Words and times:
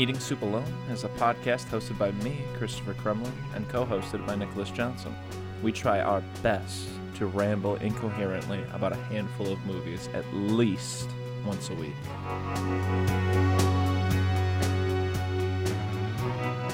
Eating 0.00 0.18
Soup 0.18 0.40
Alone 0.40 0.64
is 0.90 1.04
a 1.04 1.10
podcast 1.10 1.66
hosted 1.66 1.98
by 1.98 2.10
me, 2.24 2.40
Christopher 2.56 2.94
Crumlin, 2.94 3.34
and 3.54 3.68
co 3.68 3.84
hosted 3.84 4.26
by 4.26 4.34
Nicholas 4.34 4.70
Johnson. 4.70 5.14
We 5.62 5.72
try 5.72 6.00
our 6.00 6.22
best 6.42 6.88
to 7.16 7.26
ramble 7.26 7.76
incoherently 7.76 8.64
about 8.72 8.92
a 8.92 8.96
handful 8.96 9.52
of 9.52 9.66
movies 9.66 10.08
at 10.14 10.24
least 10.32 11.10
once 11.46 11.70
a 11.70 11.74
week. 11.74 11.94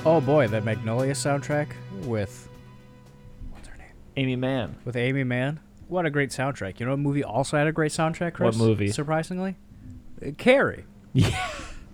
Oh 0.05 0.21
boy, 0.25 0.47
that 0.49 0.65
Magnolia 0.65 1.13
soundtrack 1.15 1.69
with 2.05 2.49
what's 3.51 3.67
her 3.67 3.77
name? 3.77 3.89
Aimee 4.17 4.37
Mann. 4.37 4.77
With 4.85 4.97
Aimee 4.97 5.25
Mann. 5.25 5.59
What 5.89 6.07
a 6.07 6.11
great 6.11 6.31
soundtrack. 6.31 6.79
You 6.79 6.87
know 6.87 6.93
what 6.93 7.01
movie 7.01 7.25
also 7.25 7.57
had 7.57 7.67
a 7.67 7.73
great 7.73 7.91
soundtrack, 7.93 8.35
Chris? 8.35 8.57
What 8.57 8.65
movie? 8.65 8.89
Surprisingly? 8.91 9.57
Uh, 10.25 10.31
Carrie. 10.39 10.85
Yeah. 11.13 11.49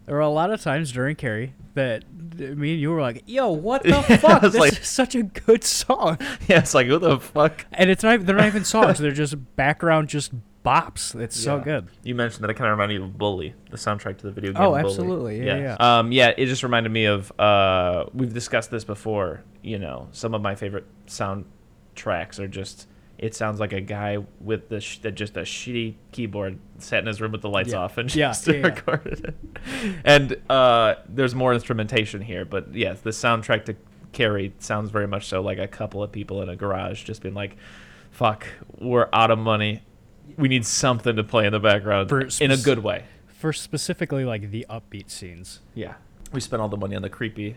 There 0.06 0.14
were 0.16 0.20
a 0.20 0.28
lot 0.28 0.50
of 0.50 0.60
times 0.60 0.92
during 0.92 1.16
Carrie 1.16 1.54
that 1.74 2.04
me 2.12 2.72
and 2.72 2.80
you 2.80 2.90
were 2.90 3.00
like, 3.00 3.22
yo, 3.26 3.50
what 3.50 3.82
the 3.82 4.02
fuck? 4.20 4.42
This 4.42 4.54
like- 4.56 4.72
is 4.72 4.86
such 4.88 5.14
a 5.14 5.22
good 5.22 5.64
song. 5.64 6.18
Yeah, 6.48 6.58
it's 6.58 6.74
like, 6.74 6.88
who 6.88 6.98
the 6.98 7.18
fuck? 7.18 7.64
And 7.72 7.88
it's 7.88 8.02
not 8.02 8.14
even, 8.14 8.26
they're 8.26 8.36
not 8.36 8.46
even 8.46 8.64
songs, 8.64 8.98
they're 8.98 9.12
just 9.12 9.36
background 9.56 10.08
just 10.08 10.32
bops. 10.64 11.18
It's 11.20 11.38
so 11.38 11.58
good. 11.58 11.88
You 12.02 12.14
mentioned 12.14 12.44
that 12.44 12.50
it 12.50 12.54
kind 12.54 12.70
of 12.70 12.78
reminded 12.78 12.94
you 12.94 13.04
of 13.04 13.18
Bully, 13.18 13.54
the 13.70 13.76
soundtrack 13.76 14.18
to 14.18 14.26
the 14.26 14.32
video 14.32 14.52
game. 14.52 14.62
Oh, 14.62 14.70
Bully. 14.70 14.80
absolutely. 14.80 15.44
Yeah, 15.46 15.56
yeah. 15.78 15.98
Um, 15.98 16.12
yeah, 16.12 16.32
it 16.36 16.46
just 16.46 16.62
reminded 16.62 16.90
me 16.92 17.04
of. 17.06 17.32
Uh, 17.38 18.04
we've 18.14 18.32
discussed 18.32 18.70
this 18.70 18.84
before. 18.84 19.42
You 19.62 19.78
know, 19.78 20.08
some 20.12 20.34
of 20.34 20.42
my 20.42 20.54
favorite 20.54 20.86
soundtracks 21.06 22.38
are 22.38 22.48
just. 22.48 22.88
It 23.18 23.36
sounds 23.36 23.60
like 23.60 23.72
a 23.72 23.80
guy 23.80 24.18
with 24.40 24.68
the 24.68 24.80
sh- 24.80 24.98
just 25.14 25.36
a 25.36 25.42
shitty 25.42 25.94
keyboard 26.10 26.58
sat 26.78 27.00
in 27.00 27.06
his 27.06 27.20
room 27.20 27.30
with 27.30 27.42
the 27.42 27.48
lights 27.48 27.70
Yeah. 27.70 27.78
off 27.78 27.96
and 27.98 28.08
just 28.08 28.48
yeah, 28.48 28.54
yeah. 28.54 28.66
recorded 28.66 29.24
it. 29.24 30.00
And 30.04 30.36
uh, 30.50 30.96
there's 31.08 31.32
more 31.32 31.54
instrumentation 31.54 32.20
here, 32.20 32.44
but 32.44 32.74
yes, 32.74 33.00
the 33.00 33.10
soundtrack 33.10 33.64
to 33.66 33.76
Carrie 34.10 34.52
sounds 34.58 34.90
very 34.90 35.06
much 35.06 35.26
so 35.26 35.40
like 35.40 35.58
a 35.58 35.68
couple 35.68 36.02
of 36.02 36.10
people 36.10 36.42
in 36.42 36.48
a 36.48 36.56
garage 36.56 37.04
just 37.04 37.22
being 37.22 37.34
like, 37.34 37.56
"Fuck, 38.10 38.44
we're 38.80 39.08
out 39.12 39.30
of 39.30 39.38
money. 39.38 39.82
We 40.36 40.48
need 40.48 40.64
something 40.64 41.16
to 41.16 41.24
play 41.24 41.46
in 41.46 41.52
the 41.52 41.60
background 41.60 42.08
For 42.08 42.28
in 42.40 42.50
a 42.50 42.56
good 42.56 42.78
way." 42.80 43.04
For 43.26 43.52
specifically 43.52 44.24
like 44.24 44.50
the 44.50 44.64
upbeat 44.70 45.10
scenes. 45.10 45.60
Yeah. 45.74 45.94
We 46.32 46.40
spent 46.40 46.62
all 46.62 46.68
the 46.68 46.76
money 46.76 46.94
on 46.96 47.02
the 47.02 47.10
creepy 47.10 47.56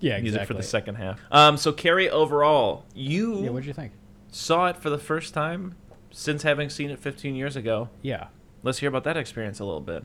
Yeah, 0.00 0.14
music 0.18 0.26
exactly. 0.40 0.46
for 0.46 0.54
the 0.54 0.62
second 0.66 0.94
half. 0.96 1.20
Um, 1.30 1.56
so 1.56 1.70
Carrie, 1.72 2.08
overall, 2.10 2.84
you 2.94 3.42
Yeah, 3.44 3.50
what'd 3.50 3.66
you 3.66 3.72
think? 3.74 3.92
saw 4.30 4.66
it 4.68 4.76
for 4.78 4.88
the 4.90 4.98
first 4.98 5.34
time 5.34 5.74
since 6.10 6.42
having 6.42 6.68
seen 6.70 6.90
it 6.90 6.98
15 6.98 7.34
years 7.36 7.56
ago. 7.56 7.90
Yeah. 8.00 8.28
Let's 8.62 8.78
hear 8.78 8.88
about 8.88 9.04
that 9.04 9.16
experience 9.16 9.60
a 9.60 9.64
little 9.64 9.80
bit. 9.80 10.04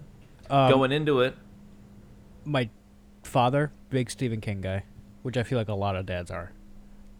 Um, 0.49 0.69
Going 0.71 0.91
into 0.91 1.21
it, 1.21 1.35
my 2.45 2.69
father, 3.23 3.71
big 3.89 4.09
Stephen 4.09 4.41
King 4.41 4.61
guy, 4.61 4.83
which 5.23 5.37
I 5.37 5.43
feel 5.43 5.57
like 5.57 5.67
a 5.69 5.73
lot 5.73 5.95
of 5.95 6.05
dads 6.05 6.31
are. 6.31 6.51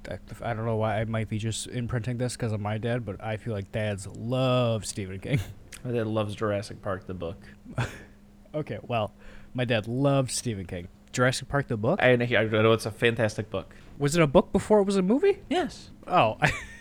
I- 0.09 0.50
I 0.52 0.53
don't 0.53 0.66
know 0.66 0.75
why 0.77 1.00
I 1.00 1.05
might 1.05 1.30
be 1.30 1.38
just 1.38 1.67
imprinting 1.67 2.17
this 2.17 2.33
because 2.36 2.52
of 2.52 2.59
my 2.59 2.77
dad, 2.77 3.05
but 3.05 3.23
I 3.23 3.38
feel 3.38 3.53
like 3.53 3.72
dads 3.72 4.08
love 4.08 4.86
Stephen 4.86 5.19
King. 5.19 5.40
my 5.84 5.91
dad 5.91 6.07
loves 6.07 6.35
Jurassic 6.35 6.81
Park, 6.81 7.07
the 7.07 7.13
book. 7.13 7.41
okay, 8.56 8.79
well, 8.84 9.13
my 9.53 9.66
dad 9.66 9.88
loved 9.88 10.31
Stephen 10.31 10.66
King. 10.66 10.88
Jurassic 11.12 11.47
Park, 11.47 11.68
the 11.68 11.78
book. 11.78 12.00
I, 12.01 12.12
I 12.12 12.16
know 12.45 12.73
it's 12.73 12.85
a 12.85 12.91
fantastic 12.91 13.50
book. 13.50 13.73
was 13.97 14.16
it 14.16 14.22
a 14.22 14.28
book 14.28 14.51
before 14.51 14.79
it 14.79 14.84
was 14.84 14.97
a 14.97 15.01
movie? 15.01 15.40
Yes. 15.50 15.90
Oh, 16.06 16.38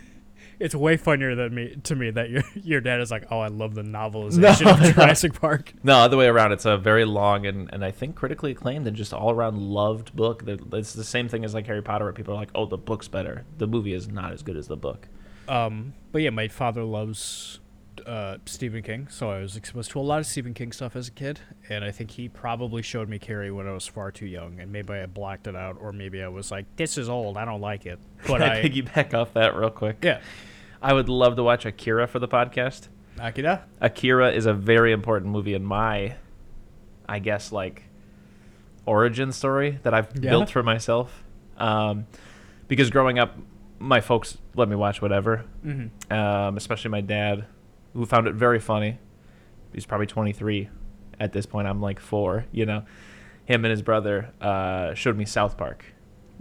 it's 0.58 0.74
way 0.74 0.96
funnier 0.96 1.34
than 1.34 1.54
me 1.54 1.76
to 1.84 1.94
me 1.96 2.10
that 2.10 2.30
your 2.30 2.42
your 2.54 2.80
dad 2.80 3.00
is 3.00 3.10
like, 3.10 3.24
oh, 3.30 3.40
I 3.40 3.48
love 3.48 3.74
the 3.74 3.82
novelization 3.82 4.64
No, 4.64 4.70
of 4.72 4.80
no. 4.80 4.92
Jurassic 4.92 5.40
Park. 5.40 5.72
No, 5.82 5.96
other 5.96 6.16
way 6.16 6.26
around. 6.26 6.52
It's 6.52 6.64
a 6.64 6.76
very 6.76 7.04
long 7.04 7.46
and, 7.46 7.68
and 7.72 7.84
I 7.84 7.90
think 7.90 8.16
critically 8.16 8.52
acclaimed 8.52 8.86
and 8.86 8.96
just 8.96 9.12
all 9.12 9.30
around 9.30 9.58
loved 9.58 10.14
book. 10.16 10.44
It's 10.46 10.92
the 10.92 11.04
same 11.04 11.28
thing 11.28 11.44
as 11.44 11.54
like 11.54 11.66
Harry 11.66 11.82
Potter, 11.82 12.04
where 12.04 12.12
people 12.12 12.34
are 12.34 12.38
like, 12.38 12.50
"Oh, 12.54 12.66
the 12.66 12.78
book's 12.78 13.08
better. 13.08 13.44
The 13.58 13.66
movie 13.66 13.92
is 13.94 14.08
not 14.08 14.32
as 14.32 14.42
good 14.42 14.56
as 14.56 14.68
the 14.68 14.76
book." 14.76 15.08
Um, 15.48 15.94
but 16.12 16.22
yeah, 16.22 16.30
my 16.30 16.48
father 16.48 16.82
loves 16.84 17.60
uh, 18.06 18.38
Stephen 18.46 18.82
King, 18.82 19.08
so 19.08 19.30
I 19.30 19.38
was 19.40 19.56
exposed 19.56 19.90
to 19.92 20.00
a 20.00 20.02
lot 20.02 20.18
of 20.18 20.26
Stephen 20.26 20.54
King 20.54 20.72
stuff 20.72 20.96
as 20.96 21.08
a 21.08 21.10
kid, 21.10 21.40
and 21.68 21.84
I 21.84 21.90
think 21.90 22.10
he 22.12 22.28
probably 22.28 22.82
showed 22.82 23.08
me 23.08 23.18
Carrie 23.18 23.50
when 23.50 23.66
I 23.66 23.72
was 23.72 23.86
far 23.86 24.10
too 24.10 24.26
young, 24.26 24.58
and 24.60 24.70
maybe 24.72 24.92
I 24.94 25.06
blacked 25.06 25.46
it 25.46 25.56
out, 25.56 25.76
or 25.80 25.92
maybe 25.92 26.22
I 26.22 26.28
was 26.28 26.50
like, 26.50 26.66
"This 26.76 26.98
is 26.98 27.08
old, 27.08 27.36
I 27.36 27.44
don't 27.44 27.60
like 27.60 27.86
it." 27.86 27.98
But 28.26 28.40
Can 28.40 28.42
I 28.50 28.60
I, 28.60 28.62
piggyback 28.62 29.14
off 29.14 29.32
that 29.34 29.54
real 29.56 29.70
quick? 29.70 29.98
yeah, 30.02 30.20
I 30.82 30.92
would 30.92 31.08
love 31.08 31.36
to 31.36 31.42
watch 31.42 31.64
Akira 31.64 32.06
for 32.06 32.18
the 32.18 32.28
podcast. 32.28 32.88
Akira. 33.18 33.64
Akira 33.80 34.30
is 34.32 34.46
a 34.46 34.52
very 34.52 34.92
important 34.92 35.30
movie 35.32 35.54
in 35.54 35.64
my, 35.64 36.14
I 37.08 37.18
guess, 37.18 37.50
like, 37.52 37.84
origin 38.84 39.32
story 39.32 39.78
that 39.82 39.94
I've 39.94 40.08
Yeah. 40.14 40.30
built 40.30 40.50
for 40.50 40.62
myself. 40.62 41.24
Um, 41.56 42.06
because 42.68 42.90
growing 42.90 43.18
up, 43.18 43.36
my 43.78 44.00
folks 44.00 44.38
let 44.54 44.68
me 44.68 44.76
watch 44.76 45.00
whatever, 45.02 45.44
Mm-hmm. 45.64 46.12
um, 46.12 46.56
especially 46.56 46.90
my 46.90 47.00
dad, 47.00 47.46
who 47.96 48.06
found 48.06 48.26
it 48.28 48.34
very 48.34 48.60
funny. 48.60 48.98
He's 49.72 49.86
probably 49.86 50.06
23 50.06 50.68
at 51.18 51.32
this 51.32 51.46
point. 51.46 51.66
I'm 51.66 51.80
like 51.80 51.98
four, 51.98 52.44
you 52.52 52.66
know. 52.66 52.84
Him 53.46 53.64
and 53.64 53.70
his 53.70 53.82
brother 53.82 54.30
uh, 54.40 54.94
showed 54.94 55.16
me 55.16 55.24
South 55.24 55.56
Park 55.56 55.84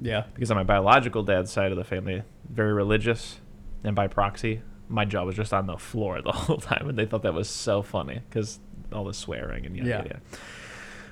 Yeah, 0.02 0.24
because 0.34 0.50
on 0.52 0.58
my 0.58 0.64
biological 0.64 1.24
dad's 1.24 1.52
side 1.52 1.72
of 1.72 1.78
the 1.78 1.84
family, 1.84 2.24
very 2.50 2.74
religious, 2.74 3.40
and 3.84 3.96
by 3.96 4.08
proxy, 4.08 4.62
my 4.90 5.06
jaw 5.06 5.24
was 5.24 5.36
just 5.36 5.54
on 5.54 5.68
the 5.68 5.78
floor 5.78 6.22
the 6.24 6.32
whole 6.32 6.58
time, 6.58 6.90
and 6.90 6.98
they 6.98 7.06
thought 7.06 7.22
that 7.24 7.34
was 7.34 7.50
so 7.50 7.82
funny 7.82 8.22
because 8.30 8.60
all 8.92 9.04
the 9.06 9.14
swearing 9.14 9.66
and 9.66 9.76
yada 9.76 9.90
Yeah. 9.90 9.98
yada. 9.98 10.20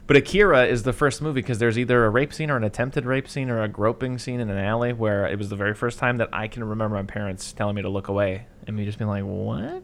But 0.05 0.17
Akira 0.17 0.65
is 0.65 0.83
the 0.83 0.91
first 0.91 1.21
movie 1.21 1.41
because 1.41 1.59
there's 1.59 1.79
either 1.79 2.03
a 2.05 2.09
rape 2.09 2.33
scene 2.33 2.49
or 2.51 2.57
an 2.57 2.63
attempted 2.65 3.05
rape 3.05 3.27
scene 3.29 3.49
or 3.49 3.63
a 3.63 3.69
groping 3.69 4.17
scene 4.17 4.41
in 4.41 4.49
an 4.49 4.57
alley 4.57 4.91
where 4.91 5.25
it 5.27 5.37
was 5.37 5.49
the 5.49 5.55
very 5.55 5.73
first 5.73 5.97
time 5.97 6.17
that 6.17 6.27
I 6.33 6.49
can 6.49 6.61
remember 6.63 6.95
my 6.97 7.03
parents 7.03 7.53
telling 7.53 7.75
me 7.75 7.83
to 7.83 7.89
look 7.89 8.09
away 8.09 8.47
and 8.67 8.75
me 8.75 8.83
just 8.83 8.97
being 8.97 9.07
like, 9.09 9.23
"What? 9.23 9.83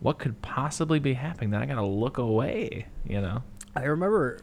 What 0.00 0.18
could 0.18 0.40
possibly 0.42 0.98
be 0.98 1.14
happening? 1.14 1.50
That 1.50 1.62
I 1.62 1.66
gotta 1.66 1.84
look 1.86 2.18
away?" 2.18 2.86
You 3.06 3.20
know? 3.20 3.42
I 3.76 3.84
remember 3.84 4.40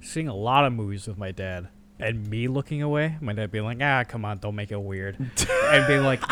seeing 0.00 0.28
a 0.28 0.34
lot 0.34 0.64
of 0.64 0.72
movies 0.72 1.06
with 1.08 1.18
my 1.18 1.32
dad, 1.32 1.68
and 1.98 2.26
me 2.28 2.48
looking 2.48 2.82
away. 2.82 3.16
My 3.20 3.32
dad 3.32 3.50
being 3.50 3.64
like, 3.64 3.78
"Ah, 3.82 4.04
come 4.04 4.24
on, 4.24 4.38
don't 4.38 4.54
make 4.54 4.70
it 4.72 4.80
weird," 4.80 5.16
and 5.64 5.86
being 5.86 6.02
like, 6.02 6.22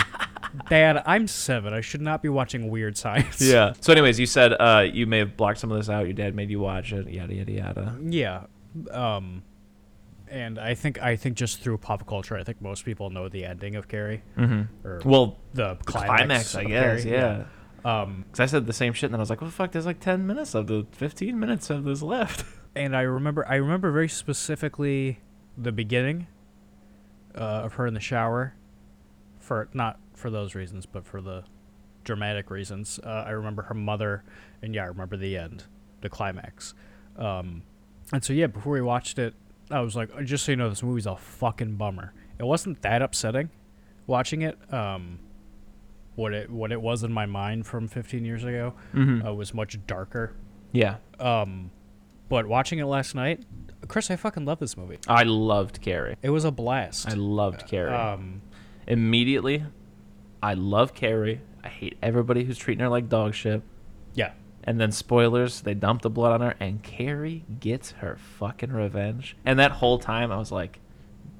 "Dad, 0.68 1.02
I'm 1.06 1.26
seven. 1.26 1.72
I 1.74 1.80
should 1.80 2.00
not 2.00 2.22
be 2.22 2.28
watching 2.28 2.70
weird 2.70 2.96
science." 2.96 3.40
Yeah. 3.40 3.72
So, 3.80 3.92
anyways, 3.92 4.18
you 4.20 4.26
said 4.26 4.52
uh, 4.52 4.86
you 4.90 5.06
may 5.06 5.18
have 5.18 5.36
blocked 5.36 5.58
some 5.58 5.70
of 5.72 5.78
this 5.78 5.88
out. 5.88 6.04
Your 6.06 6.14
dad 6.14 6.34
made 6.34 6.50
you 6.50 6.60
watch 6.60 6.92
it. 6.92 7.08
Yada 7.08 7.34
yada 7.34 7.52
yada. 7.52 7.96
Yeah. 8.02 8.44
Um 8.90 9.42
and 10.30 10.58
I 10.58 10.74
think 10.74 11.00
I 11.02 11.16
think 11.16 11.36
just 11.36 11.60
through 11.62 11.78
pop 11.78 12.06
culture, 12.06 12.36
I 12.36 12.44
think 12.44 12.60
most 12.60 12.84
people 12.84 13.08
know 13.08 13.28
the 13.30 13.46
ending 13.46 13.76
of 13.76 13.88
Carrie 13.88 14.22
Mm-hmm. 14.36 14.86
or 14.86 15.00
Well, 15.04 15.38
the 15.54 15.76
climax, 15.86 16.16
climax, 16.16 16.54
I 16.54 16.60
of 16.62 16.68
guess. 16.68 17.02
Carrie, 17.04 17.12
Yeah. 17.14 17.44
Um 17.84 18.24
Because 18.26 18.40
I 18.40 18.46
said 18.46 18.66
the 18.66 18.72
same 18.72 18.92
shit, 18.92 19.08
and 19.08 19.14
then 19.14 19.20
I 19.20 19.22
was 19.22 19.30
like, 19.30 19.40
"What 19.40 19.48
the 19.48 19.52
fuck? 19.52 19.72
There's 19.72 19.86
like 19.86 20.00
ten 20.00 20.26
minutes 20.26 20.54
of 20.54 20.66
the 20.66 20.86
fifteen 20.92 21.38
minutes 21.38 21.70
of 21.70 21.84
this 21.84 22.02
left." 22.02 22.44
and 22.76 22.96
I 22.96 23.02
remember 23.02 23.46
I 23.48 23.56
remember 23.56 23.90
very 23.90 24.08
specifically 24.08 25.20
the 25.56 25.72
beginning 25.72 26.26
uh, 27.34 27.62
of 27.64 27.74
her 27.74 27.86
in 27.86 27.94
the 27.94 28.00
shower 28.00 28.54
for 29.38 29.68
not 29.72 29.98
for 30.14 30.30
those 30.30 30.54
reasons, 30.54 30.86
but 30.86 31.06
for 31.06 31.20
the 31.20 31.44
dramatic 32.04 32.50
reasons. 32.50 32.98
Uh, 33.02 33.24
I 33.26 33.30
remember 33.30 33.62
her 33.62 33.74
mother 33.74 34.24
and 34.62 34.74
yeah, 34.74 34.84
I 34.84 34.86
remember 34.86 35.16
the 35.16 35.36
end, 35.36 35.64
the 36.00 36.08
climax. 36.08 36.74
Um 37.16 37.62
and 38.12 38.24
so 38.24 38.32
yeah, 38.32 38.46
before 38.46 38.72
we 38.72 38.80
watched 38.80 39.18
it, 39.18 39.34
I 39.70 39.80
was 39.80 39.94
like, 39.94 40.10
just 40.24 40.44
so 40.44 40.52
you 40.52 40.56
know, 40.56 40.70
this 40.70 40.82
movie's 40.82 41.06
a 41.06 41.16
fucking 41.16 41.76
bummer. 41.76 42.14
It 42.38 42.44
wasn't 42.44 42.80
that 42.82 43.02
upsetting 43.02 43.50
watching 44.06 44.42
it. 44.42 44.58
Um, 44.72 45.20
what 46.18 46.34
it 46.34 46.50
what 46.50 46.72
it 46.72 46.80
was 46.82 47.02
in 47.04 47.12
my 47.12 47.26
mind 47.26 47.66
from 47.66 47.86
15 47.88 48.24
years 48.24 48.42
ago 48.44 48.74
Mm-hmm. 48.94 49.26
uh, 49.26 49.32
was 49.32 49.54
much 49.54 49.78
darker. 49.86 50.34
yeah. 50.72 50.96
Um, 51.20 51.70
but 52.28 52.46
watching 52.46 52.78
it 52.78 52.84
last 52.84 53.14
night, 53.14 53.44
Chris, 53.88 54.10
I 54.10 54.16
fucking 54.16 54.44
love 54.44 54.58
this 54.58 54.76
movie. 54.76 54.98
I 55.08 55.22
loved 55.22 55.80
Carrie. 55.80 56.16
It 56.20 56.30
was 56.30 56.44
a 56.44 56.50
blast. 56.50 57.08
I 57.08 57.14
loved 57.14 57.66
Carrie. 57.66 57.90
Um, 57.94 58.42
Immediately, 58.86 59.64
I 60.42 60.54
love 60.54 60.94
Carrie. 60.94 61.40
I 61.64 61.68
hate 61.68 61.96
everybody 62.02 62.44
who's 62.44 62.58
treating 62.58 62.82
her 62.82 62.88
like 62.88 63.08
dog 63.08 63.34
shit. 63.34 63.62
yeah, 64.14 64.32
And 64.64 64.80
then 64.80 64.92
spoilers, 64.92 65.60
they 65.62 65.74
dump 65.74 66.02
the 66.02 66.10
blood 66.10 66.32
on 66.32 66.40
her, 66.40 66.54
and 66.60 66.82
Carrie 66.82 67.44
gets 67.60 67.92
her 67.92 68.16
fucking 68.38 68.72
revenge. 68.72 69.36
And 69.44 69.58
that 69.58 69.72
whole 69.72 69.98
time, 69.98 70.30
I 70.32 70.36
was 70.38 70.52
like, 70.52 70.80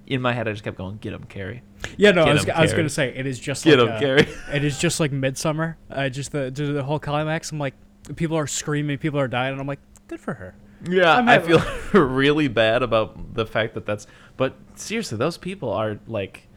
in 0.08 0.20
my 0.20 0.32
head, 0.32 0.49
I 0.49 0.52
just 0.52 0.64
kept 0.64 0.76
going, 0.76 0.96
"Get 0.96 1.12
him, 1.12 1.25
Carrie." 1.25 1.62
yeah. 1.96 2.10
No, 2.10 2.25
Get 2.25 2.28
I 2.28 2.32
was, 2.32 2.44
him, 2.44 2.52
I 2.56 2.60
was 2.62 2.70
Carrie. 2.72 2.82
gonna 2.82 2.88
say 2.90 3.08
it 3.14 3.26
is 3.26 3.38
just 3.38 3.64
Get 3.64 3.78
like 3.78 3.88
him, 3.88 3.94
uh, 3.94 4.00
Carrie. 4.00 4.28
it 4.55 4.64
is 4.64 4.78
just 4.78 4.99
like 5.00 5.12
Midsommar. 5.12 5.76
Uh, 5.90 6.08
just 6.08 6.32
the 6.32 6.50
the 6.50 6.64
the 6.72 6.82
whole 6.82 6.99
climax. 6.99 7.52
I'm 7.52 7.58
like, 7.58 7.75
people 8.16 8.37
are 8.37 8.46
screaming, 8.46 8.99
people 8.99 9.20
are 9.20 9.28
dying, 9.28 9.52
and 9.52 9.60
I'm 9.60 9.66
like, 9.66 9.81
good 10.08 10.19
for 10.20 10.34
her. 10.34 10.55
Yeah, 10.88 11.14
I'm 11.14 11.28
I 11.28 11.32
having- 11.34 11.58
feel 11.60 12.00
really 12.08 12.49
bad 12.49 12.82
about 12.82 13.34
the 13.34 13.46
fact 13.46 13.75
that 13.75 13.84
that's. 13.87 14.06
But 14.37 14.55
seriously, 14.75 15.19
those 15.19 15.37
people 15.38 15.70
are 15.72 15.99
like 16.06 16.49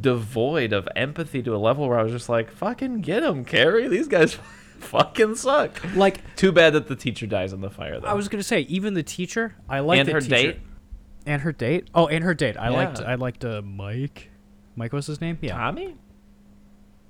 devoid 0.00 0.72
of 0.72 0.88
empathy 0.96 1.42
to 1.42 1.54
a 1.54 1.58
level 1.58 1.88
where 1.88 1.98
I 1.98 2.02
was 2.02 2.12
just 2.12 2.28
like, 2.28 2.50
"Fucking 2.50 3.00
get 3.00 3.20
them, 3.20 3.44
Carrie. 3.44 3.88
These 3.88 4.08
guys 4.08 4.34
fucking 4.80 5.34
suck." 5.36 5.80
Like 5.94 6.34
Too 6.36 6.52
bad 6.52 6.72
that 6.74 6.88
the 6.88 6.96
teacher 6.96 7.26
dies 7.26 7.52
in 7.52 7.60
the 7.60 7.70
fire, 7.70 8.00
though. 8.00 8.06
I 8.08 8.14
was 8.14 8.28
gonna 8.28 8.42
say, 8.42 8.60
even 8.62 8.94
the 8.94 9.02
teacher, 9.02 9.54
I 9.68 9.80
like 9.80 10.00
and 10.00 10.08
the 10.08 10.12
her 10.12 10.20
teacher. 10.20 10.30
date, 10.34 10.60
and 11.28 11.42
her 11.42 11.52
date. 11.52 11.88
Oh, 11.94 12.06
and 12.08 12.24
her 12.24 12.34
date. 12.34 12.56
I 12.56 12.68
liked. 12.70 13.00
I 13.00 13.14
liked 13.14 13.44
uh, 13.44 13.62
Mike. 13.62 14.30
Mike 14.74 14.92
was 14.92 15.06
his 15.06 15.20
name. 15.20 15.38
Yeah, 15.40 15.56
Tommy. 15.56 15.96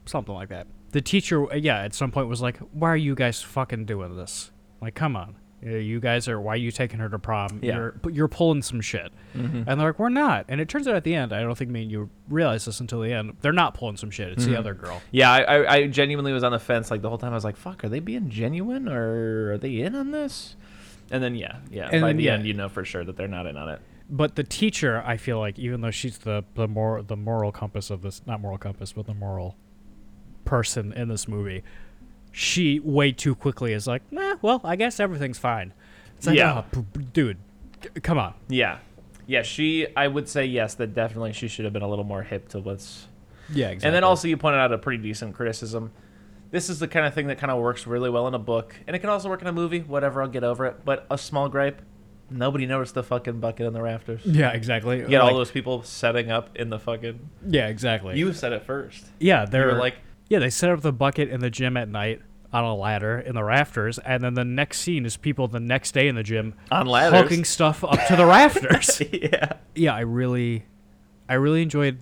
something 0.06 0.34
like 0.34 0.48
that. 0.50 0.66
The 0.92 1.00
teacher, 1.00 1.50
uh, 1.52 1.56
yeah, 1.56 1.78
at 1.82 1.94
some 1.94 2.10
point 2.10 2.28
was 2.28 2.40
like, 2.40 2.58
"Why 2.72 2.88
are 2.90 2.96
you 2.96 3.14
guys 3.14 3.42
fucking 3.42 3.84
doing 3.84 4.16
this? 4.16 4.50
Like, 4.80 4.94
come 4.94 5.16
on, 5.16 5.36
Uh, 5.66 5.70
you 5.70 5.98
guys 6.00 6.28
are. 6.28 6.40
Why 6.40 6.54
are 6.54 6.56
you 6.56 6.70
taking 6.70 6.98
her 7.00 7.08
to 7.08 7.18
prom? 7.18 7.58
Yeah. 7.62 7.74
You're, 7.76 7.94
you're 8.10 8.28
pulling 8.28 8.62
some 8.62 8.80
shit." 8.80 9.12
Mhm. 9.36 9.64
And 9.66 9.78
they're 9.80 9.88
like, 9.88 9.98
"We're 9.98 10.08
not." 10.08 10.46
And 10.48 10.60
it 10.60 10.68
turns 10.68 10.88
out 10.88 10.94
at 10.94 11.04
the 11.04 11.14
end, 11.14 11.32
I 11.32 11.42
don't 11.42 11.58
think 11.58 11.70
me 11.70 11.82
and 11.82 11.90
you 11.90 12.08
realize 12.28 12.64
this 12.64 12.80
until 12.80 13.00
the 13.02 13.12
end. 13.12 13.36
They're 13.42 13.52
not 13.52 13.74
pulling 13.74 13.96
some 13.98 14.10
shit. 14.10 14.28
It's 14.32 14.46
the 14.46 14.52
Mhm. 14.52 14.58
other 14.58 14.72
girl. 14.74 15.02
Yeah, 15.10 15.30
I, 15.30 15.40
I, 15.42 15.74
I 15.74 15.86
genuinely 15.88 16.32
was 16.32 16.42
on 16.44 16.52
the 16.52 16.58
fence 16.58 16.90
like 16.90 17.02
the 17.02 17.08
whole 17.08 17.18
time. 17.18 17.32
I 17.32 17.34
was 17.34 17.44
like, 17.44 17.56
"Fuck, 17.56 17.84
are 17.84 17.88
they 17.88 18.00
being 18.00 18.30
genuine 18.30 18.88
or 18.88 19.52
are 19.52 19.58
they 19.58 19.80
in 19.80 19.94
on 19.94 20.10
this?" 20.12 20.56
And 21.10 21.22
then 21.22 21.34
yeah, 21.34 21.56
yeah. 21.70 21.88
And 21.90 22.02
by 22.02 22.12
the 22.12 22.22
yeah. 22.24 22.34
end, 22.34 22.46
you 22.46 22.54
know 22.54 22.68
for 22.68 22.84
sure 22.84 23.04
that 23.04 23.16
they're 23.16 23.28
not 23.28 23.46
in 23.46 23.56
on 23.56 23.68
it. 23.70 23.80
But 24.10 24.36
the 24.36 24.44
teacher, 24.44 25.02
I 25.04 25.16
feel 25.18 25.38
like, 25.38 25.58
even 25.58 25.82
though 25.82 25.90
she's 25.90 26.18
the 26.18 26.44
the 26.54 26.66
more 26.66 27.02
the 27.02 27.16
moral 27.16 27.52
compass 27.52 27.90
of 27.90 28.02
this, 28.02 28.22
not 28.26 28.40
moral 28.40 28.56
compass, 28.58 28.92
but 28.92 29.06
the 29.06 29.14
moral 29.14 29.56
person 30.44 30.92
in 30.94 31.08
this 31.08 31.28
movie, 31.28 31.62
she 32.32 32.80
way 32.80 33.12
too 33.12 33.34
quickly 33.34 33.72
is 33.72 33.86
like, 33.86 34.02
nah, 34.10 34.36
well, 34.40 34.60
I 34.64 34.76
guess 34.76 34.98
everything's 34.98 35.38
fine. 35.38 35.74
It's 36.16 36.26
like, 36.26 36.36
Yeah. 36.36 36.64
"Oh, 36.74 36.84
dude, 37.12 37.36
come 38.02 38.18
on. 38.18 38.34
Yeah, 38.48 38.78
yeah. 39.26 39.42
She, 39.42 39.86
I 39.94 40.08
would 40.08 40.28
say 40.28 40.46
yes. 40.46 40.74
That 40.74 40.94
definitely 40.94 41.32
she 41.34 41.46
should 41.48 41.64
have 41.64 41.74
been 41.74 41.82
a 41.82 41.88
little 41.88 42.04
more 42.04 42.22
hip 42.22 42.48
to 42.50 42.60
what's 42.60 43.06
Yeah, 43.50 43.68
exactly. 43.68 43.88
And 43.88 43.94
then 43.94 44.04
also 44.04 44.26
you 44.26 44.36
pointed 44.38 44.58
out 44.58 44.72
a 44.72 44.78
pretty 44.78 45.02
decent 45.02 45.34
criticism. 45.34 45.92
This 46.50 46.70
is 46.70 46.78
the 46.78 46.88
kind 46.88 47.04
of 47.04 47.12
thing 47.12 47.26
that 47.26 47.36
kind 47.38 47.50
of 47.50 47.60
works 47.60 47.86
really 47.86 48.08
well 48.08 48.26
in 48.26 48.32
a 48.32 48.38
book, 48.38 48.74
and 48.86 48.96
it 48.96 49.00
can 49.00 49.10
also 49.10 49.28
work 49.28 49.42
in 49.42 49.48
a 49.48 49.52
movie. 49.52 49.80
Whatever, 49.80 50.22
I'll 50.22 50.28
get 50.28 50.44
over 50.44 50.64
it. 50.64 50.82
But 50.82 51.06
a 51.10 51.18
small 51.18 51.50
gripe: 51.50 51.82
nobody 52.30 52.66
noticed 52.66 52.94
the 52.94 53.02
fucking 53.02 53.40
bucket 53.40 53.66
in 53.66 53.72
the 53.72 53.82
rafters. 53.82 54.20
Yeah, 54.24 54.50
exactly. 54.50 54.98
get 55.02 55.20
all 55.20 55.28
Like, 55.28 55.36
those 55.36 55.50
people 55.50 55.82
setting 55.82 56.30
up 56.30 56.56
in 56.56 56.70
the 56.70 56.78
fucking. 56.78 57.28
Yeah, 57.46 57.68
exactly. 57.68 58.18
You 58.18 58.32
said 58.32 58.52
it 58.52 58.64
first. 58.64 59.06
yeah, 59.18 59.44
they're 59.44 59.66
were 59.66 59.72
like, 59.74 59.96
yeah, 60.28 60.38
they 60.38 60.50
set 60.50 60.70
up 60.70 60.80
the 60.80 60.92
bucket 60.92 61.28
in 61.28 61.40
the 61.40 61.50
gym 61.50 61.76
at 61.76 61.88
night 61.88 62.20
on 62.52 62.64
a 62.64 62.74
ladder 62.74 63.18
in 63.18 63.34
the 63.34 63.44
rafters, 63.44 63.98
and 63.98 64.22
then 64.22 64.34
the 64.34 64.44
next 64.44 64.80
scene 64.80 65.04
is 65.04 65.16
people 65.16 65.48
the 65.48 65.60
next 65.60 65.92
day 65.92 66.08
in 66.08 66.14
the 66.14 66.22
gym 66.22 66.54
on 66.70 66.86
ladders. 66.86 67.20
hooking 67.20 67.44
stuff 67.44 67.84
up 67.84 68.06
to 68.06 68.16
the 68.16 68.24
rafters. 68.24 69.02
yeah. 69.12 69.52
yeah, 69.74 69.94
I 69.94 70.00
really, 70.00 70.64
I 71.28 71.34
really 71.34 71.62
enjoyed 71.62 71.98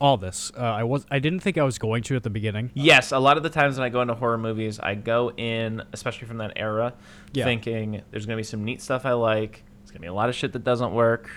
all 0.00 0.16
this. 0.16 0.52
Uh, 0.56 0.60
I 0.60 0.84
was, 0.84 1.04
I 1.10 1.18
didn't 1.18 1.40
think 1.40 1.58
I 1.58 1.62
was 1.64 1.78
going 1.78 2.02
to 2.04 2.16
at 2.16 2.22
the 2.22 2.30
beginning. 2.30 2.70
Yes, 2.74 3.10
a 3.12 3.18
lot 3.18 3.36
of 3.36 3.42
the 3.42 3.50
times 3.50 3.76
when 3.78 3.84
I 3.84 3.88
go 3.88 4.00
into 4.00 4.14
horror 4.14 4.38
movies, 4.38 4.78
I 4.78 4.94
go 4.94 5.32
in, 5.36 5.82
especially 5.92 6.28
from 6.28 6.38
that 6.38 6.52
era, 6.56 6.94
Yeah. 7.32 7.44
thinking 7.44 8.02
there's 8.10 8.24
going 8.26 8.36
to 8.36 8.40
be 8.40 8.44
some 8.44 8.64
neat 8.64 8.80
stuff 8.80 9.04
I 9.04 9.12
like. 9.12 9.64
There's 9.80 9.90
going 9.90 9.98
to 9.98 10.02
be 10.02 10.06
a 10.08 10.14
lot 10.14 10.28
of 10.28 10.34
shit 10.34 10.52
that 10.52 10.62
doesn't 10.64 10.92
work. 10.92 11.28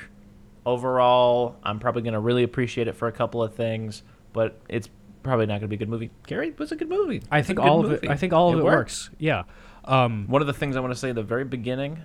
Overall, 0.65 1.55
I'm 1.63 1.79
probably 1.79 2.03
going 2.03 2.13
to 2.13 2.19
really 2.19 2.43
appreciate 2.43 2.87
it 2.87 2.95
for 2.95 3.07
a 3.07 3.11
couple 3.11 3.41
of 3.41 3.55
things, 3.55 4.03
but 4.31 4.59
it's 4.69 4.89
probably 5.23 5.47
not 5.47 5.53
going 5.53 5.61
to 5.61 5.67
be 5.67 5.75
a 5.75 5.79
good 5.79 5.89
movie. 5.89 6.11
Carrie 6.27 6.51
was 6.57 6.71
a 6.71 6.75
good 6.75 6.89
movie. 6.89 7.23
I 7.31 7.39
It's 7.39 7.47
think 7.47 7.59
all 7.59 7.79
of 7.83 7.89
movie. 7.89 8.05
it. 8.07 8.11
I 8.11 8.15
think 8.15 8.31
all 8.31 8.53
of 8.53 8.59
it, 8.59 8.63
worked. 8.63 8.75
works. 8.75 9.09
Yeah. 9.17 9.43
Um, 9.85 10.27
One 10.27 10.41
of 10.41 10.47
the 10.47 10.53
things 10.53 10.75
I 10.75 10.79
want 10.81 10.93
to 10.93 10.99
say 10.99 11.09
at 11.09 11.15
the 11.15 11.23
very 11.23 11.45
beginning 11.45 11.99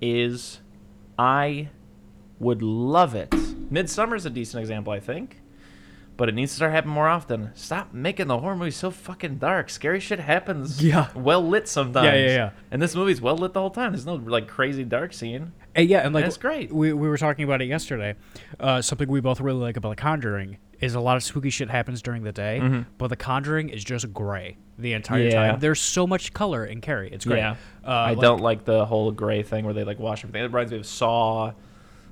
is 0.00 0.60
I 1.18 1.68
would 2.38 2.62
love 2.62 3.14
it. 3.14 3.30
Midsommar's 3.30 4.24
a 4.24 4.30
decent 4.30 4.60
example, 4.60 4.92
I 4.92 5.00
think. 5.00 5.40
But 6.18 6.28
it 6.28 6.34
needs 6.34 6.50
to 6.52 6.56
start 6.56 6.72
happening 6.72 6.94
more 6.94 7.08
often. 7.08 7.50
Stop 7.54 7.94
making 7.94 8.26
the 8.26 8.38
horror 8.38 8.56
movies 8.56 8.76
so 8.76 8.90
fucking 8.90 9.36
dark. 9.38 9.70
Scary 9.70 10.00
shit 10.00 10.18
happens 10.18 10.82
Yeah. 10.84 11.08
well 11.14 11.40
lit 11.46 11.68
sometimes. 11.68 12.04
Yeah, 12.06 12.14
yeah, 12.16 12.34
yeah. 12.34 12.50
And 12.72 12.82
this 12.82 12.94
movie's 12.94 13.20
well 13.20 13.36
lit 13.38 13.52
the 13.52 13.60
whole 13.60 13.70
time. 13.70 13.92
There's 13.92 14.04
no 14.04 14.16
like 14.16 14.48
crazy 14.48 14.82
dark 14.84 15.12
scene. 15.14 15.52
and 15.76 15.88
yeah, 15.88 16.00
and 16.00 16.12
like 16.12 16.24
That's 16.24 16.36
great. 16.36 16.72
We 16.72 16.92
we 16.92 17.08
were 17.08 17.16
talking 17.18 17.44
about 17.44 17.62
it 17.62 17.66
yesterday. 17.66 18.16
Uh, 18.60 18.82
something 18.82 19.08
we 19.08 19.20
both 19.20 19.40
really 19.40 19.60
like 19.60 19.76
about 19.76 19.90
The 19.90 20.02
Conjuring 20.02 20.58
is 20.80 20.94
a 20.96 21.00
lot 21.00 21.16
of 21.16 21.22
spooky 21.22 21.50
shit 21.50 21.70
happens 21.70 22.02
during 22.02 22.22
the 22.24 22.32
day, 22.32 22.58
Mhm. 22.62 22.86
but 22.98 23.08
The 23.08 23.16
Conjuring 23.16 23.68
is 23.68 23.82
just 23.84 24.12
gray 24.12 24.56
the 24.76 24.92
entire 24.94 25.22
Yeah. 25.22 25.34
time. 25.52 25.60
There's 25.60 25.80
so 25.80 26.04
much 26.06 26.32
color 26.32 26.64
in 26.64 26.80
Carrie. 26.80 27.10
It's 27.12 27.24
great. 27.24 27.38
Yeah. 27.38 27.54
Uh, 27.84 27.90
I 27.90 28.10
like- 28.10 28.20
don't 28.20 28.40
like 28.40 28.64
the 28.64 28.84
whole 28.86 29.10
gray 29.12 29.42
thing 29.44 29.64
where 29.64 29.74
they 29.74 29.84
like 29.84 29.98
wash 30.00 30.24
everything. 30.24 30.42
It 30.42 30.46
reminds 30.48 30.72
me 30.72 30.78
of 30.78 30.86
Saw. 30.86 31.52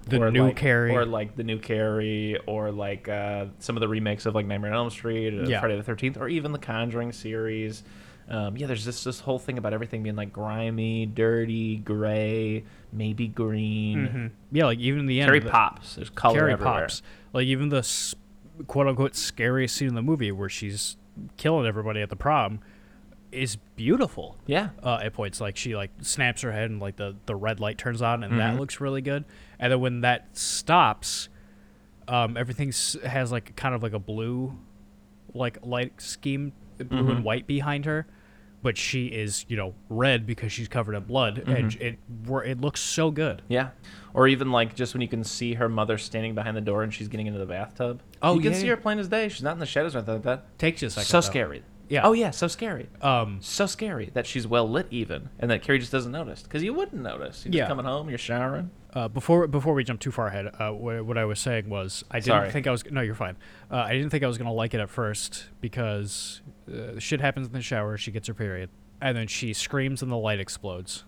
The 0.07 0.21
or 0.23 0.31
new 0.31 0.45
like, 0.45 0.57
Carrie. 0.57 0.93
or 0.95 1.05
like 1.05 1.35
the 1.37 1.43
new 1.43 1.59
Carrie, 1.59 2.39
or 2.47 2.71
like 2.71 3.09
uh, 3.09 3.47
some 3.59 3.77
of 3.77 3.81
the 3.81 3.89
remakes 3.89 4.25
of 4.27 4.35
like 4.35 4.47
Nightmare 4.47 4.71
on 4.73 4.77
Elm 4.77 4.91
Street, 4.91 5.35
or 5.35 5.45
Yeah. 5.45 5.59
Friday 5.61 5.77
the 5.77 5.83
Thirteenth, 5.83 6.17
or 6.17 6.29
even 6.29 6.53
the 6.53 6.59
Conjuring 6.61 7.13
series. 7.13 7.83
Um, 8.29 8.57
yeah, 8.57 8.67
there's 8.67 8.85
this 8.85 9.03
this 9.05 9.21
whole 9.21 9.39
thing 9.39 9.59
about 9.59 9.73
everything 9.73 10.03
being 10.03 10.17
like 10.17 10.33
grimy, 10.33 11.07
dirty, 11.07 11.77
gray, 11.77 12.65
maybe 12.93 13.29
green. 13.29 14.09
Mhm. 14.09 14.31
Yeah, 14.53 14.67
like 14.67 14.79
even 14.79 15.01
in 15.01 15.07
the 15.07 15.21
end, 15.21 15.29
Carrie 15.29 15.41
the- 15.41 15.51
pops. 15.51 15.97
There's 15.97 16.11
color 16.11 16.39
Carrie 16.39 16.53
everywhere. 16.53 16.81
pops. 16.83 17.03
Like 17.33 17.47
even 17.47 17.69
the 17.69 17.83
quote 18.69 18.87
unquote 18.87 19.15
scariest 19.17 19.77
scene 19.77 19.89
in 19.89 19.95
the 19.95 20.03
movie 20.03 20.31
where 20.33 20.49
she's 20.49 20.97
killing 21.37 21.67
everybody 21.67 22.01
at 22.01 22.11
the 22.11 22.17
prom 22.17 22.61
is 23.33 23.57
beautiful. 23.77 24.37
Yeah. 24.47 24.71
Uh, 24.83 25.01
at 25.03 25.13
points 25.13 25.41
like 25.41 25.57
she 25.57 25.75
like 25.77 25.91
snaps 26.01 26.43
her 26.43 26.53
head 26.53 26.71
and 26.71 26.81
like 26.81 26.97
the 26.97 27.17
the 27.27 27.35
red 27.37 27.61
light 27.61 27.77
turns 27.79 28.03
on 28.03 28.23
and 28.25 28.39
that 28.39 28.55
Mhm. 28.55 28.59
looks 28.61 28.81
really 28.81 29.03
good. 29.03 29.25
And 29.59 29.73
then 29.73 29.81
when 29.81 30.01
that 30.03 30.37
stops, 30.37 31.29
um, 32.09 32.37
everything 32.37 32.73
has 33.05 33.33
like 33.33 33.57
kind 33.57 33.75
of 33.75 33.83
like 33.83 33.93
a 33.93 33.99
blue, 33.99 34.57
like 35.35 35.59
light 35.65 36.01
scheme, 36.01 36.53
blue 36.79 36.87
Mhm. 37.05 37.11
and 37.17 37.25
white 37.25 37.47
behind 37.47 37.85
her. 37.85 38.07
But 38.63 38.77
she 38.77 39.07
is, 39.07 39.45
you 39.49 39.57
know, 39.57 39.75
red 39.89 40.27
because 40.27 40.51
she's 40.53 40.67
covered 40.67 40.95
in 40.95 41.05
blood, 41.05 41.39
and 41.47 41.71
Mhm. 41.71 41.81
it 41.81 41.99
it 42.49 42.61
looks 42.61 42.81
so 42.81 43.11
good. 43.11 43.43
Yeah. 43.49 43.71
Or 44.13 44.27
even 44.27 44.51
like 44.51 44.75
just 44.75 44.93
when 44.95 45.03
you 45.03 45.09
can 45.09 45.23
see 45.25 45.55
her 45.55 45.69
mother 45.69 45.99
standing 45.99 46.35
behind 46.35 46.57
the 46.57 46.61
door 46.63 46.83
and 46.83 46.93
she's 46.93 47.07
getting 47.09 47.27
into 47.27 47.39
the 47.39 47.47
bathtub. 47.47 48.01
Oh, 48.23 48.35
you 48.35 48.41
can 48.41 48.53
yeah, 48.53 48.59
see 48.59 48.65
yeah. 48.67 48.71
her 48.71 48.77
plain 48.79 48.99
as 48.99 49.09
day. 49.09 49.29
She's 49.29 49.43
not 49.43 49.53
in 49.53 49.59
the 49.61 49.67
shadows 49.67 49.95
or 49.95 49.99
anything 49.99 50.15
like 50.15 50.23
that. 50.25 50.59
Takes 50.59 50.83
you 50.83 50.89
a 50.89 50.91
second. 50.91 51.07
so 51.07 51.19
though. 51.19 51.21
scary. 51.21 51.63
Yeah. 51.89 52.01
Oh 52.03 52.13
yeah, 52.15 52.31
so 52.33 52.49
scary. 52.49 52.89
Um, 53.03 53.39
So 53.41 53.67
scary 53.67 54.11
that 54.15 54.27
she's 54.27 54.47
well 54.47 54.69
lit 54.69 54.89
even, 54.91 55.29
and 55.39 55.49
that 55.51 55.63
Carrie 55.63 55.79
just 55.79 55.93
doesn't 55.93 56.11
notice 56.11 56.43
because 56.43 56.65
you 56.65 56.73
wouldn't 56.75 57.01
notice. 57.01 57.45
You're 57.45 57.55
Yeah. 57.63 57.69
coming 57.69 57.85
home, 57.85 58.09
you're 58.09 58.19
showering. 58.19 58.71
Uh, 58.97 59.09
before 59.09 59.47
before 59.47 59.75
we 59.75 59.85
jump 59.85 60.01
too 60.01 60.11
far 60.11 60.29
ahead, 60.29 60.47
uh, 60.59 60.71
what, 60.71 61.05
what 61.05 61.19
I 61.19 61.27
was 61.27 61.39
saying 61.39 61.69
was 61.69 62.03
I 62.11 62.15
didn't 62.21 62.25
Sorry. 62.29 62.51
think 62.51 62.67
I 62.67 62.71
was 62.71 62.83
no, 62.91 63.03
you're 63.03 63.15
fine. 63.15 63.37
Uh, 63.71 63.77
I 63.77 63.93
didn't 63.93 64.09
think 64.09 64.25
I 64.25 64.27
was 64.27 64.39
gonna 64.39 64.55
like 64.55 64.73
it 64.73 64.81
at 64.81 64.89
first 64.89 65.51
because 65.61 66.41
uh, 66.73 66.99
shit 66.99 67.21
happens 67.21 67.47
in 67.49 67.53
the 67.53 67.61
shower. 67.61 67.99
She 67.99 68.11
gets 68.11 68.27
her 68.29 68.33
period, 68.33 68.71
and 69.03 69.15
then 69.15 69.27
she 69.27 69.53
screams 69.53 70.01
and 70.01 70.11
the 70.11 70.17
light 70.17 70.41
explodes, 70.41 71.05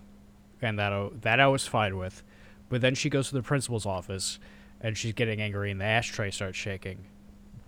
and 0.61 0.77
that 0.77 0.93
I- 0.93 1.09
that 1.21 1.39
I 1.39 1.47
was 1.47 1.65
fine 1.65 1.97
with. 1.97 2.21
But 2.69 2.81
then 2.81 2.93
she 2.93 3.09
goes 3.09 3.29
to 3.29 3.33
the 3.33 3.41
principal's 3.41 3.87
office, 3.87 4.37
and 4.79 4.95
she's 4.95 5.13
getting 5.13 5.41
angry, 5.41 5.71
and 5.71 5.81
the 5.81 5.85
ashtray 5.85 6.29
starts 6.29 6.59
shaking. 6.59 7.05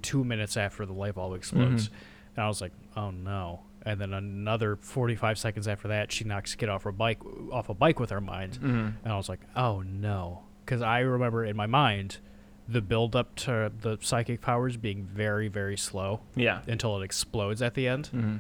Two 0.04 0.24
minutes 0.24 0.56
after 0.56 0.86
the 0.86 0.94
light 0.94 1.16
bulb 1.16 1.34
explodes, 1.34 1.90
and 2.36 2.46
I 2.46 2.48
was 2.48 2.62
like, 2.62 2.74
oh 2.96 3.10
no. 3.10 3.62
And 3.84 4.00
then 4.00 4.14
another 4.14 4.76
45 4.76 5.38
seconds 5.40 5.68
after 5.68 5.88
that, 5.88 6.12
she 6.12 6.24
knocks 6.24 6.54
a 6.54 6.58
kid 6.58 6.70
off 6.70 6.84
her 6.84 6.92
bike, 6.92 7.20
off 7.52 7.70
a 7.70 7.74
bike 7.74 8.00
with 8.00 8.12
her 8.12 8.22
mind. 8.22 8.60
Mhm. 8.62 8.94
And 9.04 9.14
I 9.14 9.18
was 9.18 9.28
like, 9.30 9.40
oh 9.56 9.82
no. 9.82 10.44
Because 10.64 10.82
I 10.82 11.00
remember 11.00 11.44
in 11.44 11.56
my 11.56 11.66
mind 11.66 12.20
the 12.68 12.82
build 12.82 13.16
up 13.16 13.36
to 13.36 13.72
the 13.82 13.98
psychic 14.02 14.40
powers 14.40 14.78
being 14.78 15.04
very, 15.04 15.48
very 15.48 15.76
slow 15.76 16.22
Yeah. 16.36 16.62
until 16.68 17.02
it 17.02 17.04
explodes 17.04 17.62
at 17.62 17.74
the 17.74 17.88
end. 17.88 18.10
Mhm. 18.14 18.40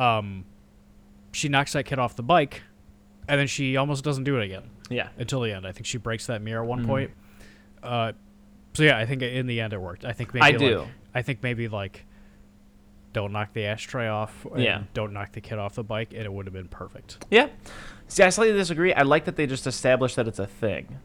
Um, 0.00 0.44
she 1.32 1.48
knocks 1.48 1.72
that 1.72 1.84
kid 1.84 1.98
off 1.98 2.14
the 2.14 2.22
bike, 2.22 2.62
and 3.26 3.40
then 3.40 3.46
she 3.46 3.76
almost 3.76 4.04
doesn't 4.04 4.24
do 4.24 4.36
it 4.38 4.44
again 4.44 4.64
Yeah. 4.90 5.08
until 5.18 5.40
the 5.40 5.52
end. 5.52 5.66
I 5.66 5.72
think 5.72 5.86
she 5.86 5.96
breaks 5.98 6.26
that 6.26 6.42
mirror 6.42 6.62
at 6.62 6.68
one 6.68 6.82
Mhm. 6.84 6.86
point. 6.86 7.10
Uh, 7.82 8.12
so 8.74 8.82
yeah, 8.84 8.98
I 8.98 9.06
think 9.06 9.22
in 9.22 9.46
the 9.46 9.60
end 9.60 9.72
it 9.72 9.80
worked. 9.80 10.04
I 10.04 10.12
think 10.12 10.34
maybe 10.34 10.44
I 10.44 10.50
like- 10.50 10.58
do. 10.58 10.86
I 11.14 11.22
think 11.22 11.42
maybe 11.42 11.66
like 11.68 12.04
don't 13.12 13.32
knock 13.32 13.52
the 13.52 13.66
ashtray 13.66 14.08
off. 14.08 14.46
And 14.52 14.62
Yeah. 14.62 14.82
Don't 14.94 15.12
knock 15.12 15.32
the 15.32 15.40
kid 15.40 15.58
off 15.58 15.74
the 15.74 15.84
bike, 15.84 16.12
and 16.14 16.22
it 16.24 16.32
would 16.32 16.46
have 16.46 16.52
been 16.54 16.68
perfect. 16.68 17.24
Yeah. 17.30 17.48
See, 18.08 18.22
I 18.22 18.28
slightly 18.30 18.54
disagree. 18.56 18.92
I 18.92 19.02
like 19.02 19.24
that 19.26 19.36
they 19.36 19.46
just 19.46 19.66
established 19.66 20.16
that 20.16 20.28
it's 20.28 20.38
a 20.38 20.46
thing. 20.46 20.98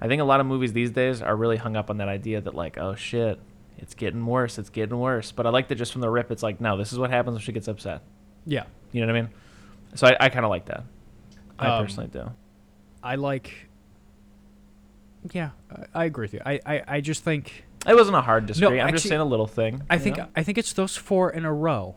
I 0.00 0.08
think 0.08 0.20
a 0.20 0.24
lot 0.24 0.40
of 0.40 0.46
movies 0.46 0.72
these 0.72 0.90
days 0.90 1.22
are 1.22 1.34
really 1.34 1.56
hung 1.56 1.76
up 1.76 1.88
on 1.90 1.96
that 1.98 2.08
idea 2.08 2.40
that 2.40 2.54
like, 2.54 2.78
oh 2.78 2.94
shit, 2.94 3.38
it's 3.78 3.94
getting 3.94 4.24
worse, 4.26 4.58
it's 4.58 4.70
getting 4.70 4.98
worse. 4.98 5.32
But 5.32 5.46
I 5.46 5.50
like 5.50 5.68
that 5.68 5.76
just 5.76 5.92
from 5.92 6.02
the 6.02 6.10
rip, 6.10 6.30
it's 6.30 6.42
like, 6.42 6.60
no, 6.60 6.76
this 6.76 6.92
is 6.92 6.98
what 6.98 7.10
happens 7.10 7.34
when 7.34 7.40
she 7.42 7.52
gets 7.52 7.66
upset. 7.68 8.02
Yeah. 8.44 8.64
You 8.92 9.00
know 9.00 9.12
what 9.12 9.16
I 9.18 9.22
mean? 9.22 9.30
So 9.94 10.06
I, 10.08 10.16
I 10.20 10.28
kind 10.28 10.44
of 10.44 10.50
like 10.50 10.66
that. 10.66 10.84
I 11.58 11.68
Um, 11.68 11.84
personally 11.84 12.10
do. 12.12 12.30
I 13.02 13.14
like. 13.16 13.52
Yeah, 15.32 15.50
I, 15.70 16.02
I 16.02 16.04
agree 16.04 16.24
with 16.24 16.34
you. 16.34 16.40
I, 16.44 16.60
I, 16.64 16.82
I 16.86 17.00
just 17.00 17.24
think 17.24 17.64
It 17.86 17.94
wasn't 17.94 18.16
a 18.16 18.20
hard 18.20 18.46
disagree. 18.46 18.80
I'm 18.80 18.92
just 18.92 19.08
saying 19.08 19.20
a 19.20 19.24
little 19.24 19.46
thing. 19.46 19.82
I 19.90 19.98
think 19.98 20.16
know? 20.16 20.28
I 20.34 20.42
think 20.42 20.58
it's 20.58 20.72
those 20.72 20.96
four 20.96 21.30
in 21.30 21.44
a 21.44 21.52
row. 21.52 21.96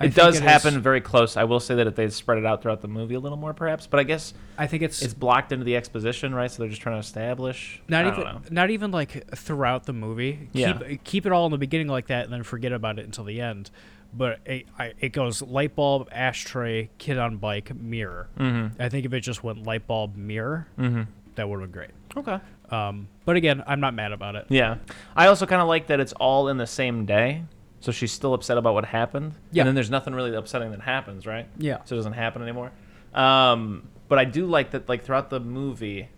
I 0.00 0.06
it 0.06 0.14
does 0.14 0.34
is- 0.36 0.40
happen 0.40 0.80
very 0.80 1.00
close. 1.00 1.36
I 1.36 1.44
will 1.44 1.60
say 1.60 1.76
that 1.76 1.86
if 1.86 1.94
they 1.94 2.08
spread 2.08 2.38
it 2.38 2.44
out 2.44 2.62
throughout 2.62 2.80
the 2.80 2.88
movie 2.88 3.14
a 3.14 3.20
little 3.20 3.38
more, 3.38 3.54
perhaps. 3.54 3.86
But 3.86 4.00
I 4.00 4.02
guess 4.02 4.34
I 4.58 4.66
think 4.66 4.82
it's, 4.82 5.02
it's 5.02 5.14
blocked 5.14 5.52
into 5.52 5.64
the 5.64 5.76
exposition, 5.76 6.34
right? 6.34 6.50
So 6.50 6.62
they're 6.62 6.70
just 6.70 6.82
trying 6.82 6.96
to 6.96 7.00
establish. 7.00 7.80
not 7.88 8.06
even 8.06 8.40
not 8.50 8.70
even 8.70 8.90
like 8.90 9.28
throughout 9.36 9.84
the 9.86 9.92
movie. 9.92 10.48
Yeah. 10.52 10.72
Keep 10.72 11.04
keep 11.04 11.26
it 11.26 11.32
all 11.32 11.46
in 11.46 11.52
the 11.52 11.58
beginning 11.58 11.86
like 11.88 12.08
that, 12.08 12.24
and 12.24 12.32
then 12.32 12.42
forget 12.42 12.72
about 12.72 12.98
it 12.98 13.04
until 13.04 13.22
the 13.24 13.40
end. 13.40 13.70
But 14.16 14.38
it, 14.46 14.66
I, 14.78 14.92
it 15.00 15.08
goes 15.08 15.42
light 15.42 15.74
bulb, 15.74 16.08
ashtray, 16.12 16.90
kid 16.98 17.18
on 17.18 17.36
bike, 17.38 17.74
mirror. 17.74 18.28
Mm-hmm. 18.38 18.80
I 18.80 18.88
think 18.88 19.06
if 19.06 19.12
it 19.12 19.20
just 19.20 19.42
went 19.42 19.64
light 19.64 19.86
bulb, 19.88 20.16
mirror, 20.16 20.68
Mm-hmm. 20.78 21.02
that 21.34 21.48
would 21.48 21.60
have 21.60 21.72
been 21.72 21.80
great. 21.80 21.90
Okay. 22.16 22.38
Um, 22.70 23.08
but 23.24 23.36
again, 23.36 23.62
I'm 23.66 23.80
not 23.80 23.94
mad 23.94 24.12
about 24.12 24.36
it. 24.36 24.46
Yeah. 24.48 24.76
I 25.16 25.26
also 25.26 25.46
kind 25.46 25.62
of 25.62 25.68
like 25.68 25.86
that 25.88 26.00
it's 26.00 26.12
all 26.14 26.48
in 26.48 26.56
the 26.56 26.66
same 26.66 27.06
day. 27.06 27.44
So 27.80 27.92
she's 27.92 28.12
still 28.12 28.32
upset 28.32 28.56
about 28.56 28.72
what 28.74 28.86
happened. 28.86 29.34
Yeah. 29.52 29.62
And 29.62 29.68
then 29.68 29.74
there's 29.74 29.90
nothing 29.90 30.14
really 30.14 30.34
upsetting 30.34 30.70
that 30.70 30.80
happens, 30.80 31.26
right? 31.26 31.46
Yeah. 31.58 31.78
So 31.84 31.94
it 31.94 31.98
doesn't 31.98 32.14
happen 32.14 32.42
anymore. 32.42 32.72
Um, 33.12 33.88
but 34.08 34.18
I 34.18 34.24
do 34.24 34.46
like 34.46 34.70
that, 34.70 34.88
like, 34.88 35.04
throughout 35.04 35.28
the 35.30 35.40
movie, 35.40 36.08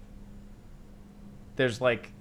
there's 1.57 1.81
like. 1.81 2.13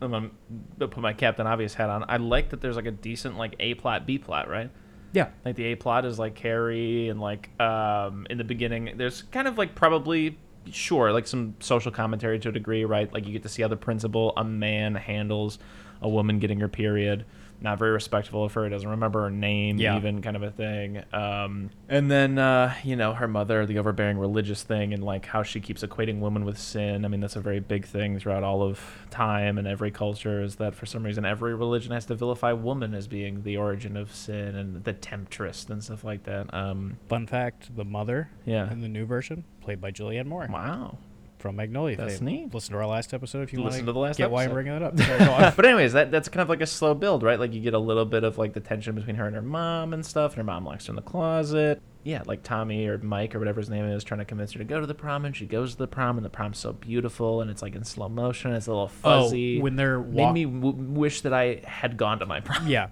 I'm 0.00 0.10
gonna 0.10 0.30
put 0.78 0.98
my 0.98 1.14
Captain 1.14 1.46
Obvious 1.46 1.72
hat 1.72 1.88
on. 1.88 2.04
I 2.06 2.18
like 2.18 2.50
that 2.50 2.60
there's 2.60 2.76
like 2.76 2.86
a 2.86 2.90
decent 2.90 3.38
like 3.38 3.56
A 3.60 3.74
plot, 3.74 4.06
B 4.06 4.18
plot, 4.18 4.48
right? 4.48 4.70
Yeah. 5.12 5.28
Like 5.42 5.56
the 5.56 5.64
A 5.64 5.74
plot 5.74 6.04
is 6.04 6.18
like 6.18 6.34
Carrie 6.34 7.08
and 7.08 7.18
like 7.18 7.48
um 7.58 8.26
in 8.28 8.36
the 8.36 8.44
beginning 8.44 8.92
there's 8.96 9.22
kind 9.22 9.48
of 9.48 9.56
like 9.56 9.74
probably 9.74 10.38
sure 10.72 11.12
like 11.12 11.26
some 11.26 11.54
social 11.60 11.90
commentary 11.90 12.38
to 12.40 12.48
a 12.48 12.52
degree, 12.52 12.84
right? 12.84 13.12
Like 13.12 13.26
you 13.26 13.32
get 13.32 13.42
to 13.42 13.48
see 13.48 13.62
how 13.62 13.68
the 13.68 13.76
principal 13.76 14.32
a 14.36 14.44
man 14.44 14.94
handles 14.94 15.58
a 16.02 16.08
woman 16.08 16.38
getting 16.38 16.60
her 16.60 16.68
period. 16.68 17.24
Not 17.60 17.78
very 17.78 17.90
respectful 17.90 18.44
of 18.44 18.52
her. 18.54 18.68
Doesn't 18.68 18.88
remember 18.88 19.22
her 19.22 19.30
name, 19.30 19.78
Yeah. 19.78 19.96
even 19.96 20.20
kind 20.22 20.36
of 20.36 20.42
a 20.42 20.50
thing. 20.50 21.02
Um, 21.12 21.70
and 21.88 22.10
then 22.10 22.38
uh, 22.38 22.74
you 22.84 22.96
know 22.96 23.14
her 23.14 23.26
mother, 23.28 23.64
the 23.66 23.78
overbearing 23.78 24.18
religious 24.18 24.62
thing, 24.62 24.92
and 24.92 25.02
like 25.02 25.26
how 25.26 25.42
she 25.42 25.60
keeps 25.60 25.82
equating 25.82 26.20
women 26.20 26.44
with 26.44 26.58
sin. 26.58 27.04
I 27.04 27.08
mean, 27.08 27.20
that's 27.20 27.36
a 27.36 27.40
very 27.40 27.60
big 27.60 27.86
thing 27.86 28.18
throughout 28.18 28.42
all 28.42 28.62
of 28.62 28.80
time 29.10 29.58
and 29.58 29.66
every 29.66 29.90
culture. 29.90 30.42
Is 30.42 30.56
that 30.56 30.74
for 30.74 30.86
some 30.86 31.02
reason 31.04 31.24
every 31.24 31.54
religion 31.54 31.92
has 31.92 32.04
to 32.06 32.14
vilify 32.14 32.52
woman 32.52 32.94
as 32.94 33.06
being 33.06 33.42
the 33.42 33.56
origin 33.56 33.96
of 33.96 34.14
sin 34.14 34.54
and 34.54 34.84
the 34.84 34.92
temptress 34.92 35.66
and 35.70 35.82
stuff 35.82 36.04
like 36.04 36.24
that. 36.24 36.52
Um, 36.52 36.98
Fun 37.08 37.26
fact: 37.26 37.74
the 37.76 37.84
mother 37.84 38.30
yeah. 38.44 38.70
in 38.70 38.80
the 38.82 38.88
new 38.88 39.06
version, 39.06 39.44
played 39.60 39.80
by 39.80 39.90
Julianne 39.90 40.26
Moore 40.26 40.46
Wow. 40.50 40.98
From 41.46 41.54
Magnolia. 41.54 41.96
That's 41.96 42.20
neat. 42.20 42.52
Listen 42.52 42.72
to 42.72 42.80
our 42.80 42.86
last 42.88 43.14
episode 43.14 43.42
if 43.42 43.52
you 43.52 43.60
want 43.60 43.72
Listen 43.72 43.86
to 43.86 43.92
the 43.92 43.98
last 44.00 44.16
get 44.16 44.32
why 44.32 44.44
I'm 44.44 44.52
bringing 44.52 44.72
that 44.72 44.82
up. 44.82 44.98
Sorry, 44.98 45.52
but 45.54 45.64
anyways, 45.64 45.92
that 45.92 46.10
that's 46.10 46.28
kind 46.28 46.42
of 46.42 46.48
like 46.48 46.60
a 46.60 46.66
slow 46.66 46.92
build, 46.92 47.22
right? 47.22 47.38
Like 47.38 47.54
you 47.54 47.60
get 47.60 47.72
a 47.72 47.78
little 47.78 48.04
bit 48.04 48.24
of 48.24 48.36
like 48.36 48.52
the 48.52 48.58
tension 48.58 48.96
between 48.96 49.14
her 49.14 49.26
and 49.26 49.36
her 49.36 49.42
mom 49.42 49.92
and 49.92 50.04
stuff. 50.04 50.32
And 50.32 50.38
her 50.38 50.44
mom 50.44 50.64
locks 50.64 50.86
her 50.86 50.90
in 50.90 50.96
the 50.96 51.02
closet. 51.02 51.80
Yeah, 52.02 52.22
like 52.26 52.42
Tommy 52.42 52.86
or 52.86 52.98
Mike 52.98 53.34
or 53.34 53.38
whatever 53.38 53.60
his 53.60 53.70
name 53.70 53.84
is, 53.84 54.02
trying 54.02 54.18
to 54.18 54.24
convince 54.24 54.52
her 54.52 54.58
to 54.58 54.64
go 54.64 54.80
to 54.80 54.86
the 54.86 54.94
prom, 54.94 55.24
and 55.24 55.36
she 55.36 55.46
goes 55.46 55.72
to 55.72 55.78
the 55.78 55.86
prom, 55.86 56.18
and 56.18 56.24
the 56.24 56.30
prom's 56.30 56.58
so 56.58 56.72
beautiful, 56.72 57.40
and 57.40 57.50
it's 57.50 57.62
like 57.62 57.76
in 57.76 57.84
slow 57.84 58.08
motion. 58.08 58.52
It's 58.52 58.66
a 58.66 58.70
little 58.70 58.90
oh, 59.04 59.22
fuzzy. 59.22 59.58
Oh, 59.58 59.62
when 59.62 59.76
they're 59.76 60.00
made 60.00 60.32
me 60.32 60.44
w- 60.44 60.74
wish 60.74 61.20
that 61.20 61.32
I 61.32 61.60
had 61.64 61.96
gone 61.96 62.18
to 62.18 62.26
my 62.26 62.40
prom. 62.40 62.66
yeah, 62.66 62.88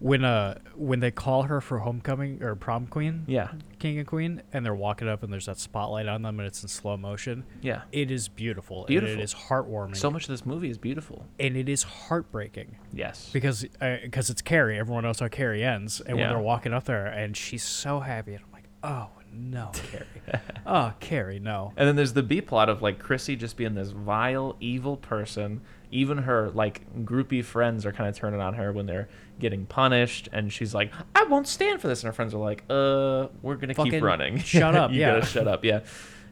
when 0.00 0.24
uh 0.24 0.58
when 0.76 1.00
they 1.00 1.10
call 1.10 1.42
her 1.44 1.60
for 1.60 1.80
homecoming 1.80 2.42
or 2.42 2.54
prom 2.54 2.86
queen, 2.86 3.24
Yeah, 3.26 3.48
king 3.78 3.98
and 3.98 4.06
queen, 4.06 4.42
and 4.52 4.64
they're 4.64 4.74
walking 4.74 5.08
up 5.08 5.22
and 5.22 5.32
there's 5.32 5.46
that 5.46 5.58
spotlight 5.58 6.06
on 6.06 6.22
them 6.22 6.38
and 6.38 6.46
it's 6.46 6.62
in 6.62 6.68
slow 6.68 6.96
motion. 6.96 7.44
yeah. 7.60 7.82
It 7.90 8.10
is 8.10 8.28
beautiful. 8.28 8.84
Beautiful. 8.86 9.12
And 9.12 9.20
it 9.20 9.24
is 9.24 9.34
heartwarming. 9.34 9.96
So 9.96 10.10
much 10.10 10.22
of 10.24 10.28
this 10.28 10.46
movie 10.46 10.70
is 10.70 10.78
beautiful. 10.78 11.26
and 11.40 11.56
it 11.56 11.68
is 11.68 11.82
heartbreaking 11.82 12.76
Yes. 12.92 13.28
because 13.32 13.66
because 14.02 14.30
it's 14.30 14.42
Carrie. 14.42 14.78
Everyone 14.78 15.04
knows 15.04 15.20
how 15.20 15.28
Carrie 15.28 15.64
ends, 15.64 16.00
and 16.00 16.16
Yeah. 16.16 16.24
when 16.24 16.34
they're 16.34 16.42
walking 16.44 16.72
up 16.72 16.84
there 16.84 17.06
and 17.06 17.36
she's 17.36 17.62
so 17.64 18.00
happy, 18.00 18.34
and 18.34 18.44
I'm 18.44 18.52
like, 18.52 18.68
oh 18.82 19.08
no, 19.32 19.70
Carrie, 19.74 20.06
oh 20.66 20.92
Carrie, 21.00 21.38
no. 21.38 21.72
And 21.76 21.86
then 21.86 21.96
there's 21.96 22.14
the 22.14 22.22
B 22.22 22.40
plot 22.40 22.68
of 22.68 22.80
like 22.82 22.98
Chrissy 22.98 23.36
just 23.36 23.56
being 23.56 23.74
this 23.74 23.90
vile, 23.90 24.56
evil 24.60 24.96
person. 24.96 25.60
Even 25.90 26.18
her 26.18 26.50
like 26.50 26.82
groupie 27.04 27.44
friends 27.44 27.86
are 27.86 27.92
kind 27.92 28.08
of 28.08 28.16
turning 28.16 28.40
on 28.40 28.54
her 28.54 28.72
when 28.72 28.86
they're 28.86 29.08
getting 29.40 29.64
punished, 29.66 30.28
and 30.32 30.52
she's 30.52 30.74
like, 30.74 30.92
"I 31.14 31.24
won't 31.24 31.48
stand 31.48 31.80
for 31.80 31.88
this." 31.88 32.02
And 32.02 32.08
her 32.08 32.12
friends 32.12 32.34
are 32.34 32.38
like, 32.38 32.64
"Uh, 32.68 33.28
we're 33.42 33.56
gonna 33.56 33.74
keep 33.74 34.02
running. 34.02 34.38
shut 34.42 34.74
up, 34.74 34.90
you 34.92 35.00
yeah." 35.00 35.14
gotta 35.14 35.26
shut 35.26 35.48
up." 35.48 35.64
Yeah. 35.64 35.80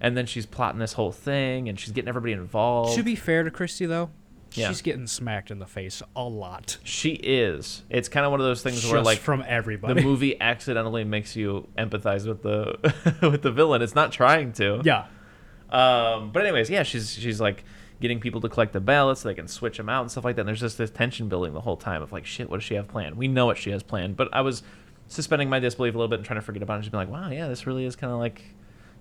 And 0.00 0.14
then 0.16 0.26
she's 0.26 0.44
plotting 0.44 0.78
this 0.78 0.92
whole 0.92 1.12
thing, 1.12 1.68
and 1.70 1.80
she's 1.80 1.92
getting 1.92 2.08
everybody 2.08 2.32
involved. 2.34 2.96
To 2.96 3.02
be 3.02 3.14
fair 3.16 3.44
to 3.44 3.50
Christy 3.50 3.86
though, 3.86 4.10
Yeah. 4.52 4.68
she's 4.68 4.82
getting 4.82 5.06
smacked 5.06 5.50
in 5.50 5.58
the 5.58 5.66
face 5.66 6.02
a 6.14 6.22
lot. 6.24 6.76
she 6.84 7.12
is. 7.14 7.82
It's 7.88 8.10
kind 8.10 8.26
of 8.26 8.30
one 8.32 8.40
of 8.40 8.46
those 8.46 8.62
things 8.62 8.82
Just 8.82 8.92
where 8.92 9.00
like 9.02 9.18
from 9.20 9.42
everybody 9.48 9.94
the 9.94 10.02
movie 10.02 10.38
accidentally 10.38 11.04
makes 11.04 11.34
you 11.34 11.66
empathize 11.78 12.26
with 12.28 12.42
the 12.42 13.18
with 13.30 13.40
the 13.40 13.50
villain. 13.52 13.80
It's 13.80 13.94
not 13.94 14.12
trying 14.12 14.52
to. 14.54 14.82
yeah. 14.84 15.06
Um, 15.70 16.30
but 16.30 16.42
anyways, 16.44 16.68
yeah, 16.70 16.82
she's 16.82 17.12
she's 17.14 17.40
like 17.40 17.64
getting 18.00 18.20
people 18.20 18.40
to 18.40 18.48
collect 18.48 18.72
the 18.72 18.80
ballots 18.80 19.22
so 19.22 19.28
they 19.28 19.34
can 19.34 19.48
switch 19.48 19.76
them 19.76 19.88
out 19.88 20.02
and 20.02 20.10
stuff 20.10 20.24
like 20.24 20.36
that. 20.36 20.42
And 20.42 20.48
there's 20.48 20.60
just 20.60 20.78
this 20.78 20.90
tension 20.90 21.28
building 21.28 21.54
the 21.54 21.60
whole 21.60 21.76
time 21.76 22.02
of 22.02 22.12
like, 22.12 22.26
shit, 22.26 22.50
what 22.50 22.58
does 22.58 22.64
she 22.64 22.74
have 22.74 22.88
planned? 22.88 23.16
We 23.16 23.28
know 23.28 23.46
what 23.46 23.56
she 23.56 23.70
has 23.70 23.82
planned, 23.82 24.16
but 24.16 24.28
I 24.32 24.42
was 24.42 24.62
suspending 25.08 25.48
my 25.48 25.60
disbelief 25.60 25.94
a 25.94 25.98
little 25.98 26.08
bit 26.08 26.18
and 26.18 26.26
trying 26.26 26.40
to 26.40 26.44
forget 26.44 26.62
about 26.62 26.74
it 26.74 26.76
and 26.76 26.84
just 26.84 26.92
be 26.92 26.98
like, 26.98 27.08
wow, 27.08 27.30
yeah, 27.30 27.48
this 27.48 27.66
really 27.66 27.84
is 27.84 27.96
kind 27.96 28.12
of 28.12 28.18
like, 28.18 28.42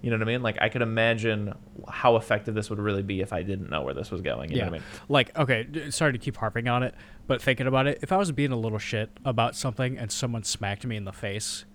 you 0.01 0.11
know 0.11 0.17
what 0.17 0.27
I 0.27 0.31
mean? 0.31 0.43
Like 0.43 0.57
I 0.61 0.69
could 0.69 0.81
imagine 0.81 1.53
how 1.89 2.15
effective 2.15 2.53
this 2.53 2.69
would 2.69 2.79
really 2.79 3.03
be 3.03 3.21
if 3.21 3.33
I 3.33 3.43
didn't 3.43 3.69
know 3.69 3.81
where 3.81 3.93
this 3.93 4.11
was 4.11 4.21
going. 4.21 4.51
You 4.51 4.57
yeah. 4.57 4.65
know 4.65 4.71
what 4.71 4.77
I 4.77 4.79
mean? 4.79 4.87
Like, 5.09 5.37
okay, 5.37 5.89
sorry 5.89 6.13
to 6.13 6.19
keep 6.19 6.37
harping 6.37 6.67
on 6.67 6.83
it, 6.83 6.95
but 7.27 7.41
thinking 7.41 7.67
about 7.67 7.87
it, 7.87 7.99
if 8.01 8.11
I 8.11 8.17
was 8.17 8.31
being 8.31 8.51
a 8.51 8.57
little 8.57 8.79
shit 8.79 9.09
about 9.25 9.55
something 9.55 9.97
and 9.97 10.11
someone 10.11 10.43
smacked 10.43 10.85
me 10.85 10.95
in 10.95 11.05
the 11.05 11.13
face, 11.13 11.65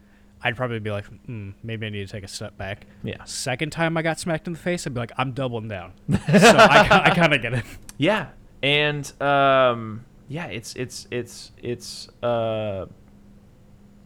I'd 0.42 0.56
probably 0.56 0.78
be 0.78 0.90
like, 0.90 1.04
mm, 1.26 1.54
maybe 1.62 1.86
I 1.86 1.90
need 1.90 2.06
to 2.06 2.12
take 2.12 2.24
a 2.24 2.28
step 2.28 2.56
back. 2.56 2.86
Yeah. 3.02 3.22
Second 3.24 3.70
time 3.70 3.96
I 3.96 4.02
got 4.02 4.18
smacked 4.18 4.46
in 4.46 4.54
the 4.54 4.58
face, 4.58 4.86
I'd 4.86 4.94
be 4.94 5.00
like, 5.00 5.12
I'm 5.18 5.32
doubling 5.32 5.68
down. 5.68 5.92
so 6.10 6.18
I, 6.26 7.02
I 7.04 7.14
kind 7.14 7.34
of 7.34 7.42
get 7.42 7.54
it. 7.54 7.64
Yeah, 7.98 8.28
and 8.62 9.10
um, 9.20 10.04
yeah, 10.28 10.46
it's 10.46 10.74
it's 10.74 11.06
it's 11.10 11.52
it's 11.62 12.08
uh, 12.22 12.86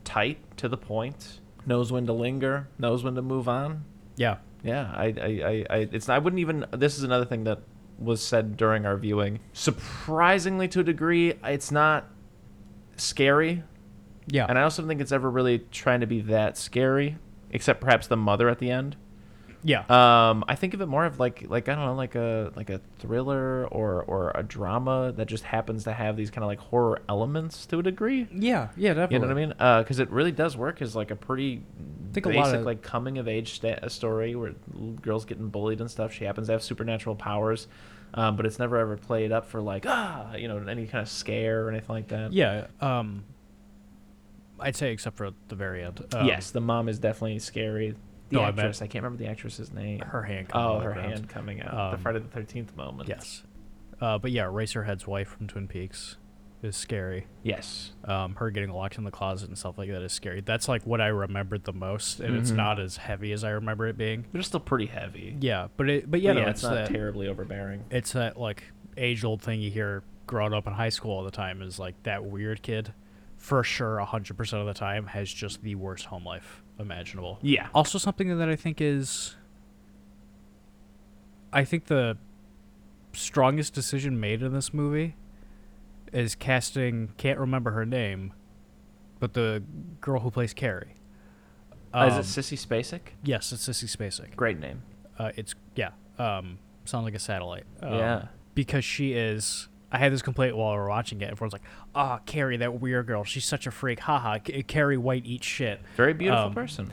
tight 0.05 0.39
to 0.57 0.69
the 0.69 0.77
point. 0.77 1.41
Knows 1.67 1.93
when 1.93 2.07
to 2.07 2.13
linger. 2.13 2.69
Knows 2.79 3.05
when 3.05 3.15
to 3.15 3.23
move 3.23 3.49
on. 3.49 3.85
Yeah. 4.17 4.39
Yeah, 4.63 4.91
I, 4.95 5.05
I, 5.05 5.27
I, 5.27 5.67
I 5.71 5.89
it's 5.93 6.09
I 6.09 6.19
wouldn't 6.19 6.41
even. 6.41 6.65
This 6.73 6.97
is 6.97 7.05
another 7.05 7.27
thing 7.27 7.45
that 7.45 7.61
was 7.99 8.23
said 8.23 8.57
during 8.57 8.87
our 8.87 8.97
viewing. 8.97 9.41
Surprisingly, 9.53 10.69
to 10.69 10.81
a 10.81 10.85
degree, 10.85 11.35
it's 11.45 11.71
not 11.71 12.09
scary, 12.97 13.63
Yeah. 14.29 14.47
and 14.49 14.59
I 14.59 14.63
also 14.63 14.83
don't 14.83 14.89
think 14.89 15.01
it's 15.01 15.13
ever 15.13 15.31
really 15.31 15.61
trying 15.71 16.01
to 16.01 16.07
be 16.07 16.21
that 16.23 16.57
scary, 16.57 17.19
except 17.51 17.81
perhaps 17.81 18.07
the 18.07 18.17
mother 18.17 18.49
at 18.49 18.59
the 18.59 18.71
end. 18.71 18.97
yeah. 19.63 19.81
Um, 19.89 20.45
I 20.49 20.55
think 20.57 20.75
of 20.75 20.81
it 20.83 20.87
more 20.87 21.05
of 21.07 21.19
like 21.21 21.45
like 21.49 21.69
I 21.69 21.75
don't 21.75 21.85
know, 21.87 21.95
like 21.95 22.15
a 22.15 22.53
like 22.57 22.69
a 22.71 22.81
thriller 22.99 23.67
or 23.69 24.03
or 24.03 24.31
a 24.35 24.43
drama 24.43 25.13
that 25.17 25.27
just 25.27 25.45
happens 25.45 25.85
to 25.85 25.93
have 25.93 26.17
these 26.17 26.31
kind 26.31 26.43
of 26.45 26.49
like 26.49 26.59
horror 26.59 27.01
elements 27.09 27.65
to 27.67 27.79
a 27.79 27.83
degree. 27.83 28.27
yeah. 28.31 28.69
Yeah, 28.77 28.95
definitely. 28.95 29.15
You 29.15 29.21
know 29.21 29.27
what 29.29 29.63
I 29.63 29.75
mean? 29.75 29.83
Because 29.85 29.99
it 30.01 30.11
really 30.11 30.33
does 30.33 30.57
work 30.57 30.83
as 30.83 30.95
like 30.97 31.11
a 31.11 31.17
pretty 31.17 31.63
basic 32.13 32.35
of- 32.61 32.63
like 32.67 32.83
coming 32.83 33.19
of 33.19 33.27
age 33.29 33.55
sta- 33.55 33.89
story 33.89 34.35
where 34.35 34.53
girls 35.03 35.25
getting 35.25 35.49
bullied 35.49 35.81
and 35.81 35.91
stuff. 35.91 36.13
She 36.13 36.25
happens 36.25 36.47
to 36.49 36.53
have 36.53 36.63
supernatural 36.63 37.17
powers, 37.17 37.67
um, 38.15 38.37
but 38.37 38.45
it's 38.47 38.59
never 38.59 38.77
ever 38.77 38.97
played 38.97 39.33
up 39.33 39.47
for 39.47 39.61
like 39.63 39.85
ah 39.87 40.35
you 40.35 40.47
know 40.49 40.59
any 40.59 40.87
kind 40.87 41.03
of 41.03 41.09
scare 41.09 41.65
or 41.67 41.71
anything 41.71 41.89
like 41.95 42.09
that. 42.09 42.33
Yeah. 42.33 42.67
Um, 42.81 43.25
I'd 44.65 44.77
say 44.77 44.93
except 44.93 45.17
for 45.17 45.31
the 45.49 45.55
very 45.55 45.85
end. 45.85 46.05
Um, 46.15 46.27
yes, 46.27 46.51
the 46.51 46.61
mom 46.61 46.89
is 46.89 46.99
definitely 46.99 47.39
scary. 47.39 47.95
The 48.31 48.37
No, 48.37 48.43
actress, 48.45 48.81
I, 48.83 48.87
can't 48.87 49.05
remember 49.05 49.23
the 49.23 49.31
actress's 49.31 49.73
name. 49.73 50.01
Her 50.01 50.23
hand. 50.23 50.49
coming 50.49 50.67
oh, 50.67 50.77
out 50.79 50.83
her 50.85 50.95
the 50.95 51.03
hand 51.03 51.29
coming 51.29 51.61
out. 51.63 51.71
the 51.91 51.97
Um, 51.97 51.99
Friday 52.03 52.19
the 52.21 52.29
Thirteenth 52.29 52.75
moment. 52.77 53.09
Yes. 53.09 53.43
Uh, 54.01 54.19
but 54.19 54.31
yeah, 54.33 54.45
Eraserhead's 54.45 55.07
wife 55.07 55.29
from 55.29 55.47
Twin 55.47 55.69
Peaks 55.69 56.17
is 56.63 56.77
scary. 56.77 57.27
Yes. 57.43 57.93
Um, 58.05 58.35
her 58.37 58.51
getting 58.51 58.71
locked 58.71 58.97
in 58.97 59.05
the 59.05 59.11
closet 59.11 59.49
and 59.51 59.59
stuff 59.59 59.77
like 59.77 59.91
that 59.91 60.01
is 60.03 60.13
scary. 60.13 60.41
That's 60.41 60.67
like 60.69 60.85
what 60.87 61.01
I 61.01 61.09
remembered 61.09 61.65
the 61.65 61.75
most, 61.75 62.21
and 62.21 62.37
it's 62.37 62.51
Mhm. 62.51 62.57
not 62.57 62.81
as 62.81 62.97
heavy 62.97 63.33
as 63.33 63.45
I 63.45 63.51
remember 63.51 63.87
it 63.87 63.99
being. 63.99 64.25
They're 64.33 64.41
still 64.43 64.61
pretty 64.61 64.87
heavy. 64.87 65.37
Yeah, 65.41 65.69
but 65.77 65.91
it, 65.91 66.11
but 66.11 66.23
yeah, 66.23 66.33
But 66.33 66.41
no, 66.41 66.49
it's, 66.49 66.61
it's, 66.61 66.63
not 66.63 66.75
that 66.75 66.89
terribly 66.89 67.29
overbearing. 67.29 67.85
it's 67.91 68.13
that 68.13 68.39
like 68.41 68.65
age 68.97 69.25
old 69.25 69.43
thing 69.43 69.61
you 69.61 69.71
hear 69.71 70.03
growing 70.27 70.55
up 70.55 70.67
in 70.67 70.73
high 70.73 70.89
school 70.89 71.11
all 71.13 71.23
the 71.23 71.31
time 71.31 71.61
is 71.61 71.79
like 71.79 72.03
that 72.05 72.25
weird 72.25 72.63
kid, 72.63 72.95
for 73.45 73.63
sure, 73.63 73.99
hundred 73.99 74.39
percent 74.39 74.61
of 74.63 74.67
the 74.67 74.73
time 74.73 75.09
has 75.09 75.31
just 75.31 75.63
the 75.63 75.75
worst 75.75 76.07
home 76.07 76.25
life 76.25 76.63
imaginable. 76.79 77.39
Yeah. 77.43 77.69
Also, 77.75 77.99
something 77.99 78.39
that 78.39 78.49
I 78.49 78.57
think 78.57 78.81
is, 78.81 79.37
I 81.53 81.63
think 81.65 81.85
the 81.87 82.17
strongest 83.13 83.75
decision 83.75 84.19
made 84.19 84.43
in 84.43 84.55
this 84.55 84.73
movie 84.73 85.15
is 86.11 86.35
casting. 86.35 87.11
Can't 87.19 87.39
remember 87.39 87.73
her 87.73 87.85
name, 87.85 88.33
but 89.21 89.35
the 89.35 89.63
girl 90.01 90.21
who 90.21 90.31
plays 90.31 90.55
Carrie. 90.55 90.95
Uh, 91.93 92.09
Um, 92.11 92.19
is 92.21 92.37
it 92.37 92.41
Sissy 92.41 92.57
Spacek? 92.59 93.01
yes, 93.23 93.53
it's 93.53 93.69
Sissy 93.69 93.85
Spacek. 93.95 94.35
Great 94.37 94.59
name. 94.59 94.83
Uh, 95.19 95.33
it's 95.37 95.55
yeah. 95.77 95.91
Um, 96.19 96.59
sounds 96.87 97.05
like 97.05 97.15
a 97.15 97.19
satellite. 97.19 97.65
Um, 97.83 97.93
Yeah. 97.95 98.27
because 98.55 98.87
she 98.87 99.13
is. 99.13 99.69
I 99.95 99.99
had 99.99 100.13
this 100.13 100.23
complaint 100.23 100.57
while 100.57 100.73
we 100.73 100.79
were 100.79 100.89
watching 100.89 101.21
it. 101.21 101.31
Everyone's 101.31 101.53
like, 101.53 101.63
"Ah, 101.95 102.19
Carrie, 102.27 102.57
that 102.59 102.81
weird 102.81 103.07
girl. 103.07 103.25
She's 103.25 103.45
such 103.45 103.67
a 103.67 103.71
freak. 103.71 104.01
Haha. 104.01 104.39
C- 104.47 104.63
Carrie 104.65 104.97
White 104.99 105.25
eats 105.25 105.47
shit. 105.47 105.81
Very 105.97 106.13
beautiful 106.15 106.47
Um, 106.47 106.55
person. 106.55 106.93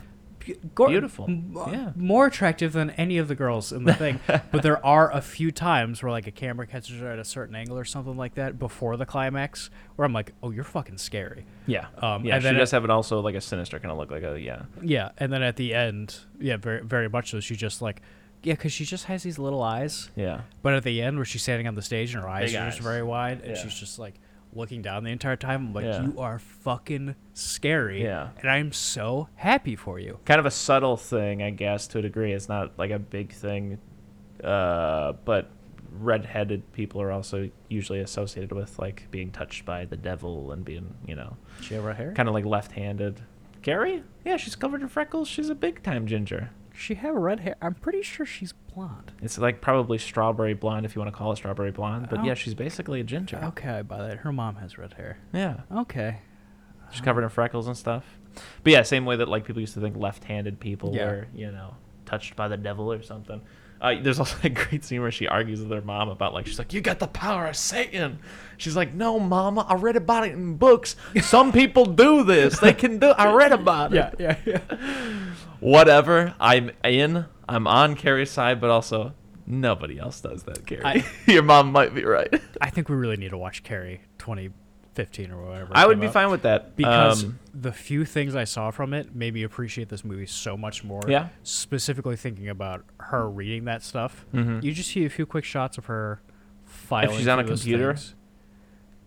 Gor- 0.74 0.88
Beautiful. 0.88 1.26
m- 1.26 1.56
Yeah. 1.68 1.92
More 1.94 2.26
attractive 2.26 2.72
than 2.72 2.90
any 2.90 3.16
of 3.18 3.28
the 3.28 3.36
girls 3.36 3.70
in 3.72 3.84
the 3.84 3.94
thing. 3.94 4.18
but 4.50 4.62
there 4.64 4.84
are 4.84 5.08
a 5.12 5.20
few 5.20 5.52
times 5.52 6.02
where 6.02 6.10
like 6.10 6.26
a 6.26 6.32
camera 6.32 6.66
catches 6.66 6.98
her 7.00 7.06
at 7.12 7.20
a 7.20 7.24
certain 7.24 7.54
angle 7.54 7.78
or 7.78 7.84
something 7.84 8.16
like 8.16 8.34
that 8.34 8.58
before 8.58 8.96
the 8.96 9.06
climax, 9.06 9.70
where 9.94 10.04
I'm 10.04 10.12
like, 10.12 10.32
"Oh, 10.42 10.50
you're 10.50 10.64
fucking 10.64 10.98
scary." 10.98 11.46
Yeah. 11.68 11.86
Um, 11.98 12.24
yeah, 12.24 12.34
and 12.34 12.42
she 12.44 12.52
does 12.54 12.72
it- 12.72 12.76
have 12.76 12.82
it 12.84 12.90
also 12.90 13.20
like 13.20 13.36
a 13.36 13.40
sinister 13.40 13.78
kind 13.78 13.92
of 13.92 13.98
look, 13.98 14.10
like 14.10 14.24
a 14.24 14.40
yeah. 14.40 14.62
Yeah, 14.82 15.10
and 15.18 15.32
then 15.32 15.42
at 15.44 15.54
the 15.56 15.74
end, 15.74 16.18
yeah, 16.40 16.56
very 16.56 16.82
very 16.82 17.08
much 17.08 17.30
so. 17.30 17.38
She 17.38 17.54
just 17.54 17.80
like, 17.80 18.02
yeah, 18.42 18.54
because 18.54 18.72
she 18.72 18.84
just 18.84 19.04
has 19.06 19.22
these 19.22 19.38
little 19.38 19.62
eyes. 19.62 20.10
Yeah. 20.16 20.42
But 20.62 20.74
at 20.74 20.82
the 20.84 21.00
end, 21.02 21.16
where 21.16 21.24
she's 21.24 21.42
standing 21.42 21.66
on 21.68 21.74
the 21.74 21.82
stage 21.82 22.14
and 22.14 22.22
her 22.22 22.28
eyes 22.28 22.50
Big 22.52 22.60
are 22.60 22.66
just 22.66 22.78
eyes. 22.78 22.84
very 22.84 23.02
wide, 23.02 23.40
and 23.42 23.56
Yeah. 23.56 23.62
she's 23.62 23.74
just 23.74 23.98
like 23.98 24.14
looking 24.54 24.82
down 24.82 25.02
the 25.04 25.10
entire 25.10 25.36
time, 25.36 25.68
I'm 25.68 25.72
like, 25.72 25.84
Yeah. 25.86 26.02
you 26.02 26.18
are 26.20 26.38
fucking 26.38 27.14
scary. 27.32 28.02
Yeah. 28.02 28.28
And 28.40 28.50
I'm 28.50 28.70
so 28.72 29.28
happy 29.36 29.76
for 29.76 29.98
you. 29.98 30.18
Kind 30.26 30.40
of 30.40 30.44
a 30.46 30.50
subtle 30.50 30.96
thing, 30.98 31.42
I 31.42 31.50
guess, 31.50 31.86
to 31.88 31.98
a 31.98 32.02
degree. 32.02 32.32
It's 32.32 32.48
not 32.50 32.78
like 32.78 32.90
a 32.90 32.98
big 32.98 33.32
thing, 33.32 33.78
uh, 34.44 35.12
but 35.24 35.50
redheaded 35.98 36.70
people 36.72 37.00
are 37.02 37.12
also 37.12 37.50
usually 37.68 38.00
associated 38.00 38.52
with 38.52 38.78
like 38.78 39.06
being 39.10 39.30
touched 39.30 39.64
by 39.64 39.84
the 39.84 39.96
devil 39.96 40.52
and 40.52 40.64
being, 40.64 40.94
you 41.06 41.14
know, 41.14 41.36
She 41.60 41.74
have 41.74 41.84
red 41.84 41.96
hair? 41.96 42.12
kind 42.14 42.28
of 42.28 42.34
like 42.34 42.44
left-handed. 42.44 43.20
Carrie? 43.62 44.02
Yeah, 44.24 44.36
she's 44.36 44.56
covered 44.56 44.82
in 44.82 44.88
freckles. 44.88 45.28
She's 45.28 45.48
a 45.48 45.54
big 45.54 45.82
time 45.82 46.06
ginger. 46.06 46.50
She 46.74 46.94
have 46.94 47.14
red 47.14 47.40
hair. 47.40 47.56
I'm 47.60 47.74
pretty 47.74 48.02
sure 48.02 48.24
she's 48.26 48.52
blonde. 48.74 49.12
It's 49.20 49.38
like 49.38 49.60
probably 49.60 49.98
strawberry 49.98 50.54
blonde 50.54 50.86
if 50.86 50.94
you 50.96 51.00
want 51.00 51.12
to 51.12 51.16
call 51.16 51.32
it 51.32 51.36
strawberry 51.36 51.70
blonde, 51.70 52.08
but 52.10 52.20
Oh. 52.20 52.24
yeah, 52.24 52.34
she's 52.34 52.54
basically 52.54 53.00
a 53.00 53.04
ginger. 53.04 53.38
Okay, 53.44 53.68
I 53.68 53.82
buy 53.82 54.06
that. 54.06 54.18
Her 54.18 54.32
mom 54.32 54.56
has 54.56 54.78
red 54.78 54.94
hair. 54.94 55.18
Yeah. 55.32 55.60
Okay. 55.70 56.18
She's 56.90 57.00
covered 57.00 57.22
in 57.24 57.28
freckles 57.30 57.66
and 57.66 57.76
stuff. 57.76 58.04
But 58.64 58.72
yeah, 58.72 58.82
same 58.82 59.04
way 59.04 59.16
that 59.16 59.28
like 59.28 59.44
people 59.44 59.60
used 59.60 59.74
to 59.74 59.80
think 59.80 59.96
left-handed 59.96 60.60
people 60.60 60.94
Yeah. 60.94 61.06
were, 61.06 61.26
you 61.34 61.50
know, 61.52 61.74
touched 62.06 62.36
by 62.36 62.48
the 62.48 62.56
devil 62.56 62.90
or 62.92 63.02
something. 63.02 63.40
Uh, 63.82 63.96
there's 64.00 64.18
also 64.20 64.36
a 64.44 64.48
great 64.48 64.84
scene 64.84 65.02
where 65.02 65.10
she 65.10 65.26
argues 65.28 65.60
with 65.60 65.70
her 65.70 65.82
mom 65.82 66.08
about 66.08 66.32
like 66.32 66.46
she's 66.46 66.58
like, 66.58 66.72
"You 66.72 66.80
got 66.80 67.00
the 67.00 67.08
power 67.08 67.46
of 67.48 67.56
Satan." 67.56 68.20
She's 68.56 68.76
like, 68.76 68.94
"No, 68.94 69.18
Mama, 69.18 69.66
I 69.68 69.74
read 69.74 69.96
about 69.96 70.24
it 70.26 70.32
in 70.32 70.54
books. 70.56 70.94
Some 71.20 71.50
people 71.60 71.84
do 71.86 72.22
this. 72.22 72.58
They 72.60 72.72
can 72.72 72.98
do. 72.98 73.08
I 73.10 73.34
read 73.34 73.52
about 73.52 73.92
it." 73.92 74.14
yeah, 74.18 74.36
yeah. 74.46 74.60
Yeah. 74.70 75.32
Whatever. 75.60 76.34
I'm 76.40 76.70
in. 76.84 77.26
I'm 77.48 77.66
on 77.66 77.96
Carrie's 77.96 78.30
side, 78.30 78.60
but 78.60 78.70
also 78.70 79.14
nobody 79.46 79.98
else 79.98 80.20
does 80.20 80.44
that, 80.44 80.64
Carrie. 80.66 80.84
I- 80.84 81.04
Your 81.30 81.42
mom 81.42 81.72
might 81.72 81.94
be 81.94 82.04
right. 82.04 82.32
I 82.60 82.70
think 82.70 82.88
we 82.88 82.94
really 82.96 83.16
need 83.16 83.30
to 83.30 83.38
watch 83.38 83.62
Carrie 83.64 84.00
2015 84.94 85.30
or 85.32 85.42
whatever. 85.48 85.72
I 85.74 85.86
would 85.86 86.00
be 86.00 86.06
out. 86.06 86.12
fine 86.12 86.30
with 86.30 86.42
that 86.42 86.76
because 86.76 87.24
Um, 87.24 87.38
the 87.54 87.72
few 87.72 88.04
things 88.04 88.34
I 88.36 88.44
saw 88.44 88.70
from 88.70 88.92
it 88.94 89.14
made 89.14 89.34
me 89.34 89.42
appreciate 89.42 89.88
this 89.88 90.04
movie 90.04 90.26
so 90.26 90.56
much 90.56 90.84
more. 90.84 91.02
Yeah. 91.08 91.28
Specifically 91.42 92.16
thinking 92.16 92.48
about 92.48 92.84
her 93.00 93.28
reading 93.28 93.64
that 93.64 93.82
stuff. 93.82 94.24
Mhm. 94.34 94.62
You 94.62 94.72
just 94.72 94.90
see 94.90 95.04
a 95.04 95.10
few 95.10 95.26
quick 95.26 95.44
shots 95.44 95.78
of 95.78 95.86
her 95.86 96.20
filing. 96.64 97.16
she's 97.18 97.28
on 97.28 97.38
a 97.40 97.44
those 97.44 97.62
computer? 97.62 97.94
things. 97.94 98.14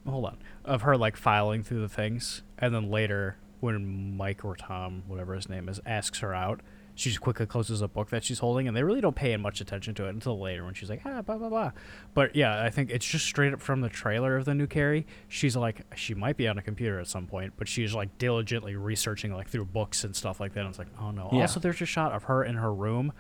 Hold 0.08 0.26
on. 0.26 0.38
Of 0.64 0.84
her 0.84 0.98
like 0.98 1.16
filing 1.18 1.64
through 1.64 1.82
the 1.82 1.90
things, 1.90 2.44
and 2.58 2.74
then 2.74 2.90
later 2.90 3.38
when 3.60 4.16
Mike 4.18 4.44
or 4.46 4.56
Tom, 4.56 5.04
whatever 5.08 5.34
his 5.34 5.50
name 5.50 5.68
is, 5.70 5.80
asks 5.86 6.20
her 6.20 6.34
out. 6.34 6.62
She 6.98 7.10
just 7.10 7.20
quickly 7.20 7.46
closes 7.46 7.82
a 7.82 7.90
book 7.90 8.10
that 8.10 8.24
she's 8.24 8.40
holding, 8.40 8.68
and 8.68 8.76
they 8.76 8.82
really 8.82 9.02
don't 9.02 9.16
pay 9.16 9.36
much 9.36 9.60
attention 9.60 9.94
to 9.96 10.06
it 10.06 10.10
until 10.10 10.40
later 10.40 10.64
when 10.64 10.74
she's 10.74 10.90
like, 10.90 11.02
ah, 11.06 11.22
blah, 11.22 11.38
blah, 11.38 11.50
blah. 11.50 11.72
But 12.14 12.36
yeah, 12.36 12.64
I 12.64 12.70
think 12.70 12.90
it's 12.90 13.06
just 13.06 13.26
straight 13.26 13.54
up 13.54 13.62
from 13.62 13.82
the 13.82 13.90
trailer 13.90 14.38
of 14.38 14.46
the 14.46 14.56
new 14.56 14.66
Carrie. 14.66 15.06
She's 15.28 15.58
like, 15.58 15.82
she 15.96 16.14
might 16.14 16.38
be 16.38 16.48
on 16.48 16.58
a 16.58 16.62
computer 16.62 17.00
at 17.00 17.08
some 17.08 17.28
point, 17.28 17.54
but 17.58 17.68
she's 17.68 17.94
like 17.94 18.18
diligently 18.18 18.76
researching 18.78 19.34
like 19.34 19.50
through 19.50 19.66
books 19.66 20.06
and 20.06 20.16
stuff 20.16 20.40
like 20.40 20.54
that. 20.54 20.62
And 20.62 20.70
it's 20.70 20.80
like, 20.80 20.88
oh 21.00 21.12
no. 21.12 21.30
Yeah. 21.34 21.42
Also, 21.42 21.60
there's 21.60 21.82
a 21.82 21.86
shot 21.86 22.14
of 22.14 22.24
her 22.24 22.44
in 22.44 22.56
her 22.56 22.74
room. 22.74 23.12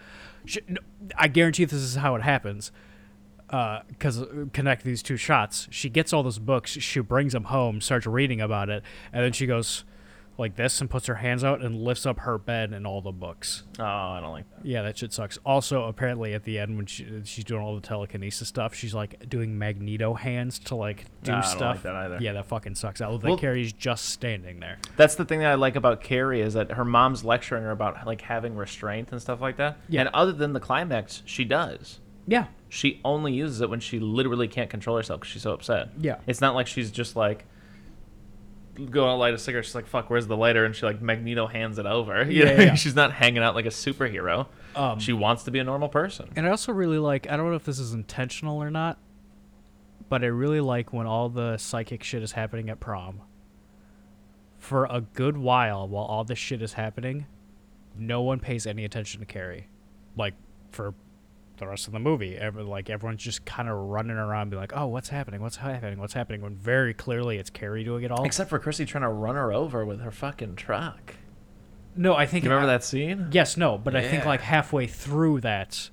She, 0.46 0.62
no, 0.68 0.80
I 1.18 1.28
guarantee 1.28 1.66
this 1.66 1.74
is 1.74 1.96
how 1.96 2.16
it 2.16 2.22
happens 2.22 2.72
because 3.48 4.22
uh, 4.22 4.46
connect 4.54 4.84
these 4.84 5.04
two 5.04 5.18
shots. 5.18 5.68
She 5.70 5.90
gets 5.90 6.14
all 6.14 6.24
those 6.24 6.40
books. 6.40 6.72
She 6.72 7.00
brings 7.02 7.34
them 7.34 7.46
home, 7.46 7.82
starts 7.82 8.08
reading 8.08 8.42
about 8.42 8.70
it, 8.70 8.84
and 9.14 9.24
then 9.24 9.34
she 9.34 9.46
goes 9.46 9.84
like 10.38 10.56
this 10.56 10.82
and 10.82 10.90
puts 10.90 11.06
her 11.08 11.16
hands 11.16 11.44
out 11.44 11.62
and 11.64 11.76
lifts 11.82 12.06
up 12.06 12.20
her 12.20 12.38
bed 12.38 12.74
and 12.74 12.86
all 12.86 13.02
the 13.02 13.12
books. 13.12 13.64
oh, 13.80 13.84
I 13.84 14.20
don't 14.22 14.32
like 14.32 14.46
that. 14.56 14.66
Yeah, 14.66 14.82
that 14.82 14.98
shit 14.98 15.14
sucks. 15.14 15.38
Also, 15.46 15.84
apparently 15.86 16.34
at 16.34 16.44
the 16.44 16.60
end 16.60 16.76
when 16.78 16.86
she, 16.86 17.08
she's 17.24 17.44
doing 17.46 17.62
all 17.62 17.76
the 17.76 17.82
telekinesis 17.82 18.48
stuff, 18.48 18.74
she's 18.76 18.94
like 18.94 19.30
doing 19.30 19.58
magneto 19.58 20.14
hands 20.14 20.60
to 20.60 20.76
like 20.76 21.06
do 21.24 21.32
Nah, 21.32 21.38
I 21.38 21.42
don't 21.42 21.50
like 21.50 21.58
stuff. 21.58 21.84
that 21.84 21.96
either. 21.96 22.18
Yeah, 22.20 22.34
that 22.34 22.46
fucking 22.48 22.76
sucks. 22.76 23.00
I 23.02 23.08
love 23.08 23.22
that 23.22 23.28
Well- 23.30 23.38
Carrie's 23.38 23.72
just 23.74 24.10
standing 24.10 24.60
there. 24.60 24.78
That's 24.98 25.16
the 25.16 25.26
thing 25.26 25.40
that 25.40 25.52
I 25.52 25.56
like 25.56 25.76
about 25.76 26.02
Carrie 26.02 26.42
is 26.42 26.54
that 26.56 26.72
her 26.74 26.86
mom's 26.86 27.24
lecturing 27.24 27.64
her 27.64 27.72
about 27.72 28.06
like 28.06 28.22
having 28.22 28.56
restraint 28.56 29.12
and 29.12 29.22
stuff 29.22 29.40
like 29.42 29.58
that. 29.58 29.78
Yeah. 29.88 30.02
And 30.02 30.10
other 30.14 30.32
than 30.34 30.54
the 30.54 30.60
climax, 30.60 31.24
she 31.26 31.46
does. 31.46 32.00
Yeah, 32.28 32.48
She 32.70 33.00
only 33.06 33.32
uses 33.34 33.62
it 33.62 33.70
when 33.70 33.80
she 33.80 34.00
literally 34.00 34.48
can't 34.48 34.70
control 34.70 34.98
herself 34.98 35.20
because 35.22 35.32
she's 35.32 35.44
so 35.44 35.54
upset. 35.54 35.90
Yeah. 36.00 36.18
It's 36.26 36.42
not 36.42 36.56
like 36.56 36.66
she's 36.66 36.90
just 36.90 37.16
like 37.16 37.46
go 38.92 39.10
out 39.10 39.18
light 39.18 39.34
a 39.34 39.38
cigarette. 39.38 39.66
She's 39.66 39.76
like, 39.76 39.88
"Fuck, 39.88 40.10
where's 40.10 40.28
the 40.28 40.38
lighter?" 40.38 40.66
And 40.66 40.76
she 40.76 40.86
like 40.86 41.02
Magneto 41.02 41.48
hands 41.48 41.78
it 41.80 41.86
over. 41.86 42.24
You 42.30 42.44
Yeah, 42.46 42.56
know? 42.56 42.64
yeah. 42.64 42.74
she's 42.76 42.96
not 42.96 43.14
hanging 43.14 43.42
out 43.44 43.56
like 43.56 43.66
a 43.66 43.70
superhero. 43.70 44.48
Um, 44.76 45.00
she 45.00 45.14
wants 45.14 45.44
to 45.44 45.52
be 45.52 45.60
a 45.60 45.64
normal 45.64 45.88
person. 45.90 46.30
And 46.36 46.46
I 46.46 46.50
also 46.50 46.72
really 46.74 46.98
like, 47.00 47.30
I 47.30 47.38
don't 47.38 47.50
know 47.50 47.56
if 47.56 47.64
this 47.66 47.80
is 47.80 47.94
intentional 47.94 48.62
or 48.62 48.70
not, 48.70 48.98
but 50.10 50.24
I 50.24 50.28
really 50.28 50.60
like 50.62 50.92
when 50.94 51.08
all 51.08 51.30
the 51.30 51.58
psychic 51.58 52.04
shit 52.04 52.22
is 52.24 52.34
happening 52.34 52.70
at 52.70 52.80
prom. 52.80 53.22
For 54.58 54.86
a 54.86 55.02
good 55.02 55.38
while, 55.38 55.88
while 55.88 56.06
all 56.06 56.24
this 56.24 56.40
shit 56.40 56.62
is 56.62 56.74
happening, 56.74 57.28
no 57.98 58.22
one 58.22 58.40
pays 58.40 58.66
any 58.66 58.84
attention 58.84 59.20
to 59.20 59.26
Carrie. 59.26 59.68
Like, 60.18 60.34
for 60.72 60.94
the 61.58 61.68
rest 61.68 61.88
of 61.88 61.94
the 61.94 62.00
movie, 62.00 62.36
every, 62.38 62.64
like 62.64 62.90
everyone's 62.90 63.24
just 63.24 63.46
kind 63.46 63.70
of 63.70 63.76
running 63.76 64.18
around, 64.18 64.50
be 64.50 64.58
like, 64.58 64.74
"Oh, 64.76 64.88
what's 64.88 65.10
happening? 65.10 65.42
What's 65.42 65.58
happening? 65.58 66.00
What's 66.00 66.14
happening?" 66.14 66.42
When 66.42 66.56
very 66.56 66.94
clearly 66.94 67.38
it's 67.38 67.50
Carrie 67.50 67.84
doing 67.84 68.04
it 68.04 68.12
all. 68.12 68.24
Except 68.26 68.50
for 68.50 68.60
Chrissy 68.60 68.86
trying 68.86 69.04
to 69.04 69.10
run 69.10 69.36
her 69.36 69.52
over 69.54 69.86
with 69.86 70.02
her 70.02 70.12
fucking 70.12 70.56
truck. 70.56 71.16
no, 71.96 72.16
I 72.16 72.26
think 72.26 72.44
You 72.44 72.50
remember 72.50 72.68
that 72.68 72.84
scene? 72.84 73.28
Yes, 73.32 73.56
no, 73.58 73.78
but 73.78 73.96
I 73.96 74.02
think 74.08 74.26
like 74.26 74.42
halfway 74.42 74.88
through 74.88 75.42
that, 75.42 75.90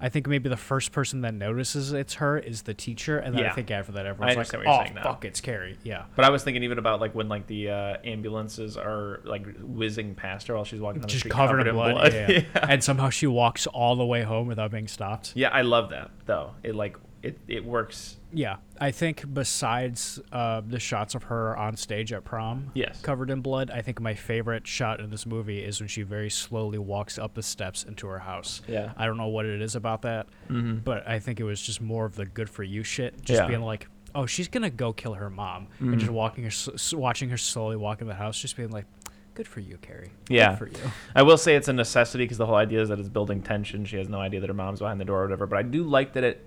I 0.00 0.08
think 0.08 0.26
maybe 0.26 0.48
the 0.48 0.56
first 0.56 0.92
person 0.92 1.20
that 1.22 1.34
notices 1.34 1.92
it's 1.92 2.14
her 2.14 2.38
is 2.38 2.62
the 2.62 2.74
teacher, 2.74 3.18
and 3.18 3.36
then 3.36 3.46
I 3.46 3.52
think 3.52 3.70
after 3.70 3.92
that 3.92 4.06
everyone's 4.06 4.36
like, 4.36 4.54
"Oh 4.66 4.82
saying 4.82 4.94
now." 4.94 5.02
fuck, 5.02 5.24
it's 5.24 5.40
Carrie." 5.40 5.78
Yeah, 5.82 6.04
But 6.16 6.24
I 6.24 6.30
was 6.30 6.42
thinking 6.42 6.62
even 6.64 6.78
about 6.78 7.00
like 7.00 7.14
when 7.14 7.28
like 7.28 7.46
the 7.46 7.70
uh, 7.70 7.96
ambulances 8.04 8.76
are 8.76 9.20
like 9.24 9.46
whizzing 9.60 10.14
past 10.14 10.48
her 10.48 10.54
while 10.54 10.64
she's 10.64 10.80
walking 10.80 11.00
down 11.00 11.06
the 11.06 11.08
just 11.08 11.20
street, 11.20 11.32
covered, 11.32 11.66
in 11.66 11.74
blood. 11.74 12.12
Yeah, 12.12 12.28
yeah. 12.30 12.40
yeah. 12.54 12.66
and 12.68 12.82
somehow 12.82 13.08
she 13.08 13.26
walks 13.26 13.66
all 13.68 13.96
the 13.96 14.04
way 14.04 14.22
home 14.22 14.48
without 14.48 14.70
being 14.70 14.88
stopped. 14.88 15.32
Yeah, 15.36 15.48
I 15.50 15.62
love 15.62 15.90
that 15.90 16.10
though. 16.26 16.54
It 16.62 16.74
like 16.74 16.96
it 17.24 17.38
it 17.48 17.64
works. 17.64 18.16
Yeah, 18.32 18.56
I 18.80 18.90
think 18.90 19.32
besides 19.32 20.20
uh, 20.32 20.60
the 20.66 20.80
shots 20.80 21.14
of 21.14 21.24
her 21.24 21.56
on 21.56 21.76
stage 21.76 22.12
at 22.12 22.24
prom, 22.24 22.70
Yes. 22.74 23.00
covered 23.00 23.30
in 23.30 23.40
blood, 23.40 23.70
I 23.70 23.80
think 23.80 24.00
my 24.00 24.14
favorite 24.14 24.66
shot 24.66 24.98
in 25.00 25.10
this 25.10 25.24
movie 25.24 25.62
is 25.62 25.80
when 25.80 25.88
she 25.88 26.02
very 26.02 26.30
slowly 26.30 26.78
walks 26.78 27.16
up 27.18 27.34
the 27.34 27.42
steps 27.42 27.84
into 27.84 28.06
her 28.08 28.18
house. 28.18 28.60
Yeah. 28.66 28.92
I 28.96 29.06
don't 29.06 29.16
know 29.16 29.28
what 29.28 29.46
it 29.46 29.62
is 29.62 29.76
about 29.76 30.02
that, 30.02 30.26
Mhm. 30.50 30.82
but 30.82 31.06
I 31.08 31.20
think 31.20 31.38
it 31.38 31.44
was 31.44 31.60
just 31.62 31.80
more 31.80 32.04
of 32.06 32.16
the 32.16 32.26
good 32.26 32.50
for 32.50 32.62
you 32.64 32.82
shit. 32.82 33.22
Just 33.22 33.42
Yeah. 33.42 33.46
being 33.46 33.62
like, 33.62 33.86
oh, 34.16 34.26
she's 34.26 34.48
gonna 34.48 34.70
go 34.70 34.92
kill 34.92 35.14
her 35.14 35.30
mom, 35.30 35.68
Mm-hmm. 35.76 35.92
and 35.92 36.00
just 36.00 36.12
walking 36.12 36.44
her, 36.44 36.50
watching 36.98 37.30
her 37.30 37.36
slowly 37.36 37.76
walk 37.76 38.00
in 38.00 38.08
the 38.08 38.14
house, 38.14 38.38
just 38.40 38.56
being 38.56 38.70
like, 38.70 38.86
good 39.34 39.46
for 39.48 39.60
you, 39.60 39.76
Carrie. 39.78 40.10
Yeah. 40.28 40.50
good 40.50 40.58
for 40.58 40.66
you. 40.68 40.90
I 41.14 41.22
will 41.22 41.36
say 41.38 41.54
it's 41.56 41.68
a 41.68 41.72
necessity 41.72 42.24
because 42.24 42.38
the 42.38 42.46
whole 42.46 42.54
idea 42.56 42.80
is 42.82 42.88
that 42.88 42.98
it's 42.98 43.08
building 43.08 43.42
tension. 43.42 43.84
She 43.84 43.96
has 43.96 44.08
no 44.08 44.18
idea 44.20 44.40
that 44.40 44.48
her 44.48 44.54
mom's 44.54 44.80
behind 44.80 45.00
the 45.00 45.04
door 45.04 45.20
or 45.20 45.24
whatever. 45.24 45.46
But 45.46 45.58
I 45.58 45.62
do 45.62 45.82
like 45.84 46.12
that 46.14 46.22
it 46.24 46.46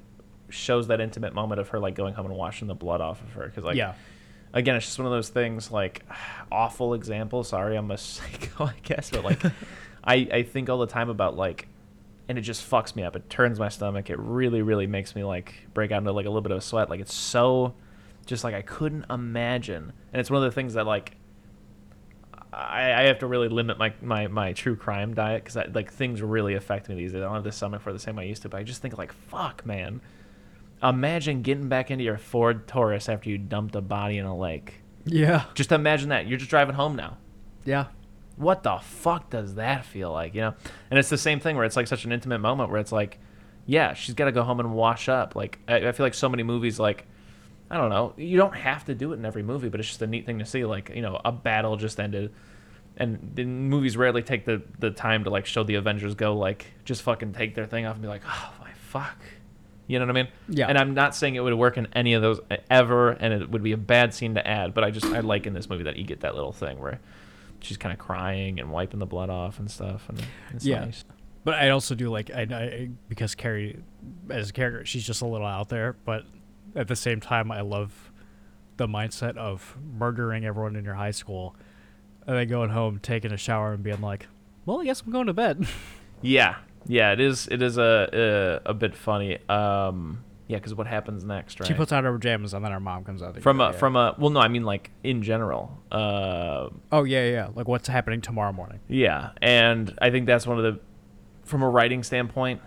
shows 0.50 0.88
that 0.88 1.02
intimate 1.02 1.34
moment 1.34 1.60
of 1.60 1.70
her 1.70 1.80
like 1.80 1.96
going 1.96 2.14
home 2.14 2.26
and 2.26 2.36
washing 2.36 2.68
the 2.68 2.76
blood 2.76 3.02
off 3.02 3.22
of 3.22 3.34
her. 3.34 3.48
Because 3.48 3.64
like 3.64 3.76
yeah, 3.76 3.94
again 4.54 4.76
it's 4.76 4.86
just 4.86 5.00
one 5.00 5.06
of 5.06 5.12
those 5.12 5.30
things 5.30 5.72
like 5.72 6.04
awful 6.52 6.94
example. 6.94 7.44
Sorry 7.44 7.76
i'm 7.76 7.92
a 7.92 7.98
psycho 7.98 8.66
i 8.66 8.76
guess 8.84 9.10
but 9.10 9.24
like 9.24 9.44
i 10.04 10.16
i 10.32 10.44
think 10.44 10.70
all 10.70 10.80
the 10.80 10.88
time 10.88 11.10
about 11.10 11.36
like 11.36 11.68
and 12.30 12.38
it 12.38 12.42
just 12.42 12.70
fucks 12.70 12.94
me 12.94 13.04
up. 13.04 13.16
It 13.16 13.30
turns 13.30 13.58
my 13.58 13.70
stomach. 13.70 14.10
It 14.10 14.20
really 14.20 14.62
really 14.62 14.88
makes 14.88 15.16
me 15.16 15.24
like 15.24 15.54
break 15.74 15.92
out 15.92 16.00
into 16.00 16.12
like 16.12 16.26
a 16.26 16.30
little 16.30 16.42
bit 16.42 16.52
of 16.52 16.58
a 16.58 16.62
sweat. 16.62 16.90
Like 16.90 17.00
it's 17.00 17.14
so 17.14 17.74
just 18.26 18.44
like 18.44 18.54
i 18.54 18.62
couldn't 18.62 19.06
imagine. 19.10 19.94
And 20.12 20.20
it's 20.20 20.30
one 20.30 20.44
of 20.44 20.50
the 20.50 20.54
things 20.54 20.74
that 20.74 20.86
like 20.86 21.16
I, 22.54 22.94
I 22.94 23.04
have 23.04 23.20
to 23.20 23.28
really 23.28 23.50
limit 23.50 23.78
my, 23.78 23.94
my, 24.02 24.28
my 24.28 24.54
true 24.54 24.76
crime 24.76 25.14
diet 25.14 25.44
because 25.44 25.74
like 25.74 25.92
things 25.92 26.22
really 26.22 26.56
affect 26.56 26.90
me 26.90 26.96
these 26.96 27.12
days. 27.12 27.22
I 27.22 27.26
don't 27.26 27.36
have 27.36 27.44
the 27.44 27.52
stomach 27.52 27.82
for 27.82 27.94
the 27.94 28.00
same 28.00 28.16
way 28.16 28.24
I 28.24 28.28
used 28.28 28.42
to, 28.44 28.50
but 28.50 28.58
I 28.58 28.64
just 28.64 28.82
think 28.82 28.98
like 28.98 29.14
fuck, 29.14 29.66
man. 29.66 30.02
Imagine 30.84 31.42
getting 31.42 31.70
back 31.70 31.90
into 31.92 32.04
your 32.04 32.18
Ford 32.18 32.68
Taurus 32.68 33.10
after 33.10 33.30
you 33.30 33.38
dumped 33.38 33.76
a 33.76 33.82
body 33.82 34.18
in 34.18 34.26
a 34.26 34.38
lake. 34.38 34.76
yeah, 35.06 35.46
Just 35.56 35.72
imagine 35.72 36.10
that. 36.10 36.28
You're 36.28 36.38
just 36.38 36.50
driving 36.50 36.76
home 36.76 36.96
now. 36.96 37.18
yeah. 37.66 37.86
What 38.36 38.62
the 38.62 38.78
fuck 38.78 39.32
does 39.32 39.56
that 39.56 39.84
feel 39.84 40.12
like? 40.12 40.36
You 40.36 40.42
know? 40.42 40.54
And 40.92 41.00
it's 41.00 41.10
the 41.10 41.18
same 41.18 41.40
thing 41.40 41.56
where 41.56 41.66
it's 41.66 41.76
like 41.76 41.88
such 41.88 42.06
an 42.06 42.12
intimate 42.12 42.38
moment 42.38 42.70
where 42.70 42.80
it's 42.80 42.92
like, 42.92 43.18
yeah, 43.66 43.96
she's 43.96 44.14
got 44.14 44.26
to 44.26 44.32
go 44.32 44.44
home 44.44 44.60
and 44.60 44.74
wash 44.76 45.10
up. 45.10 45.36
Like, 45.36 45.58
I, 45.68 45.88
I 45.88 45.92
feel 45.92 46.06
like 46.06 46.14
so 46.14 46.30
many 46.30 46.44
movies, 46.44 46.80
like, 46.80 47.08
I 47.72 47.78
don't 47.78 47.90
know. 47.90 48.14
You 48.16 48.38
don't 48.38 48.56
have 48.56 48.86
to 48.86 48.94
do 48.94 49.12
it 49.12 49.16
in 49.16 49.26
every 49.26 49.42
movie, 49.42 49.70
but 49.70 49.80
it's 49.80 49.90
just 49.90 50.04
a 50.04 50.08
neat 50.08 50.28
thing 50.28 50.38
to 50.38 50.46
see. 50.46 50.66
Like 50.66 50.92
you 50.94 51.02
know, 51.02 51.20
a 51.26 51.32
battle 51.32 51.76
just 51.78 52.00
ended, 52.00 52.32
and 52.96 53.32
the 53.34 53.44
movies 53.44 53.98
rarely 53.98 54.22
take 54.22 54.46
the 54.46 54.62
the 54.78 54.92
time 54.92 55.24
to 55.24 55.32
like 55.32 55.48
show 55.48 55.64
the 55.64 55.76
Avengers 55.76 56.14
go 56.16 56.38
like 56.38 56.68
just 56.86 57.02
fucking 57.02 57.34
take 57.34 57.56
their 57.56 57.66
thing 57.66 57.86
off 57.88 57.96
and 57.96 58.02
be 58.04 58.08
like, 58.08 58.22
oh 58.26 58.54
my 58.62 58.72
fuck. 58.74 59.18
You 59.88 60.00
know 60.00 60.06
what 60.06 60.18
I 60.18 60.22
mean? 60.24 60.32
Yeah. 60.50 60.68
And 60.68 60.78
I'm 60.78 60.94
not 60.94 61.16
saying 61.16 61.36
it 61.36 61.40
would 61.40 61.54
work 61.54 61.78
in 61.78 61.88
any 61.94 62.14
of 62.14 62.22
those 62.22 62.40
ever, 62.70 63.12
and 63.12 63.34
it 63.34 63.50
would 63.50 63.64
be 63.64 63.72
a 63.72 63.78
bad 63.78 64.14
scene 64.14 64.36
to 64.36 64.46
add. 64.46 64.74
But 64.74 64.84
I 64.84 64.92
just 64.92 65.06
I 65.08 65.22
like 65.22 65.48
in 65.48 65.54
this 65.54 65.70
movie 65.70 65.84
that 65.86 65.96
you 65.96 66.04
get 66.04 66.20
that 66.22 66.36
little 66.36 66.52
thing 66.52 66.78
where 66.80 67.00
she's 67.62 67.78
kind 67.78 67.94
of 67.94 68.00
crying 68.00 68.60
and 68.60 68.70
wiping 68.72 69.00
the 69.00 69.06
blood 69.06 69.30
off 69.30 69.60
and 69.60 69.72
stuff, 69.72 70.08
and 70.10 70.22
it's 70.54 70.66
Yeah. 70.66 70.86
nice. 70.86 71.04
But 71.46 71.56
I 71.56 71.70
also 71.70 71.96
do 71.96 72.10
like 72.10 72.30
I, 72.32 72.42
I 72.42 72.90
because 73.08 73.34
Carrie 73.34 73.80
as 74.30 74.50
a 74.50 74.54
character 74.54 74.86
she's 74.86 75.06
just 75.08 75.22
a 75.22 75.26
little 75.26 75.48
out 75.48 75.70
there, 75.70 75.96
but 76.04 76.24
at 76.76 76.90
the 76.90 76.96
same 76.98 77.22
time 77.22 77.50
I 77.52 77.62
love 77.62 78.12
the 78.76 78.88
mindset 78.88 79.38
of 79.38 79.76
murdering 79.98 80.46
everyone 80.46 80.76
in 80.76 80.84
your 80.84 80.94
high 80.96 81.12
school 81.12 81.56
and 82.28 82.36
then 82.36 82.50
going 82.50 82.70
home, 82.72 83.00
taking 83.02 83.32
a 83.32 83.38
shower 83.38 83.72
and 83.72 83.82
being 83.82 84.02
like, 84.02 84.28
"Well, 84.66 84.82
I 84.82 84.84
guess 84.84 85.02
I'm 85.02 85.12
going 85.14 85.28
to 85.28 85.34
bed." 85.34 85.66
Yeah, 86.22 86.56
yeah, 86.88 87.12
it 87.12 87.20
is. 87.20 87.48
It 87.48 87.62
is 87.62 87.78
a 87.78 88.62
a, 88.66 88.72
a 88.72 88.74
bit 88.74 88.96
funny. 88.96 89.38
Um, 89.50 90.24
yeah, 90.48 90.58
because 90.58 90.74
what 90.74 90.88
happens 90.88 91.26
next, 91.26 91.60
right? 91.60 91.68
She 91.68 91.74
puts 91.74 91.92
on 91.92 92.06
her 92.06 92.14
pajamas 92.14 92.54
and 92.54 92.64
then 92.64 92.72
her 92.72 92.80
mom 92.80 93.04
comes 93.04 93.22
out. 93.22 93.34
the 93.36 93.42
from 93.42 93.60
a 93.60 93.66
yeah. 93.66 93.72
from 93.74 93.96
a 93.96 94.16
well, 94.18 94.30
no, 94.30 94.40
I 94.40 94.48
mean 94.48 94.64
like 94.64 94.92
in 95.04 95.22
general. 95.22 95.78
Uh, 95.92 96.70
Oh 96.92 97.04
yeah, 97.04 97.24
yeah, 97.26 97.32
yeah. 97.32 97.50
Like 97.54 97.68
what's 97.68 97.88
happening 97.88 98.22
tomorrow 98.22 98.54
morning. 98.54 98.80
yeah, 98.88 99.32
and 99.42 99.94
I 100.02 100.10
think 100.10 100.26
that's 100.26 100.48
one 100.48 100.58
of 100.58 100.64
the 100.64 100.80
from 101.44 101.64
a 101.64 101.70
writing 101.70 102.04
standpoint, 102.04 102.62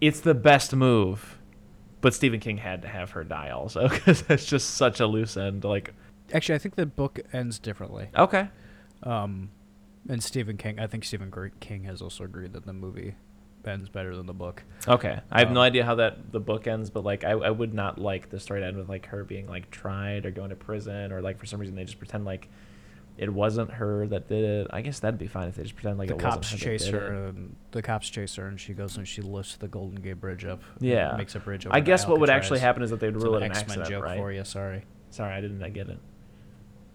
it's 0.00 0.20
the 0.20 0.34
best 0.34 0.74
move. 0.74 1.38
But 2.00 2.14
Stephen 2.14 2.38
King 2.40 2.58
had 2.58 2.82
to 2.82 2.88
have 2.88 3.10
her 3.12 3.24
die 3.24 3.50
also 3.50 3.88
because 3.90 4.22
that's 4.22 4.46
just 4.46 4.70
such 4.76 5.00
a 5.00 5.06
loose 5.06 5.36
end. 5.36 5.64
Like, 5.64 5.92
Actually, 6.32 6.54
I 6.54 6.58
think 6.58 6.76
the 6.76 6.86
book 6.86 7.18
ends 7.32 7.58
differently. 7.58 8.08
okay, 8.16 8.48
Um, 9.02 9.50
and 10.08 10.22
Stephen 10.22 10.56
King, 10.56 10.78
I 10.78 10.86
think 10.86 11.04
Stephen 11.04 11.32
King 11.58 11.84
has 11.84 12.00
also 12.00 12.22
agreed 12.24 12.52
that 12.52 12.66
the 12.66 12.72
movie 12.72 13.16
ends 13.66 13.88
better 13.88 14.16
than 14.16 14.26
the 14.26 14.32
book. 14.32 14.62
okay, 14.86 15.20
I 15.30 15.40
have 15.40 15.50
no 15.50 15.60
Um, 15.60 15.66
idea 15.66 15.84
how 15.84 15.96
that 15.96 16.32
the 16.32 16.40
book 16.40 16.66
ends, 16.66 16.90
but 16.90 17.04
like 17.04 17.24
I, 17.24 17.32
I 17.32 17.50
would 17.50 17.74
not 17.74 17.98
like 17.98 18.30
the 18.30 18.40
story 18.40 18.60
to 18.60 18.66
end 18.66 18.76
with 18.76 18.88
like 18.88 19.06
her 19.06 19.24
being 19.24 19.46
like 19.46 19.70
tried 19.70 20.24
or 20.26 20.30
going 20.30 20.50
to 20.50 20.56
prison 20.56 21.12
or 21.12 21.20
like 21.20 21.38
for 21.38 21.46
some 21.46 21.60
reason 21.60 21.74
they 21.76 21.84
just 21.84 21.98
pretend 21.98 22.24
like 22.24 22.48
it 23.18 23.32
wasn't 23.32 23.68
her 23.72 24.06
that 24.06 24.28
did 24.28 24.44
it. 24.44 24.68
I 24.70 24.80
guess 24.80 25.00
that'd 25.00 25.18
be 25.18 25.26
fine 25.26 25.48
if 25.48 25.56
they 25.56 25.64
just 25.64 25.74
pretend 25.74 25.98
like 25.98 26.08
the 26.08 26.14
it 26.14 26.20
cops 26.20 26.52
wasn't 26.52 26.62
her 26.62 26.78
chase 26.78 26.86
her, 26.86 27.06
and 27.26 27.56
the 27.72 27.82
cops 27.82 28.08
chase 28.08 28.36
her, 28.36 28.46
and 28.46 28.60
she 28.60 28.72
goes 28.74 28.96
and 28.96 29.06
she 29.08 29.22
lifts 29.22 29.56
the 29.56 29.66
Golden 29.68 30.00
Gate 30.00 30.20
Bridge 30.20 30.44
up. 30.44 30.62
Yeah. 30.80 31.16
makes 31.16 31.34
a 31.34 31.40
bridge. 31.40 31.66
I 31.68 31.80
guess 31.80 32.06
what 32.06 32.20
would 32.20 32.30
actually 32.30 32.60
happen 32.60 32.82
is 32.82 32.90
that 32.90 33.00
they'd 33.00 33.16
rule 33.16 33.34
an 33.36 33.42
it 33.42 33.46
an 33.46 33.50
X-Men 33.52 33.80
accident, 33.80 33.88
joke 33.90 34.04
right? 34.04 34.16
for 34.18 34.32
you. 34.32 34.44
Sorry. 34.44 34.84
Sorry, 35.10 35.34
I 35.34 35.40
didn't 35.40 35.62
I 35.62 35.68
get 35.68 35.88
it. 35.88 35.98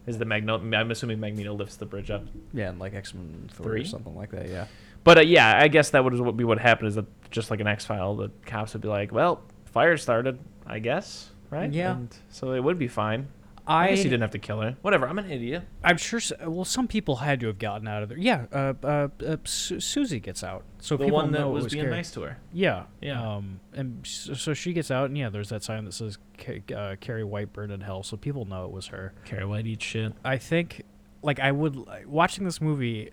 Is 0.06 0.18
the 0.18 0.26
Magneto? 0.26 0.60
I'm 0.78 0.92
assuming 0.92 1.20
Magneto 1.20 1.54
lifts 1.54 1.76
the 1.78 1.86
bridge 1.86 2.10
up. 2.12 2.24
Yeah, 2.54 2.70
and 2.70 2.80
like 2.80 2.94
X 2.94 3.14
Men 3.14 3.50
Three? 3.54 3.82
or 3.82 3.86
something 3.86 4.16
like 4.16 4.32
that. 4.32 4.48
Yeah. 4.50 4.68
But 5.04 5.18
uh, 5.18 5.22
yeah, 5.22 5.60
I 5.62 5.68
guess 5.68 5.90
that 5.92 6.04
would 6.04 6.18
what 6.20 6.38
be 6.38 6.44
what 6.44 6.60
happened 6.60 6.88
is 6.90 6.96
that 6.96 7.06
just 7.32 7.52
like 7.52 7.60
an 7.60 7.68
X 7.68 7.86
file, 7.86 8.16
the 8.16 8.32
cops 8.46 8.74
would 8.74 8.82
be 8.82 8.88
like, 8.88 9.12
"Well, 9.12 9.42
fire 9.66 9.98
started, 9.98 10.40
I 10.66 10.80
guess, 10.80 11.32
right?" 11.50 11.72
Yeah. 11.72 11.94
And 11.94 12.16
so 12.30 12.54
it 12.54 12.64
would 12.64 12.80
be 12.80 12.88
fine. 12.88 13.28
I, 13.66 13.86
I, 13.86 13.90
guess 13.92 14.00
you 14.00 14.10
didn't 14.10 14.24
have 14.24 14.32
to 14.32 14.40
kill 14.40 14.60
her. 14.60 14.76
Whatever. 14.82 15.08
I'm 15.08 15.18
an 15.20 15.32
idiot. 15.32 15.64
I'm 15.86 15.96
sure. 15.96 16.18
s- 16.18 16.34
Well, 16.46 16.66
some 16.66 16.86
people 16.86 17.16
had 17.16 17.40
to 17.40 17.48
have 17.48 17.58
gotten 17.60 17.88
out 17.88 18.04
of 18.04 18.10
there. 18.10 18.18
Yeah. 18.18 18.46
Uh, 18.52 18.74
uh, 18.84 19.08
uh 19.26 19.38
Su- 19.46 19.80
Susie 19.80 20.20
gets 20.20 20.44
out, 20.44 20.66
so 20.80 20.98
the 20.98 21.06
people 21.06 21.16
one 21.20 21.32
that 21.32 21.40
know 21.40 21.50
it 21.52 21.54
was, 21.54 21.64
was 21.66 21.74
being 21.74 21.86
Carrie. 21.86 21.96
nice 21.96 22.12
to 22.12 22.22
her. 22.24 22.38
Yeah. 22.52 22.84
Yeah. 23.02 23.36
Um, 23.36 23.62
and 23.74 24.06
s- 24.06 24.32
so 24.36 24.54
she 24.54 24.74
gets 24.74 24.92
out, 24.92 25.06
and 25.06 25.18
yeah, 25.18 25.30
there's 25.30 25.48
that 25.48 25.64
sign 25.64 25.86
that 25.86 25.94
says 25.94 26.18
Ca- 26.38 26.76
uh, 26.76 26.96
"Carrie 26.98 27.24
White 27.24 27.54
burned 27.54 27.72
in 27.72 27.80
hell," 27.80 28.04
so 28.04 28.18
people 28.18 28.44
know 28.44 28.66
it 28.66 28.72
was 28.72 28.88
her. 28.88 29.14
Carrie 29.24 29.46
White 29.46 29.66
eats 29.66 29.86
shit. 29.86 30.12
I 30.26 30.38
think, 30.40 30.84
like, 31.22 31.40
I 31.40 31.54
would 31.54 31.78
like, 31.78 32.06
watching 32.06 32.44
this 32.44 32.60
movie. 32.60 33.12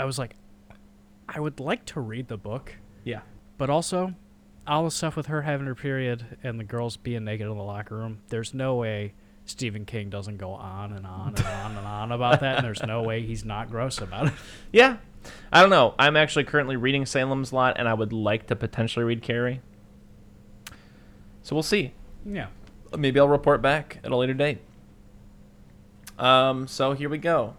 I, 0.00 0.02
I 0.02 0.04
was 0.06 0.18
like, 0.18 0.34
I 1.28 1.38
would 1.40 1.60
like 1.60 1.84
to 1.86 2.00
read 2.00 2.28
the 2.28 2.36
book, 2.36 2.74
Yeah. 3.04 3.20
but 3.58 3.70
also 3.70 4.14
all 4.66 4.84
the 4.84 4.90
stuff 4.90 5.16
with 5.16 5.26
her 5.26 5.42
having 5.42 5.66
her 5.66 5.74
period 5.74 6.38
and 6.42 6.58
the 6.58 6.64
girls 6.64 6.96
being 6.96 7.24
naked 7.24 7.46
in 7.46 7.56
the 7.56 7.62
locker 7.62 7.96
room. 7.96 8.20
There's 8.28 8.52
no 8.54 8.76
way 8.76 9.14
Stephen 9.46 9.84
King 9.84 10.10
doesn't 10.10 10.36
go 10.36 10.50
on 10.52 10.92
and 10.92 11.06
on 11.06 11.34
and 11.36 11.46
on 11.46 11.76
and 11.76 11.86
on 11.86 12.12
about 12.12 12.40
that, 12.40 12.58
and 12.58 12.64
there's 12.66 12.82
no 12.82 13.02
way 13.02 13.22
he's 13.22 13.44
not 13.44 13.70
gross 13.70 13.98
about 14.00 14.28
it. 14.28 14.32
Yeah. 14.72 14.98
I 15.52 15.60
don't 15.60 15.68
know. 15.70 15.94
I'm 15.98 16.16
actually 16.16 16.44
currently 16.44 16.76
reading 16.76 17.04
Salem's 17.04 17.52
Lot, 17.52 17.76
and 17.78 17.86
I 17.86 17.92
would 17.92 18.10
like 18.12 18.46
to 18.46 18.56
potentially 18.56 19.04
read 19.04 19.20
Carrie. 19.22 19.60
So 21.42 21.54
we'll 21.54 21.62
see. 21.62 21.92
Yeah. 22.24 22.46
Maybe 22.96 23.20
I'll 23.20 23.28
report 23.28 23.60
back 23.60 23.98
at 24.02 24.10
a 24.12 24.16
later 24.16 24.32
date. 24.34 24.58
Um. 26.18 26.66
So 26.68 26.92
here 26.92 27.08
we 27.10 27.18
go. 27.18 27.54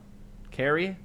Carrie, 0.49 0.97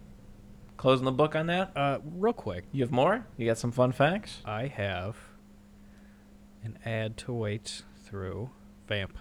closing 0.86 1.04
the 1.04 1.10
book 1.10 1.34
on 1.34 1.48
that. 1.48 1.72
Uh, 1.76 1.98
real 2.04 2.32
quick, 2.32 2.62
You 2.70 2.84
have 2.84 2.92
more? 2.92 3.26
You 3.36 3.44
got 3.44 3.58
some 3.58 3.72
fun 3.72 3.90
facts? 3.90 4.38
I 4.44 4.68
have 4.68 5.16
an 6.62 6.78
ad 6.84 7.16
to 7.16 7.32
wait 7.32 7.82
through 8.04 8.50
Vamp. 8.86 9.18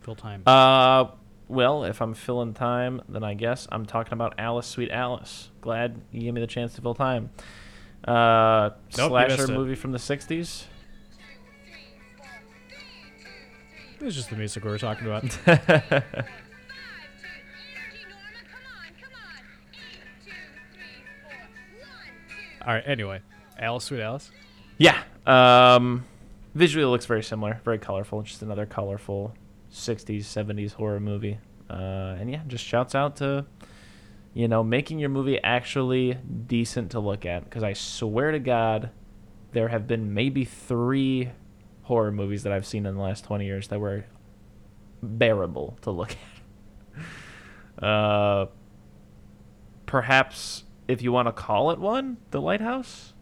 Fill 0.00 0.14
time. 0.14 0.44
Uh, 0.46 1.06
well, 1.48 1.82
if 1.82 2.00
I'm 2.00 2.14
filling 2.14 2.54
time, 2.54 3.02
then 3.08 3.24
I 3.24 3.34
guess 3.34 3.66
I'm 3.72 3.84
talking 3.84 4.12
about 4.12 4.34
Alice, 4.38 4.68
Sweet 4.68 4.92
Alice. 4.92 5.50
Glad 5.60 6.02
you 6.12 6.20
gave 6.20 6.34
me 6.34 6.40
the 6.40 6.46
chance 6.46 6.74
to 6.74 6.82
fill 6.82 6.94
time. 6.94 7.30
Uh, 8.06 8.70
Nope, 8.70 8.76
you 8.96 9.08
slasher 9.08 9.36
missed 9.38 9.48
it. 9.50 9.52
movie 9.52 9.74
from 9.74 9.90
the 9.90 9.98
'60s. 9.98 10.66
it 13.98 14.04
was 14.04 14.14
just 14.14 14.30
the 14.30 14.36
music 14.36 14.62
we 14.62 14.70
were 14.70 14.78
talking 14.78 15.08
about. 15.08 15.36
All 22.66 22.74
right. 22.74 22.84
Anyway, 22.86 23.20
Alice, 23.58 23.84
Sweet 23.84 24.00
Alice. 24.00 24.30
Yeah. 24.78 25.02
Um, 25.26 26.04
visually, 26.54 26.84
it 26.84 26.88
looks 26.88 27.06
very 27.06 27.22
similar, 27.22 27.60
very 27.64 27.78
colorful. 27.78 28.22
Just 28.22 28.42
another 28.42 28.66
colorful 28.66 29.34
'60s, 29.72 30.20
'70s 30.20 30.72
horror 30.72 31.00
movie. 31.00 31.38
Uh, 31.68 32.16
and 32.18 32.30
yeah, 32.30 32.42
just 32.46 32.64
shouts 32.64 32.94
out 32.94 33.16
to 33.16 33.46
you 34.34 34.48
know 34.48 34.62
making 34.62 34.98
your 34.98 35.08
movie 35.08 35.40
actually 35.42 36.18
decent 36.46 36.90
to 36.92 37.00
look 37.00 37.24
at. 37.24 37.44
Because 37.44 37.62
I 37.62 37.72
swear 37.72 38.32
to 38.32 38.38
God, 38.38 38.90
there 39.52 39.68
have 39.68 39.86
been 39.86 40.14
maybe 40.14 40.44
three 40.44 41.30
horror 41.82 42.12
movies 42.12 42.44
that 42.44 42.52
I've 42.52 42.66
seen 42.66 42.86
in 42.86 42.94
the 42.94 43.00
last 43.02 43.24
20 43.24 43.44
years 43.44 43.68
that 43.68 43.80
were 43.80 44.04
bearable 45.02 45.76
to 45.82 45.90
look 45.90 46.10
at. 46.10 46.16
Uh, 47.80 48.44
perhaps 49.86 50.64
if 50.90 51.02
you 51.02 51.12
want 51.12 51.28
to 51.28 51.32
call 51.32 51.70
it 51.70 51.78
one, 51.78 52.16
The 52.30 52.40
Lighthouse. 52.40 53.12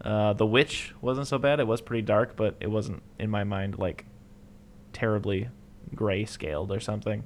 Uh, 0.00 0.32
the 0.34 0.46
Witch 0.46 0.94
wasn't 1.00 1.26
so 1.26 1.38
bad. 1.38 1.58
It 1.60 1.66
was 1.66 1.80
pretty 1.80 2.02
dark, 2.02 2.36
but 2.36 2.54
it 2.60 2.70
wasn't 2.70 3.02
in 3.18 3.30
my 3.30 3.44
mind 3.44 3.78
like 3.78 4.04
terribly 4.92 5.48
gray 5.94 6.24
scaled 6.24 6.70
or 6.70 6.80
something. 6.80 7.24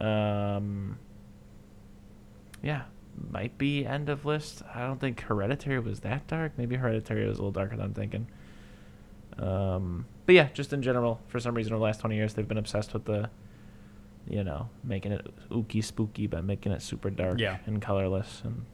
Um, 0.00 0.98
yeah, 2.62 2.82
might 3.30 3.58
be 3.58 3.84
end 3.84 4.08
of 4.08 4.24
list. 4.24 4.62
I 4.74 4.80
don't 4.86 5.00
think 5.00 5.20
Hereditary 5.22 5.80
was 5.80 6.00
that 6.00 6.26
dark. 6.28 6.52
Maybe 6.56 6.76
Hereditary 6.76 7.26
was 7.26 7.38
a 7.38 7.42
little 7.42 7.52
darker 7.52 7.76
than 7.76 7.86
I'm 7.86 7.94
thinking. 7.94 8.26
Um, 9.38 10.06
but 10.26 10.34
yeah, 10.34 10.48
just 10.52 10.72
in 10.72 10.82
general, 10.82 11.20
for 11.28 11.40
some 11.40 11.54
reason, 11.54 11.72
over 11.72 11.78
the 11.80 11.84
last 11.84 12.00
20 12.00 12.14
years, 12.16 12.34
they've 12.34 12.46
been 12.48 12.58
obsessed 12.58 12.92
with 12.92 13.04
the, 13.04 13.30
you 14.28 14.44
know, 14.44 14.68
making 14.84 15.12
it 15.12 15.26
ooky 15.50 15.82
spooky, 15.82 16.26
but 16.26 16.44
making 16.44 16.72
it 16.72 16.82
super 16.82 17.10
dark 17.10 17.40
Yeah. 17.40 17.58
and 17.66 17.80
colorless. 17.82 18.42
And 18.44 18.64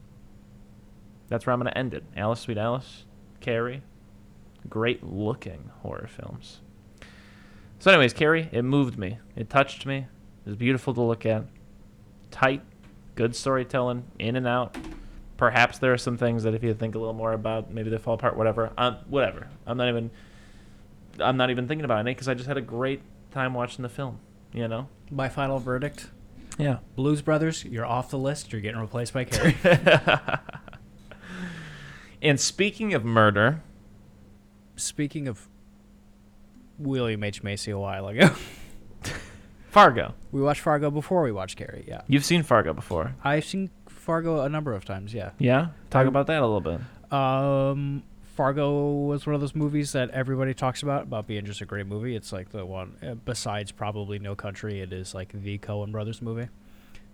that's 1.29 1.47
where 1.47 1.53
I'm 1.53 1.61
going 1.61 1.73
to 1.73 1.79
end 1.79 1.95
it. 1.95 2.05
Alice, 2.17 2.41
Sweet 2.41 2.59
Alice, 2.59 3.05
Carrie, 3.41 3.83
great 4.69 5.03
looking 5.05 5.71
horror 5.83 6.09
films. 6.09 6.61
So, 7.79 7.91
anyways, 7.91 8.13
Carrie, 8.13 8.49
it 8.53 8.63
moved 8.63 8.99
me. 8.99 9.19
It 9.35 9.51
touched 9.51 9.87
me. 9.87 9.99
It 9.99 10.47
was 10.47 10.57
beautiful 10.57 10.95
to 10.95 11.03
look 11.03 11.27
at. 11.27 11.45
Tight, 12.31 12.63
good 13.15 13.37
storytelling, 13.37 14.05
in 14.19 14.37
and 14.37 14.47
out. 14.47 14.77
Perhaps 15.37 15.79
there 15.79 15.93
are 15.93 15.99
some 15.99 16.17
things 16.17 16.45
that 16.45 16.55
if 16.55 16.63
you 16.63 16.73
think 16.73 16.95
a 16.95 16.99
little 16.99 17.15
more 17.15 17.33
about, 17.33 17.71
maybe 17.71 17.91
they 17.91 17.99
fall 17.99 18.15
apart. 18.15 18.37
Whatever. 18.37 18.73
Um, 18.79 18.97
whatever. 19.09 19.49
I'm 19.67 19.77
not 19.77 19.89
even. 19.89 20.11
I'm 21.19 21.37
not 21.37 21.51
even 21.51 21.67
thinking 21.69 21.85
about 21.85 22.01
it 22.01 22.05
because 22.05 22.29
I 22.29 22.35
just 22.35 22.47
had 22.47 22.57
a 22.57 22.63
great 22.63 23.01
time 23.31 23.53
watching 23.55 23.83
the 23.83 23.89
film. 23.89 24.19
You 24.53 24.69
know. 24.69 24.89
My 25.11 25.29
final 25.29 25.59
verdict: 25.59 26.09
Yeah. 26.59 26.79
Blues 26.95 27.21
Brothers. 27.21 27.65
You're 27.65 27.85
off 27.85 28.09
the 28.11 28.19
list. 28.19 28.53
You're 28.53 28.63
getting 28.63 28.81
replaced 28.81 29.13
by 29.13 29.25
Carrie. 29.25 29.57
and 32.23 32.39
speaking 32.41 32.95
of 32.95 33.05
murder, 33.05 33.63
Speaking 34.79 35.27
of 35.27 35.49
William 36.79 37.25
H 37.25 37.43
Macy 37.43 37.71
a 37.71 37.79
while 37.79 38.09
ago, 38.09 38.29
Fargo. 39.71 40.15
we 40.33 40.41
watched 40.43 40.61
Fargo 40.61 40.91
before 40.91 41.23
we 41.23 41.33
watched 41.33 41.57
Carrie. 41.57 41.85
Yeah, 41.89 42.03
You've 42.09 42.25
seen 42.25 42.43
Fargo 42.43 42.73
before. 42.75 43.15
I've 43.25 43.45
seen 43.45 43.71
Fargo 43.89 44.41
a 44.43 44.49
number 44.49 44.75
of 44.75 44.85
times. 44.85 45.13
Yeah. 45.15 45.31
Yeah. 45.39 45.69
Talk 45.91 46.05
I- 46.05 46.09
about 46.09 46.27
that 46.29 46.43
a 46.43 46.47
little 46.47 46.61
bit. 46.61 46.81
Um, 47.13 48.03
Fargo 48.35 48.93
was 49.07 49.27
one 49.27 49.35
of 49.35 49.41
those 49.41 49.55
movies 49.55 49.93
that 49.93 50.11
everybody 50.11 50.53
talks 50.55 50.83
about 50.83 51.05
about 51.05 51.27
being 51.27 51.45
just 51.47 51.61
a 51.63 51.67
great 51.67 51.87
movie. 51.87 52.15
It's 52.17 52.33
like 52.33 52.51
the 52.51 52.67
one 52.67 52.97
uh, 53.03 53.15
besides 53.15 53.73
probably 53.73 54.19
No 54.19 54.35
Country. 54.35 54.81
It 54.81 54.93
is 54.93 55.15
like 55.15 55.33
the 55.33 55.59
Coen 55.59 55.93
Brothers 55.93 56.21
movie. 56.21 56.49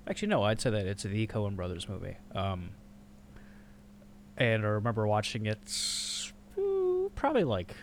Actually, 0.08 0.28
no, 0.28 0.42
I'd 0.42 0.60
say 0.60 0.70
that 0.70 0.86
it's 0.86 1.04
the 1.04 1.26
Coen 1.28 1.54
Brothers 1.54 1.88
movie. 1.88 2.16
Um, 2.34 2.70
and 4.36 4.64
I 4.64 4.68
remember 4.68 5.06
watching 5.06 5.46
it 5.46 5.58
probably 7.14 7.44
like 7.44 7.74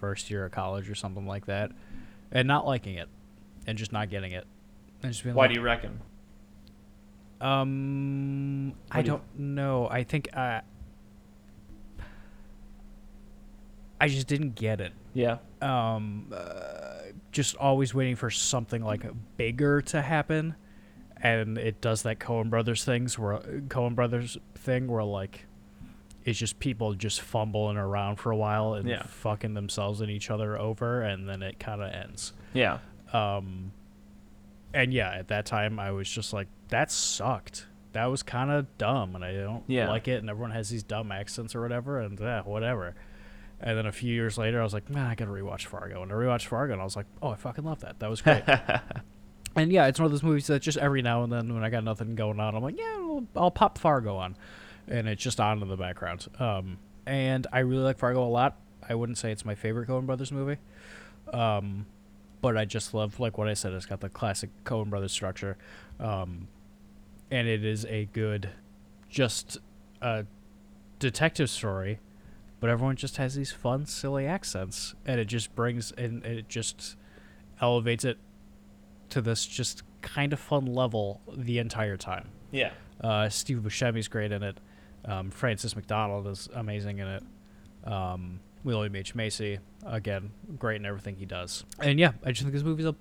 first 0.00 0.30
year 0.30 0.44
of 0.44 0.52
college 0.52 0.88
or 0.88 0.94
something 0.94 1.26
like 1.26 1.46
that, 1.46 1.72
and 2.30 2.46
not 2.48 2.66
liking 2.66 2.94
it, 2.96 3.08
and 3.66 3.76
just 3.76 3.92
not 3.92 4.10
getting 4.10 4.32
it, 4.32 4.46
and 5.02 5.12
just 5.12 5.24
being 5.24 5.34
Why 5.34 5.44
like, 5.44 5.54
do 5.54 5.60
you 5.60 5.64
reckon? 5.64 6.00
um, 7.40 8.72
I 8.90 8.98
What 8.98 9.04
do 9.04 9.10
don't 9.12 9.38
know. 9.38 9.88
I 9.88 10.02
think 10.04 10.28
uh, 10.34 10.60
I 14.00 14.08
just 14.08 14.26
didn't 14.26 14.54
get 14.54 14.80
it. 14.80 14.92
Yeah. 15.14 15.38
Um, 15.60 16.32
uh, 16.32 17.12
just 17.32 17.56
always 17.56 17.94
waiting 17.94 18.16
for 18.16 18.30
something 18.30 18.82
like 18.82 19.04
bigger 19.36 19.80
to 19.82 20.00
happen, 20.02 20.54
and 21.22 21.58
it 21.58 21.80
does 21.80 22.02
that 22.02 22.18
Coen 22.18 22.50
Brothers 22.50 22.84
things 22.84 23.18
where 23.18 23.38
Coen 23.68 23.94
Brothers 23.94 24.36
thing 24.54 24.86
where 24.88 25.02
like 25.04 25.46
it's 26.24 26.38
just 26.38 26.58
people 26.60 26.92
just 26.94 27.20
fumbling 27.22 27.76
around 27.78 28.16
for 28.16 28.30
a 28.30 28.36
while 28.36 28.74
and 28.74 28.86
Yeah. 28.88 29.02
fucking 29.04 29.54
themselves 29.54 30.00
and 30.02 30.10
each 30.10 30.30
other 30.30 30.58
over, 30.58 31.00
and 31.02 31.28
then 31.28 31.42
it 31.42 31.58
kind 31.58 31.80
of 31.82 31.90
ends. 31.92 32.32
Yeah. 32.52 32.78
Um, 33.12 33.72
and 34.74 34.92
yeah, 34.92 35.10
at 35.12 35.28
that 35.28 35.46
time 35.46 35.78
I 35.78 35.90
was 35.92 36.08
just 36.10 36.32
like, 36.34 36.48
that 36.68 36.90
sucked. 36.90 37.66
That 37.92 38.06
was 38.06 38.22
kind 38.22 38.50
of 38.50 38.66
dumb, 38.76 39.14
and 39.14 39.24
I 39.24 39.32
don't 39.34 39.64
Yeah. 39.66 39.88
like 39.88 40.06
it. 40.08 40.20
And 40.20 40.28
everyone 40.28 40.50
has 40.50 40.68
these 40.68 40.82
dumb 40.82 41.10
accents 41.10 41.54
or 41.54 41.62
whatever, 41.62 41.98
and 42.00 42.20
yeah, 42.20 42.42
whatever. 42.42 42.94
And 43.60 43.78
then 43.78 43.86
a 43.86 43.92
few 43.92 44.12
years 44.14 44.36
later, 44.36 44.60
I 44.60 44.64
was 44.64 44.74
like, 44.74 44.90
man, 44.90 45.06
I 45.06 45.14
gotta 45.14 45.30
rewatch 45.30 45.64
Fargo. 45.64 46.02
And 46.02 46.12
I 46.12 46.14
rewatched 46.14 46.46
Fargo, 46.46 46.74
and 46.74 46.82
I 46.82 46.84
was 46.84 46.94
like, 46.96 47.06
oh, 47.22 47.30
I 47.30 47.36
fucking 47.36 47.64
love 47.64 47.80
that. 47.80 47.98
That 48.00 48.10
was 48.10 48.20
great. 48.20 48.44
and 49.56 49.72
yeah, 49.72 49.86
it's 49.86 49.98
one 49.98 50.06
of 50.06 50.12
those 50.12 50.22
movies 50.22 50.46
that 50.48 50.62
just 50.62 50.78
every 50.78 51.02
now 51.02 51.22
and 51.22 51.32
then, 51.32 51.54
when 51.54 51.64
I 51.64 51.70
got 51.70 51.84
nothing 51.84 52.14
going 52.14 52.40
on, 52.40 52.54
I'm 52.54 52.62
like, 52.62 52.78
yeah, 52.78 52.96
I'll, 52.96 53.26
I'll 53.36 53.50
pop 53.50 53.78
Fargo 53.78 54.16
on, 54.16 54.36
and 54.86 55.08
it's 55.08 55.22
just 55.22 55.40
on 55.40 55.62
in 55.62 55.68
the 55.68 55.76
background. 55.76 56.26
Um, 56.38 56.78
and 57.06 57.46
I 57.52 57.60
really 57.60 57.82
like 57.82 57.98
Fargo 57.98 58.22
a 58.22 58.28
lot. 58.28 58.56
I 58.88 58.94
wouldn't 58.94 59.18
say 59.18 59.32
it's 59.32 59.44
my 59.44 59.54
favorite 59.54 59.88
Coen 59.88 60.06
Brothers 60.06 60.32
movie. 60.32 60.58
Um, 61.32 61.86
but 62.40 62.56
I 62.56 62.64
just 62.64 62.94
love 62.94 63.18
like 63.20 63.38
what 63.38 63.48
I 63.48 63.54
said. 63.54 63.72
It's 63.72 63.86
got 63.86 64.00
the 64.00 64.08
classic 64.08 64.50
Coen 64.64 64.90
Brothers 64.90 65.12
structure, 65.12 65.56
um, 65.98 66.48
and 67.30 67.48
it 67.48 67.64
is 67.64 67.84
a 67.86 68.06
good, 68.12 68.50
just 69.08 69.58
a 70.00 70.24
detective 70.98 71.50
story. 71.50 71.98
But 72.60 72.70
everyone 72.70 72.96
just 72.96 73.18
has 73.18 73.36
these 73.36 73.52
fun, 73.52 73.86
silly 73.86 74.26
accents, 74.26 74.94
and 75.06 75.20
it 75.20 75.26
just 75.26 75.54
brings 75.54 75.92
and 75.92 76.24
it 76.24 76.48
just 76.48 76.96
elevates 77.60 78.04
it 78.04 78.18
to 79.10 79.20
this 79.20 79.44
just 79.46 79.82
kind 80.02 80.32
of 80.32 80.40
fun 80.40 80.66
level 80.66 81.20
the 81.36 81.58
entire 81.58 81.96
time. 81.96 82.28
Yeah. 82.50 82.70
Uh, 83.00 83.28
Steve 83.28 83.58
Buscemi's 83.58 84.08
great 84.08 84.32
in 84.32 84.42
it. 84.42 84.58
Um, 85.04 85.30
Frances 85.30 85.74
McDormand 85.74 86.30
is 86.30 86.48
amazing 86.54 86.98
in 86.98 87.06
it. 87.08 87.22
Um, 87.84 88.40
William 88.64 88.94
H 88.96 89.14
Macy 89.14 89.60
again, 89.86 90.32
great 90.58 90.76
in 90.76 90.86
everything 90.86 91.16
he 91.16 91.24
does. 91.24 91.64
And 91.80 91.98
yeah, 91.98 92.12
I 92.24 92.30
just 92.30 92.42
think 92.42 92.52
this 92.52 92.64
movie's 92.64 92.86
a 92.86 92.94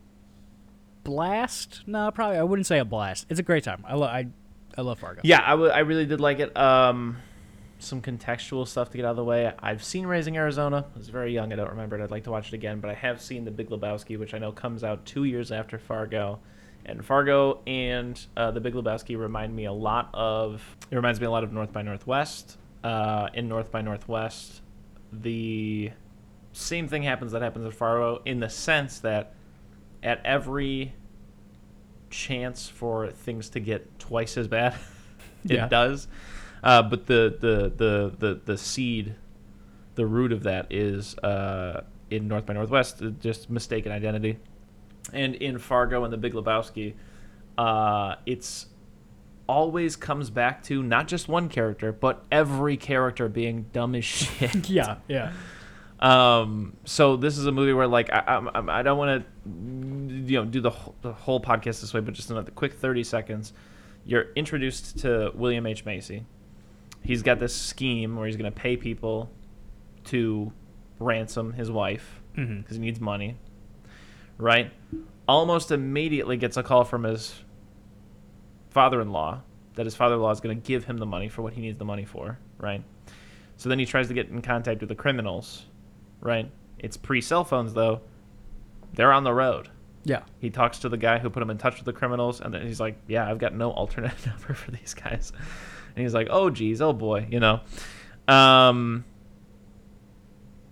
blast. 1.03 1.81
No, 1.87 2.11
probably 2.11 2.37
I 2.37 2.43
wouldn't 2.43 2.67
say 2.67 2.79
a 2.79 2.85
blast. 2.85 3.25
It's 3.29 3.39
a 3.39 3.43
great 3.43 3.63
time. 3.63 3.83
I 3.87 3.95
love 3.95 4.09
I, 4.09 4.27
I 4.77 4.81
love 4.81 4.99
Fargo. 4.99 5.21
Yeah, 5.23 5.41
I, 5.43 5.51
w- 5.51 5.71
I 5.71 5.79
really 5.79 6.05
did 6.05 6.21
like 6.21 6.39
it. 6.39 6.55
Um, 6.55 7.17
some 7.79 8.01
contextual 8.01 8.67
stuff 8.67 8.89
to 8.91 8.97
get 8.97 9.05
out 9.05 9.11
of 9.11 9.15
the 9.17 9.23
way. 9.23 9.53
I've 9.59 9.83
seen 9.83 10.05
Raising 10.07 10.35
Arizona. 10.37 10.85
I 10.93 10.97
was 10.97 11.09
very 11.09 11.33
young. 11.33 11.53
I 11.53 11.55
don't 11.55 11.69
remember 11.69 11.99
it. 11.99 12.03
I'd 12.03 12.11
like 12.11 12.23
to 12.23 12.31
watch 12.31 12.47
it 12.47 12.53
again, 12.55 12.79
but 12.79 12.89
I 12.89 12.93
have 12.95 13.21
seen 13.21 13.45
The 13.45 13.51
Big 13.51 13.69
Lebowski, 13.69 14.17
which 14.17 14.33
I 14.33 14.39
know 14.39 14.51
comes 14.51 14.83
out 14.83 15.05
two 15.05 15.25
years 15.25 15.51
after 15.51 15.77
Fargo. 15.77 16.39
And 16.85 17.05
Fargo 17.05 17.61
and 17.67 18.19
uh, 18.35 18.51
The 18.51 18.61
Big 18.61 18.73
Lebowski 18.73 19.17
remind 19.19 19.55
me 19.55 19.65
a 19.65 19.71
lot 19.73 20.09
of. 20.13 20.63
It 20.89 20.95
reminds 20.95 21.19
me 21.19 21.27
a 21.27 21.31
lot 21.31 21.43
of 21.43 21.51
North 21.53 21.71
by 21.73 21.81
Northwest. 21.83 22.57
Uh, 22.83 23.27
in 23.33 23.47
North 23.47 23.71
by 23.71 23.81
Northwest, 23.81 24.61
the 25.11 25.91
same 26.53 26.87
thing 26.87 27.03
happens 27.03 27.33
that 27.33 27.41
happens 27.41 27.65
at 27.65 27.73
Fargo 27.73 28.21
in 28.25 28.39
the 28.39 28.49
sense 28.49 28.99
that 29.01 29.33
at 30.01 30.21
every 30.25 30.93
chance 32.09 32.69
for 32.69 33.09
things 33.11 33.49
to 33.49 33.59
get 33.59 33.99
twice 33.99 34.37
as 34.37 34.47
bad, 34.47 34.73
it 35.45 35.51
Yeah. 35.51 35.67
does. 35.67 36.07
Uh, 36.63 36.81
but 36.83 37.05
the, 37.07 37.37
the, 37.39 37.71
the, 37.75 38.13
the, 38.17 38.41
the 38.45 38.57
seed, 38.57 39.15
the 39.95 40.05
root 40.05 40.31
of 40.31 40.43
that 40.43 40.67
is 40.71 41.17
uh, 41.19 41.83
in 42.09 42.27
North 42.27 42.45
by 42.45 42.53
Northwest, 42.53 43.01
uh, 43.01 43.09
just 43.21 43.49
mistaken 43.49 43.91
identity. 43.91 44.37
And 45.13 45.35
in 45.35 45.57
Fargo 45.59 46.03
and 46.03 46.11
The 46.11 46.17
Big 46.17 46.33
Lebowski, 46.33 46.93
uh, 47.57 48.15
it's 48.25 48.67
always 49.47 49.95
comes 49.95 50.29
back 50.29 50.61
to 50.63 50.83
not 50.83 51.07
just 51.07 51.27
one 51.29 51.47
character, 51.47 51.91
but 51.93 52.25
every 52.31 52.75
character 52.75 53.29
being 53.29 53.65
dumb 53.71 53.95
as 53.95 54.03
shit. 54.03 54.69
yeah, 54.69 54.97
yeah. 55.07 55.31
Um, 55.99 56.75
so 56.85 57.15
this 57.15 57.37
is 57.37 57.45
a 57.47 57.51
movie 57.51 57.73
where 57.73 57.87
like 57.87 58.11
I 58.11 58.19
I'm- 58.19 58.49
I'm, 58.53 58.69
I 58.69 58.83
don't 58.83 58.97
want 58.97 59.23
to 59.23 59.49
you 60.31 60.37
know 60.39 60.45
do 60.45 60.61
the 60.61 60.69
whole, 60.69 60.93
the 61.01 61.13
whole 61.13 61.39
podcast 61.39 61.81
this 61.81 61.93
way, 61.93 62.01
but 62.01 62.13
just 62.13 62.29
another 62.29 62.51
quick 62.51 62.73
thirty 62.73 63.03
seconds. 63.03 63.53
You're 64.05 64.27
introduced 64.35 64.99
to 64.99 65.31
William 65.33 65.65
H 65.65 65.85
Macy. 65.85 66.25
He's 67.03 67.21
got 67.21 67.39
this 67.39 67.55
scheme 67.55 68.15
where 68.15 68.27
he's 68.27 68.35
going 68.35 68.51
to 68.51 68.59
pay 68.59 68.77
people 68.77 69.29
to 70.05 70.51
ransom 70.99 71.53
his 71.53 71.71
wife 71.71 72.21
mm-hmm. 72.35 72.61
because 72.61 72.77
he 72.77 72.81
needs 72.81 72.99
money. 72.99 73.35
Right. 74.37 74.71
Almost 75.27 75.71
immediately 75.71 76.37
gets 76.37 76.57
a 76.57 76.63
call 76.63 76.83
from 76.83 77.03
his 77.03 77.35
father-in-law 78.69 79.41
that 79.75 79.85
his 79.85 79.95
father-in-law 79.95 80.31
is 80.31 80.39
going 80.39 80.59
to 80.59 80.67
give 80.67 80.85
him 80.85 80.97
the 80.97 81.05
money 81.05 81.29
for 81.29 81.41
what 81.41 81.53
he 81.53 81.61
needs 81.61 81.77
the 81.77 81.85
money 81.85 82.05
for. 82.05 82.39
Right. 82.57 82.83
So 83.57 83.69
then 83.69 83.79
he 83.79 83.85
tries 83.85 84.07
to 84.07 84.13
get 84.13 84.29
in 84.29 84.41
contact 84.41 84.81
with 84.81 84.89
the 84.89 84.95
criminals, 84.95 85.65
right? 86.21 86.49
It's 86.79 86.97
pre 86.97 87.21
cell 87.21 87.43
phones 87.43 87.73
though. 87.73 88.01
They're 88.93 89.11
on 89.11 89.23
the 89.23 89.33
road. 89.33 89.69
Yeah. 90.03 90.23
He 90.39 90.49
talks 90.49 90.79
to 90.79 90.89
the 90.89 90.97
guy 90.97 91.17
who 91.17 91.29
put 91.29 91.43
him 91.43 91.49
in 91.49 91.57
touch 91.57 91.75
with 91.75 91.85
the 91.85 91.93
criminals, 91.93 92.39
and 92.39 92.53
then 92.53 92.65
he's 92.65 92.79
like, 92.79 92.97
"Yeah, 93.07 93.29
I've 93.29 93.39
got 93.39 93.53
no 93.53 93.71
alternate 93.71 94.25
number 94.25 94.53
for 94.53 94.71
these 94.71 94.93
guys." 94.93 95.33
And 95.97 96.03
he's 96.05 96.13
like, 96.13 96.27
"Oh, 96.29 96.51
geez, 96.51 96.79
oh 96.79 96.93
boy, 96.93 97.27
you 97.31 97.39
know." 97.39 97.61
Um, 98.27 99.03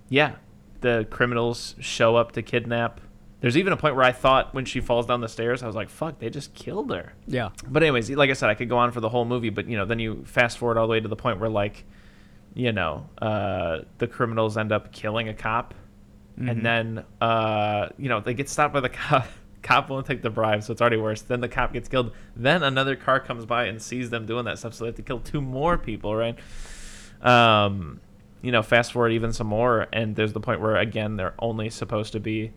yeah, 0.09 0.35
the 0.81 1.07
criminals 1.09 1.75
show 1.79 2.15
up 2.15 2.33
to 2.33 2.41
kidnap. 2.43 3.01
There's 3.41 3.57
even 3.57 3.73
a 3.73 3.77
point 3.77 3.95
where 3.95 4.05
I 4.05 4.11
thought 4.11 4.53
when 4.53 4.65
she 4.65 4.79
falls 4.81 5.05
down 5.07 5.21
the 5.21 5.27
stairs, 5.27 5.63
I 5.63 5.67
was 5.67 5.75
like, 5.75 5.89
"Fuck, 5.89 6.19
they 6.19 6.29
just 6.29 6.53
killed 6.53 6.91
her." 6.91 7.13
Yeah. 7.27 7.49
But 7.67 7.81
anyways, 7.83 8.09
like 8.11 8.29
I 8.29 8.33
said, 8.33 8.49
I 8.49 8.53
could 8.53 8.69
go 8.69 8.77
on 8.77 8.91
for 8.91 9.01
the 9.01 9.09
whole 9.09 9.25
movie, 9.25 9.49
but 9.49 9.67
you 9.67 9.77
know, 9.77 9.85
then 9.85 9.97
you 9.99 10.23
fast 10.25 10.57
forward 10.59 10.77
all 10.77 10.85
the 10.87 10.91
way 10.91 10.99
to 10.99 11.07
the 11.07 11.15
point 11.15 11.39
where 11.39 11.49
like, 11.49 11.85
you 12.53 12.71
know, 12.71 13.09
uh, 13.21 13.79
the 13.97 14.07
criminals 14.07 14.57
end 14.57 14.71
up 14.71 14.91
killing 14.91 15.27
a 15.27 15.33
cop, 15.33 15.73
Mhm. 16.39 16.51
and 16.51 16.65
then 16.65 17.03
uh, 17.19 17.89
you 17.97 18.09
know 18.09 18.19
they 18.19 18.35
get 18.35 18.47
stopped 18.49 18.73
by 18.75 18.79
the 18.79 18.89
cop. 19.01 19.27
Cop 19.65 19.89
won't 19.89 20.05
take 20.05 20.21
the 20.21 20.29
bribe, 20.29 20.61
so 20.61 20.71
it's 20.71 20.79
already 20.79 20.97
worse. 20.97 21.23
Then 21.23 21.41
the 21.41 21.49
cop 21.49 21.73
gets 21.73 21.89
killed. 21.89 22.11
Then 22.35 22.61
another 22.61 22.95
car 22.95 23.19
comes 23.19 23.47
by 23.47 23.65
and 23.65 23.81
sees 23.81 24.11
them 24.11 24.27
doing 24.27 24.45
that 24.45 24.59
stuff, 24.59 24.75
so 24.75 24.83
they 24.83 24.89
have 24.89 24.95
to 24.97 25.01
kill 25.01 25.19
two 25.19 25.41
more 25.41 25.75
people, 25.75 26.15
right? 26.15 26.37
Um, 27.23 27.99
you 28.43 28.51
know, 28.51 28.61
fast 28.61 28.93
forward 28.93 29.11
even 29.13 29.33
some 29.33 29.47
more, 29.47 29.87
and 29.91 30.15
there's 30.15 30.33
the 30.33 30.39
point 30.39 30.61
where 30.61 30.75
again 30.75 31.15
they're 31.15 31.33
only 31.39 31.71
supposed 31.71 32.13
to 32.13 32.19
be 32.19 32.51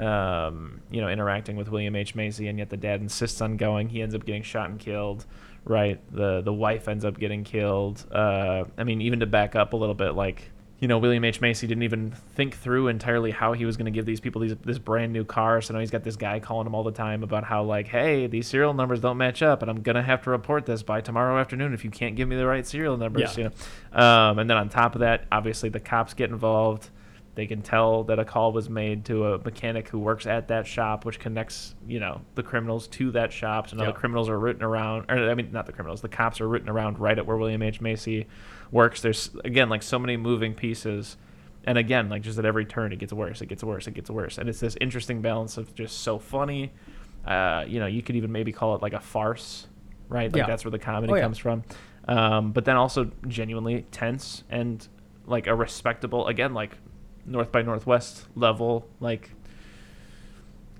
um, 0.00 0.80
you 0.90 1.00
know, 1.00 1.08
interacting 1.08 1.56
with 1.56 1.68
William 1.68 1.94
H. 1.94 2.16
Macy, 2.16 2.48
and 2.48 2.58
yet 2.58 2.70
the 2.70 2.76
dad 2.76 3.00
insists 3.00 3.40
on 3.40 3.56
going. 3.56 3.88
He 3.88 4.02
ends 4.02 4.14
up 4.14 4.24
getting 4.24 4.42
shot 4.42 4.70
and 4.70 4.78
killed. 4.78 5.26
Right, 5.64 6.00
the 6.10 6.40
the 6.40 6.54
wife 6.54 6.88
ends 6.88 7.04
up 7.04 7.18
getting 7.18 7.44
killed. 7.44 8.04
Uh, 8.10 8.64
I 8.78 8.82
mean, 8.84 9.02
even 9.02 9.20
to 9.20 9.26
back 9.26 9.54
up 9.54 9.74
a 9.74 9.76
little 9.76 9.94
bit, 9.94 10.12
like 10.12 10.50
you 10.80 10.88
know, 10.88 10.96
William 10.98 11.22
H. 11.24 11.42
Macy 11.42 11.66
didn't 11.66 11.82
even 11.82 12.10
think 12.34 12.56
through 12.56 12.88
entirely 12.88 13.30
how 13.30 13.52
he 13.52 13.66
was 13.66 13.76
going 13.76 13.84
to 13.84 13.90
give 13.90 14.06
these 14.06 14.18
people 14.18 14.40
these 14.40 14.56
this 14.64 14.78
brand 14.78 15.12
new 15.12 15.24
car. 15.24 15.60
So 15.60 15.74
now 15.74 15.80
he's 15.80 15.90
got 15.90 16.04
this 16.04 16.16
guy 16.16 16.40
calling 16.40 16.66
him 16.66 16.74
all 16.74 16.82
the 16.82 16.90
time 16.90 17.22
about 17.22 17.44
how 17.44 17.62
like, 17.62 17.86
hey, 17.86 18.26
these 18.26 18.46
serial 18.46 18.72
numbers 18.72 18.98
don't 19.00 19.18
match 19.18 19.42
up, 19.42 19.60
and 19.60 19.70
I'm 19.70 19.82
gonna 19.82 20.02
have 20.02 20.22
to 20.22 20.30
report 20.30 20.64
this 20.64 20.82
by 20.82 21.02
tomorrow 21.02 21.38
afternoon 21.38 21.74
if 21.74 21.84
you 21.84 21.90
can't 21.90 22.16
give 22.16 22.28
me 22.28 22.36
the 22.36 22.46
right 22.46 22.66
serial 22.66 22.96
numbers. 22.96 23.36
Yeah. 23.36 23.44
You 23.44 23.50
know, 23.92 24.02
um, 24.02 24.38
and 24.38 24.48
then 24.48 24.56
on 24.56 24.68
top 24.70 24.94
of 24.94 25.00
that, 25.00 25.26
obviously 25.30 25.68
the 25.68 25.80
cops 25.80 26.14
get 26.14 26.30
involved. 26.30 26.88
They 27.36 27.46
can 27.46 27.62
tell 27.62 28.04
that 28.04 28.18
a 28.18 28.24
call 28.24 28.52
was 28.52 28.68
made 28.68 29.04
to 29.04 29.34
a 29.34 29.38
mechanic 29.38 29.88
who 29.88 29.98
works 29.98 30.26
at 30.26 30.48
that 30.48 30.66
shop, 30.66 31.04
which 31.04 31.20
connects, 31.20 31.74
you 31.86 32.00
know, 32.00 32.22
the 32.34 32.42
criminals 32.42 32.88
to 32.88 33.12
that 33.12 33.32
shop. 33.32 33.68
So 33.68 33.76
now 33.76 33.84
Yeah. 33.84 33.90
the 33.92 33.98
criminals 33.98 34.28
are 34.28 34.38
written 34.38 34.62
around, 34.64 35.06
or 35.08 35.30
I 35.30 35.34
mean, 35.34 35.50
not 35.52 35.66
the 35.66 35.72
criminals, 35.72 36.00
the 36.00 36.08
cops 36.08 36.40
are 36.40 36.48
written 36.48 36.68
around 36.68 36.98
right 36.98 37.16
at 37.16 37.24
where 37.26 37.36
William 37.36 37.62
H. 37.62 37.80
Macy 37.80 38.26
works. 38.70 39.00
There's, 39.02 39.30
again, 39.44 39.68
like 39.68 39.82
so 39.82 39.98
many 39.98 40.16
moving 40.16 40.54
pieces. 40.54 41.16
And 41.64 41.76
again, 41.76 42.08
like 42.08 42.22
just 42.22 42.38
at 42.38 42.44
every 42.46 42.64
turn, 42.64 42.92
it 42.92 42.98
gets 42.98 43.12
worse, 43.12 43.40
it 43.42 43.46
gets 43.46 43.62
worse, 43.62 43.86
it 43.86 43.94
gets 43.94 44.08
worse. 44.10 44.38
And 44.38 44.48
it's 44.48 44.60
this 44.60 44.76
interesting 44.80 45.20
balance 45.20 45.58
of 45.58 45.74
just 45.74 45.98
so 45.98 46.18
funny. 46.18 46.72
Uh, 47.26 47.64
you 47.68 47.80
know, 47.80 47.86
you 47.86 48.02
could 48.02 48.16
even 48.16 48.32
maybe 48.32 48.50
call 48.52 48.74
it 48.74 48.80
like 48.82 48.94
a 48.94 49.00
farce, 49.00 49.66
right? 50.08 50.32
Like 50.32 50.40
Yeah. 50.40 50.46
that's 50.46 50.64
where 50.64 50.70
the 50.70 50.78
comedy 50.78 51.12
Oh, 51.12 51.16
yeah. 51.16 51.22
comes 51.22 51.36
from. 51.38 51.64
Um, 52.08 52.52
but 52.52 52.64
then 52.64 52.76
also 52.76 53.10
genuinely 53.28 53.84
tense 53.90 54.42
and 54.48 54.86
like 55.26 55.46
a 55.46 55.54
respectable 55.54 56.26
again 56.28 56.54
like 56.54 56.76
North 57.26 57.52
by 57.52 57.60
Northwest 57.62 58.26
level 58.34 58.88
like 59.00 59.30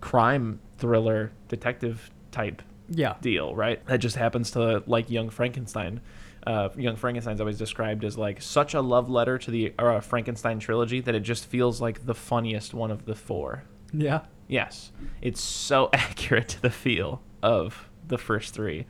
crime 0.00 0.60
thriller 0.78 1.30
detective 1.48 2.10
type 2.32 2.62
Yeah. 2.88 3.14
deal, 3.20 3.54
right? 3.54 3.84
That 3.86 3.98
just 3.98 4.16
happens 4.16 4.50
to 4.52 4.82
like 4.86 5.10
Young 5.10 5.28
Frankenstein. 5.30 6.00
Uh, 6.46 6.68
Young 6.76 6.96
Frankenstein's 6.96 7.40
always 7.40 7.58
described 7.58 8.04
as 8.04 8.16
like 8.16 8.40
such 8.40 8.72
a 8.74 8.80
love 8.80 9.10
letter 9.10 9.36
to 9.38 9.50
the 9.50 9.74
uh, 9.78 10.00
Frankenstein 10.00 10.58
trilogy 10.58 11.00
that 11.00 11.14
it 11.14 11.20
just 11.20 11.46
feels 11.46 11.80
like 11.80 12.06
the 12.06 12.14
funniest 12.14 12.72
one 12.72 12.90
of 12.90 13.04
the 13.04 13.14
four. 13.14 13.64
Yeah. 13.92 14.22
Yes, 14.48 14.90
it's 15.22 15.40
so 15.40 15.90
accurate 15.92 16.48
to 16.48 16.62
the 16.62 16.70
feel 16.70 17.20
of 17.42 17.88
the 18.08 18.18
first 18.18 18.54
three. 18.54 18.86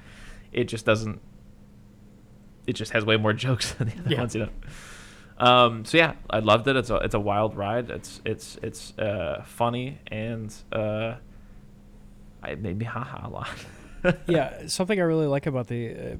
It 0.53 0.65
just 0.65 0.87
doesn't. 0.87 1.21
It 2.67 2.75
just 2.75 2.93
has 2.93 3.05
way 3.05 3.17
more 3.17 3.33
jokes 3.47 3.73
than 3.75 3.89
the 3.89 3.99
other 3.99 4.11
Yeah. 4.11 4.19
ones, 4.21 4.35
you 4.35 4.41
know. 4.43 4.49
Um, 5.45 5.85
so 5.85 5.97
yeah, 5.99 6.15
I 6.29 6.39
loved 6.41 6.69
it. 6.69 6.77
It's 6.77 6.91
a 6.91 6.97
it's 6.97 7.15
a 7.15 7.21
wild 7.21 7.57
ride. 7.57 7.91
It's 7.91 8.21
it's 8.25 8.59
it's 8.63 8.97
uh, 8.99 9.43
funny 9.47 9.99
and 10.07 10.55
uh, 10.71 11.15
it 12.47 12.61
made 12.61 12.79
me 12.79 12.85
haha 12.85 13.27
a 13.27 13.31
lot. 13.31 13.49
yeah, 14.27 14.67
something 14.67 14.99
I 14.99 15.03
really 15.03 15.27
like 15.27 15.47
about 15.47 15.67
the 15.69 15.91
uh, 15.95 16.17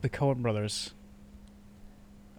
the 0.00 0.08
Coen 0.08 0.38
brothers. 0.38 0.92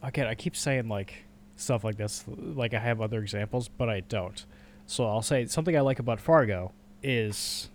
Again, 0.02 0.28
I 0.28 0.36
keep 0.36 0.56
saying 0.56 0.88
like 0.88 1.26
stuff 1.56 1.84
like 1.84 1.98
this, 1.98 2.24
like 2.28 2.74
I 2.74 2.80
have 2.80 3.02
other 3.02 3.22
examples, 3.22 3.68
but 3.68 3.90
I 3.90 4.02
don't. 4.02 4.46
So 4.86 5.06
I'll 5.08 5.22
say 5.22 5.46
something 5.48 5.76
I 5.76 5.82
like 5.82 6.00
about 6.00 6.20
Fargo 6.20 6.72
is 7.04 7.70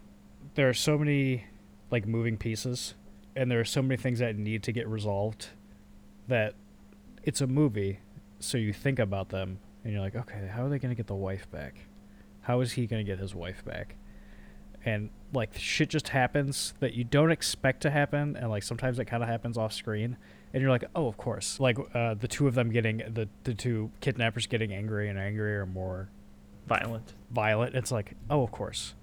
there 0.55 0.69
are 0.69 0.75
so 0.75 0.97
many 0.97 1.45
like 1.91 2.07
moving 2.07 2.37
pieces, 2.37 2.95
and 3.37 3.51
there 3.51 3.61
are 3.61 3.65
so 3.65 3.83
many 3.83 3.97
things 3.97 4.21
that 4.21 4.37
need 4.37 4.63
to 4.65 4.73
get 4.73 4.89
resolved 4.89 5.49
that 6.29 6.55
it's 7.23 7.41
a 7.41 7.47
movie, 7.47 8.01
so 8.39 8.57
you 8.57 8.73
think 8.73 8.99
about 8.99 9.29
them 9.29 9.59
and 9.85 9.93
you're 9.93 10.03
like, 10.03 10.15
okay, 10.15 10.49
how 10.53 10.65
are 10.65 10.69
they 10.69 10.79
gonna 10.79 10.95
get 10.95 11.07
the 11.07 11.15
wife 11.15 11.51
back? 11.51 11.75
How 12.43 12.61
is 12.61 12.73
he 12.73 12.87
gonna 12.87 13.05
get 13.05 13.19
his 13.19 13.35
wife 13.35 13.65
back? 13.65 13.97
and 14.85 15.11
like 15.33 15.51
shit 15.57 15.89
just 15.89 16.09
happens 16.09 16.75
that 16.81 16.95
you 16.95 17.05
don't 17.05 17.31
expect 17.31 17.81
to 17.83 17.91
happen 17.91 18.37
and 18.37 18.51
like 18.51 18.63
sometimes 18.63 18.99
it 18.99 19.07
kind 19.07 19.23
of 19.23 19.29
happens 19.29 19.57
off 19.57 19.73
screen 19.73 20.17
and 20.53 20.61
you're 20.61 20.71
like 20.71 20.85
oh 20.95 21.07
of 21.07 21.17
course 21.17 21.59
like 21.59 21.79
uh, 21.95 22.15
the 22.15 22.29
two 22.29 22.47
of 22.47 22.55
them 22.55 22.71
getting 22.71 22.99
the, 22.99 23.29
the 23.45 23.55
two 23.55 23.91
kidnappers 24.01 24.47
getting 24.47 24.73
angry 24.73 25.09
and 25.09 25.19
angrier 25.19 25.63
and 25.63 25.73
more 25.73 26.09
Violent. 26.67 27.15
violent 27.31 27.75
it's 27.75 27.91
like 27.91 28.15
oh 28.31 28.43
of 28.43 28.51
course 28.53 28.95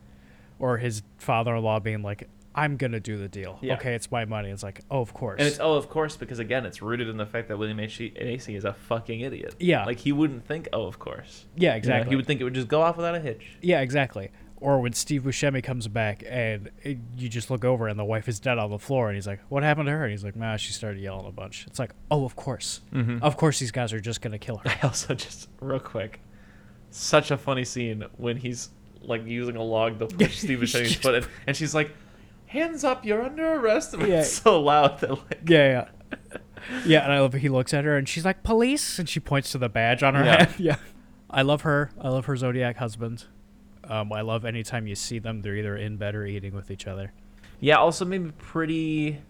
or 0.60 0.78
his 0.78 1.02
father-in-law 1.18 1.80
being 1.80 2.02
like 2.04 2.30
i'm 2.56 2.78
gonna 2.78 3.00
do 3.00 3.18
the 3.18 3.28
deal 3.28 3.58
Yeah. 3.62 3.74
okay 3.76 3.96
it's 3.96 4.10
my 4.12 4.26
money 4.26 4.50
it's 4.50 4.63
like 4.63 4.82
oh 4.89 5.02
of 5.02 5.13
course 5.13 5.39
And 5.39 5.48
it's 5.48 5.60
oh, 5.60 5.74
of 5.74 5.89
course, 5.89 6.15
because 6.18 6.39
again, 6.39 6.65
it's 6.65 6.82
rooted 6.82 7.08
in 7.10 7.18
the 7.18 7.26
fact 7.26 7.48
that 7.50 7.58
William 7.58 7.80
H. 7.80 8.00
Macy 8.00 8.56
is 8.56 8.65
a 8.65 8.74
fucking 8.74 9.22
idiot. 9.22 9.56
Yeah. 9.60 9.86
like 9.86 10.00
he 10.00 10.12
wouldn't 10.12 10.46
think, 10.48 10.68
oh, 10.74 10.86
of 10.86 11.00
course. 11.00 11.46
yeah 11.56 11.70
You 11.70 11.72
know, 11.74 11.78
exactly 11.78 12.10
he 12.10 12.15
would 12.15 12.26
think 12.26 12.42
it 12.42 12.44
would 12.46 12.56
just 12.56 12.68
go 12.68 12.82
off 12.82 12.98
without 12.98 13.15
a 13.15 13.20
hitch. 13.20 13.58
yeah 13.62 13.82
exactly 13.82 14.32
or 14.62 14.80
when 14.82 14.93
Steve 14.93 15.24
Buscemi 15.24 15.63
comes 15.63 15.88
back 15.88 16.24
and 16.28 16.69
it, 16.84 16.98
you 17.17 17.30
just 17.30 17.50
look 17.50 17.63
over 17.63 17.88
and 17.88 17.98
the 18.00 18.04
wife 18.06 18.28
is 18.28 18.39
dead 18.39 18.58
on 18.58 18.69
the 18.69 18.80
floor 18.80 19.08
and 19.08 19.15
he's 19.15 19.28
like, 19.28 19.39
"What 19.50 19.63
happened 19.63 19.86
to 19.88 19.91
her?" 19.91 20.04
And 20.04 20.12
he's 20.12 20.24
like, 20.24 20.36
"Nah, 20.36 20.58
she 20.58 20.74
started 20.74 21.00
yelling 21.02 21.26
a 21.28 21.32
bunch." 21.32 21.65
It's 21.67 21.80
like, 21.80 21.91
"Oh, 22.12 22.26
of 22.26 22.36
course, 22.36 22.82
Mhm. 22.93 23.22
of 23.22 23.38
course, 23.38 23.60
these 23.60 23.72
guys 23.72 23.93
are 23.93 24.00
just 24.00 24.22
gonna 24.22 24.39
kill 24.39 24.58
her." 24.58 24.69
I 24.69 24.80
also 24.88 25.13
just 25.15 25.50
real 25.62 25.80
quick, 25.80 26.19
such 26.91 27.32
a 27.32 27.38
funny 27.38 27.63
scene 27.63 28.04
when 28.17 28.38
he's 28.38 28.69
like 29.02 29.26
using 29.26 29.56
a 29.56 29.63
log 29.63 30.00
to 30.00 30.08
push 30.08 30.38
Steve 30.43 30.60
Buscemi's 30.60 30.95
foot, 30.95 31.15
in, 31.15 31.26
and 31.48 31.56
she's 31.56 31.74
like, 31.74 31.91
"Hands 32.48 32.84
up, 32.84 33.06
you're 33.06 33.22
under 33.24 33.54
arrest." 33.56 33.93
And 33.95 34.08
Yeah. 34.08 34.19
It's 34.22 34.34
so 34.34 34.62
loud 34.62 35.00
that 35.00 35.12
like, 35.12 35.39
Yeah, 35.48 35.88
yeah, 36.12 36.38
yeah. 36.86 37.04
And 37.04 37.13
I 37.13 37.19
love 37.22 37.34
it. 37.36 37.39
He 37.39 37.50
looks 37.50 37.74
at 37.74 37.86
her 37.86 37.95
and 37.98 38.10
she's 38.10 38.26
like, 38.26 38.43
"Police," 38.43 39.00
and 39.00 39.08
she 39.08 39.19
points 39.19 39.52
to 39.54 39.58
the 39.58 39.69
badge 39.69 40.04
on 40.04 40.15
her 40.15 40.26
Yeah. 40.26 40.45
head. 40.45 40.56
Yeah, 40.60 40.76
I 41.30 41.43
love 41.43 41.62
her. 41.62 41.91
I 42.02 42.10
love 42.10 42.26
her 42.26 42.36
Zodiac 42.36 42.78
husband. 42.78 43.26
Um, 43.89 44.13
I 44.13 44.21
love 44.21 44.45
anytime 44.45 44.86
you 44.88 44.95
see 44.95 45.19
them, 45.19 45.41
they're 45.41 45.56
either 45.56 45.75
in 45.75 45.97
bed 45.97 46.13
or 46.15 46.25
eating 46.25 46.54
with 46.54 46.69
each 46.71 46.86
other. 46.88 47.12
yeah, 47.60 47.75
also 47.78 48.06
maybe 48.06 48.32
pretty. 48.38 49.19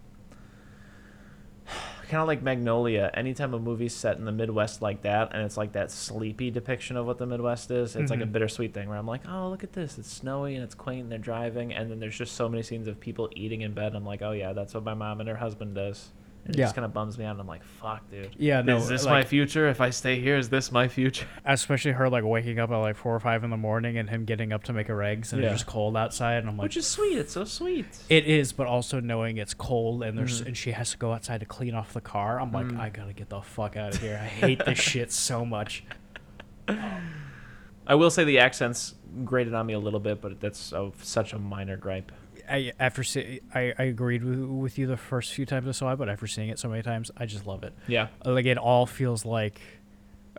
Kind 2.08 2.20
of 2.22 2.26
like 2.26 2.42
Magnolia. 2.42 3.10
Anytime 3.14 3.54
a 3.54 3.58
movie's 3.58 3.94
set 3.94 4.16
in 4.16 4.24
the 4.24 4.32
Midwest 4.32 4.82
like 4.82 5.02
that, 5.02 5.30
and 5.32 5.42
it's 5.44 5.56
like 5.56 5.72
that 5.72 5.92
sleepy 5.92 6.50
depiction 6.50 6.96
of 6.96 7.06
what 7.06 7.18
the 7.18 7.26
Midwest 7.26 7.70
is, 7.70 7.94
it's 7.94 8.10
like 8.10 8.20
a 8.20 8.24
Mhm. 8.24 8.32
bittersweet 8.32 8.74
thing 8.74 8.88
where 8.88 8.98
I'm 8.98 9.06
like, 9.06 9.20
oh, 9.28 9.48
look 9.48 9.62
at 9.62 9.72
this. 9.74 9.96
It's 9.96 10.10
snowy 10.10 10.56
and 10.56 10.64
it's 10.64 10.74
quaint 10.74 11.02
and 11.04 11.12
they're 11.12 11.18
driving. 11.20 11.72
And 11.72 11.88
then 11.90 12.00
there's 12.00 12.18
just 12.18 12.34
so 12.34 12.48
many 12.48 12.62
scenes 12.64 12.88
of 12.88 12.98
people 12.98 13.30
eating 13.36 13.60
in 13.60 13.74
bed. 13.74 13.94
I'm 13.94 14.04
like, 14.04 14.22
oh, 14.22 14.32
yeah, 14.32 14.52
that's 14.52 14.74
what 14.74 14.82
my 14.82 14.94
mom 14.94 15.20
and 15.20 15.28
her 15.28 15.36
husband 15.36 15.76
does. 15.76 16.10
It 16.46 16.56
Yeah. 16.56 16.64
just 16.64 16.74
kind 16.74 16.84
of 16.84 16.92
bums 16.94 17.18
me 17.18 17.24
out. 17.24 17.32
And 17.32 17.40
I'm 17.40 17.46
like, 17.46 17.62
fuck, 17.62 18.10
dude. 18.10 18.34
Yeah, 18.38 18.62
no, 18.62 18.78
is 18.78 18.88
this 18.88 19.04
my 19.04 19.22
future? 19.24 19.68
If 19.68 19.80
I 19.80 19.90
stay 19.90 20.18
here, 20.20 20.36
is 20.36 20.48
this 20.48 20.72
my 20.72 20.88
future? 20.88 21.26
Especially 21.44 21.92
her 21.92 22.08
like 22.08 22.24
waking 22.24 22.58
up 22.58 22.70
at 22.70 22.76
like 22.78 22.96
four 22.96 23.14
or 23.14 23.20
five 23.20 23.44
in 23.44 23.50
the 23.50 23.56
morning 23.56 23.98
and 23.98 24.08
him 24.08 24.24
getting 24.24 24.52
up 24.52 24.64
to 24.64 24.72
make 24.72 24.86
her 24.88 25.02
eggs 25.02 25.32
and 25.32 25.42
Yeah. 25.42 25.50
it's 25.50 25.60
just 25.60 25.66
cold 25.70 25.96
outside 25.96 26.38
and 26.38 26.48
I'm 26.48 26.56
like, 26.56 26.64
Which 26.64 26.76
is 26.76 26.86
sweet. 26.86 27.18
It's 27.18 27.34
so 27.34 27.44
sweet. 27.44 27.86
It 28.08 28.24
is, 28.26 28.52
but 28.52 28.66
also 28.66 29.00
knowing 29.00 29.36
it's 29.36 29.54
cold 29.54 30.02
and 30.02 30.16
there's 30.18 30.42
Mhm. 30.42 30.46
and 30.48 30.56
she 30.56 30.72
has 30.72 30.90
to 30.92 30.96
go 30.98 31.12
outside 31.12 31.40
to 31.40 31.46
clean 31.46 31.74
off 31.74 31.92
the 31.92 32.00
car. 32.00 32.40
I'm 32.40 32.52
like, 32.52 32.66
Mm. 32.66 32.80
I 32.80 32.88
gotta 32.88 33.12
get 33.12 33.28
the 33.28 33.42
fuck 33.42 33.76
out 33.76 33.94
of 33.94 34.00
here. 34.00 34.18
I 34.20 34.26
hate 34.26 34.64
this 34.64 34.78
shit 34.78 35.12
so 35.12 35.44
much. 35.44 35.84
I 37.86 37.94
will 37.94 38.10
say 38.10 38.24
the 38.24 38.38
accents 38.38 38.94
grated 39.24 39.54
on 39.54 39.66
me 39.66 39.72
a 39.74 39.78
little 39.78 40.00
bit, 40.00 40.20
but 40.20 40.40
that's 40.40 40.72
a, 40.72 40.90
such 41.02 41.32
a 41.32 41.38
minor 41.38 41.76
gripe. 41.76 42.12
I 42.50 42.72
after 42.80 43.04
see, 43.04 43.40
I, 43.54 43.72
I 43.78 43.82
agreed 43.84 44.24
with, 44.24 44.40
with 44.40 44.78
you 44.78 44.86
the 44.86 44.96
first 44.96 45.32
few 45.32 45.46
times 45.46 45.68
I 45.68 45.72
saw 45.72 45.92
it, 45.92 45.96
but 45.96 46.08
after 46.08 46.26
seeing 46.26 46.48
it 46.48 46.58
so 46.58 46.68
many 46.68 46.82
times, 46.82 47.10
I 47.16 47.26
just 47.26 47.46
love 47.46 47.62
it. 47.64 47.72
Yeah. 47.86 48.08
Like 48.24 48.46
it 48.46 48.58
all 48.58 48.86
feels 48.86 49.24
like 49.24 49.60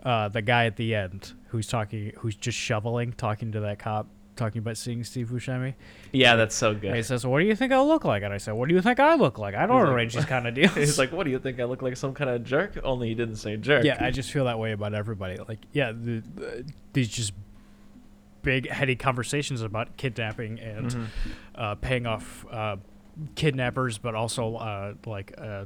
uh, 0.02 0.28
the 0.28 0.42
guy 0.42 0.66
at 0.66 0.76
the 0.76 0.94
end 0.94 1.32
who's 1.48 1.66
talking, 1.66 2.12
who's 2.18 2.34
just 2.34 2.58
shoveling, 2.58 3.12
talking 3.12 3.52
to 3.52 3.60
that 3.60 3.78
cop, 3.78 4.08
talking 4.36 4.58
about 4.58 4.76
seeing 4.76 5.04
Steve 5.04 5.28
Buscemi. 5.28 5.74
Yeah, 6.10 6.36
that's 6.36 6.54
so 6.54 6.70
And 6.70 6.96
he 6.96 7.02
says, 7.02 7.26
"What 7.26 7.40
do 7.40 7.44
you 7.46 7.54
think 7.54 7.72
I'll 7.72 7.86
look 7.86 8.04
like?" 8.04 8.22
And 8.22 8.32
I 8.32 8.38
said, 8.38 8.52
"What 8.54 8.68
do 8.68 8.74
you 8.74 8.82
think 8.82 8.98
I 9.00 9.14
look 9.14 9.38
like? 9.38 9.54
I 9.54 9.66
don't 9.66 9.76
He's 9.78 9.84
like- 9.86 9.94
arrange 9.94 10.14
these 10.14 10.24
kind 10.34 10.46
of 10.46 10.54
deals." 10.54 10.74
He's 10.74 10.98
like, 10.98 11.12
"What 11.12 11.24
do 11.24 11.30
you 11.30 11.38
think? 11.38 11.60
I 11.60 11.64
look 11.64 11.82
like 11.82 11.96
some 11.96 12.14
kind 12.14 12.30
of 12.30 12.44
jerk?" 12.44 12.78
Only 12.82 13.08
he 13.08 13.14
didn't 13.14 13.36
say 13.36 13.56
jerk. 13.56 13.84
Yeah, 13.84 13.98
I 14.00 14.10
just 14.10 14.30
feel 14.32 14.46
that 14.46 14.58
way 14.58 14.72
about 14.72 14.94
everybody. 14.94 15.36
Like, 15.46 15.60
yeah, 15.72 15.92
the, 15.92 16.22
the, 16.34 16.64
these 16.92 17.08
just 17.08 17.32
big 18.42 18.68
heady 18.68 18.96
conversations 18.96 19.62
about 19.62 19.96
kidnapping 19.96 20.58
and 20.60 20.86
Mhm. 20.90 21.06
uh, 21.54 21.74
paying 21.76 22.06
off 22.06 22.44
uh, 22.50 22.76
kidnappers, 23.34 23.98
but 23.98 24.14
also 24.14 24.56
uh, 24.56 24.94
like 25.06 25.34
uh, 25.38 25.64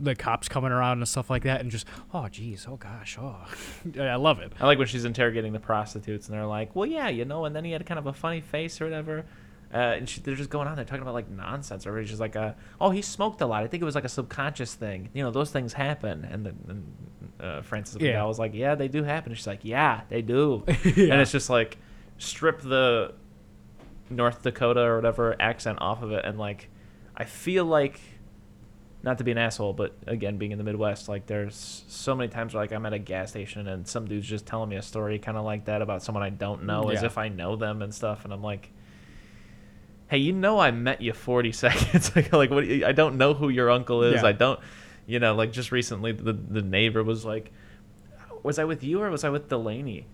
the 0.00 0.14
cops 0.14 0.48
coming 0.48 0.72
around 0.72 0.98
and 0.98 1.08
stuff 1.08 1.30
like 1.30 1.44
that, 1.44 1.60
and 1.60 1.70
just 1.70 1.86
oh 2.12 2.28
geez, 2.28 2.66
oh 2.68 2.76
gosh, 2.76 3.16
oh, 3.20 3.36
I 4.00 4.16
love 4.16 4.40
it. 4.40 4.52
I 4.60 4.66
like 4.66 4.78
when 4.78 4.86
she's 4.88 5.04
interrogating 5.04 5.52
the 5.52 5.60
prostitutes, 5.60 6.28
and 6.28 6.36
they're 6.36 6.46
like, 6.46 6.74
"Well, 6.74 6.86
yeah, 6.86 7.08
you 7.08 7.24
know," 7.24 7.44
and 7.44 7.54
then 7.54 7.64
he 7.64 7.72
had 7.72 7.84
kind 7.86 7.98
of 7.98 8.06
a 8.06 8.12
funny 8.12 8.40
face 8.40 8.80
or 8.80 8.84
whatever. 8.86 9.24
Uh, 9.72 9.94
and 9.96 10.06
she, 10.06 10.20
they're 10.20 10.34
just 10.34 10.50
going 10.50 10.68
on. 10.68 10.76
They're 10.76 10.84
talking 10.84 11.00
about 11.00 11.14
like 11.14 11.30
nonsense. 11.30 11.86
Everybody's 11.86 12.10
just 12.10 12.20
like, 12.20 12.36
uh, 12.36 12.52
"Oh, 12.80 12.90
he 12.90 13.00
smoked 13.00 13.40
a 13.40 13.46
lot. 13.46 13.62
I 13.62 13.68
think 13.68 13.80
it 13.80 13.86
was 13.86 13.94
like 13.94 14.04
a 14.04 14.08
subconscious 14.08 14.74
thing. 14.74 15.08
You 15.14 15.22
know, 15.22 15.30
those 15.30 15.50
things 15.50 15.72
happen." 15.74 16.24
And 16.30 16.44
then 16.44 16.58
and, 16.68 17.21
uh, 17.42 17.60
Frances 17.62 17.96
Yeah. 18.00 18.12
McDormand 18.12 18.28
was 18.28 18.38
like, 18.38 18.54
"Yeah, 18.54 18.74
they 18.76 18.88
do 18.88 19.02
happen." 19.02 19.32
And 19.32 19.36
she's 19.38 19.46
like, 19.46 19.60
"Yeah, 19.64 20.02
they 20.08 20.22
do." 20.22 20.64
Yeah. 20.84 21.12
And 21.12 21.20
it's 21.20 21.32
just 21.32 21.50
like, 21.50 21.76
strip 22.18 22.60
the 22.60 23.14
North 24.10 24.42
Dakota 24.42 24.80
or 24.80 24.96
whatever 24.96 25.34
accent 25.40 25.78
off 25.80 26.02
of 26.02 26.12
it, 26.12 26.24
and 26.24 26.38
like, 26.38 26.68
I 27.16 27.24
feel 27.24 27.64
like, 27.64 28.00
not 29.02 29.18
to 29.18 29.24
be 29.24 29.32
an 29.32 29.38
asshole, 29.38 29.72
but 29.72 29.96
again, 30.06 30.38
being 30.38 30.52
in 30.52 30.58
the 30.58 30.64
Midwest, 30.64 31.08
like, 31.08 31.26
there's 31.26 31.84
so 31.88 32.14
many 32.14 32.28
times 32.28 32.54
where 32.54 32.62
like 32.62 32.72
I'm 32.72 32.86
at 32.86 32.92
a 32.92 32.98
gas 33.00 33.30
station 33.30 33.66
and 33.66 33.86
some 33.88 34.06
dude's 34.06 34.28
just 34.28 34.46
telling 34.46 34.68
me 34.68 34.76
a 34.76 34.82
story 34.82 35.18
kind 35.18 35.36
of 35.36 35.44
like 35.44 35.64
that 35.64 35.82
about 35.82 36.02
someone 36.04 36.22
I 36.22 36.30
don't 36.30 36.62
know, 36.64 36.90
as 36.90 37.02
if 37.02 37.18
I 37.18 37.28
know 37.28 37.56
them 37.56 37.82
and 37.82 37.92
stuff, 37.94 38.24
and 38.24 38.32
I'm 38.32 38.42
like. 38.42 38.70
Hey, 40.08 40.18
you 40.18 40.34
know 40.34 40.58
I 40.58 40.72
met 40.72 41.00
you 41.00 41.14
40 41.14 41.52
seconds 41.64 42.14
ago. 42.14 42.36
like, 42.36 42.50
what? 42.50 42.64
I 42.64 42.92
don't 42.92 43.16
know 43.16 43.32
who 43.32 43.48
your 43.48 43.70
uncle 43.70 44.02
is. 44.02 44.20
Yeah. 44.20 44.28
I 44.28 44.32
don't, 44.32 44.60
you 45.06 45.18
know. 45.18 45.34
Like 45.34 45.52
just 45.52 45.72
recently, 45.72 46.12
the 46.12 46.32
the 46.32 46.62
neighbor 46.62 47.02
was 47.02 47.24
like, 47.24 47.52
"Was 48.42 48.58
I 48.58 48.64
with 48.64 48.82
you 48.82 49.02
or 49.02 49.10
was 49.10 49.24
I 49.24 49.30
with 49.30 49.48
Delaney?" 49.48 50.06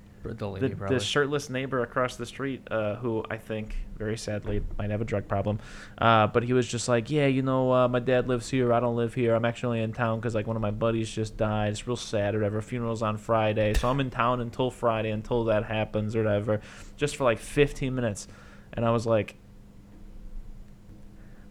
the, 0.60 0.68
the 0.88 1.00
shirtless 1.00 1.48
neighbor 1.48 1.80
across 1.80 2.16
the 2.16 2.26
street, 2.26 2.66
uh, 2.70 2.96
who 2.96 3.24
I 3.30 3.36
think 3.36 3.76
very 3.96 4.16
sadly 4.16 4.62
might 4.76 4.90
have 4.90 5.00
a 5.00 5.04
drug 5.04 5.28
problem, 5.28 5.60
uh, 5.98 6.26
but 6.26 6.42
he 6.42 6.52
was 6.52 6.66
just 6.68 6.88
like, 6.88 7.10
yeah, 7.10 7.26
you 7.26 7.42
know, 7.42 7.72
uh, 7.72 7.88
my 7.88 8.00
dad 8.00 8.28
lives 8.28 8.48
here. 8.50 8.72
I 8.72 8.80
don't 8.80 8.96
live 8.96 9.14
here. 9.14 9.34
I'm 9.34 9.44
actually 9.44 9.80
in 9.80 9.92
town 9.92 10.18
because 10.18 10.34
like 10.34 10.46
one 10.46 10.56
of 10.56 10.62
my 10.62 10.70
buddies 10.70 11.10
just 11.10 11.36
died. 11.36 11.70
It's 11.70 11.86
real 11.86 11.96
sad 11.96 12.34
or 12.34 12.38
whatever. 12.38 12.60
Funeral's 12.60 13.02
on 13.02 13.16
Friday, 13.16 13.74
so 13.74 13.88
I'm 13.88 14.00
in 14.00 14.10
town 14.10 14.40
until 14.40 14.70
Friday 14.70 15.10
until 15.10 15.44
that 15.44 15.64
happens 15.64 16.14
or 16.16 16.24
whatever, 16.24 16.60
just 16.96 17.16
for 17.16 17.24
like 17.24 17.38
15 17.38 17.94
minutes, 17.94 18.28
and 18.72 18.84
I 18.84 18.90
was 18.90 19.06
like, 19.06 19.36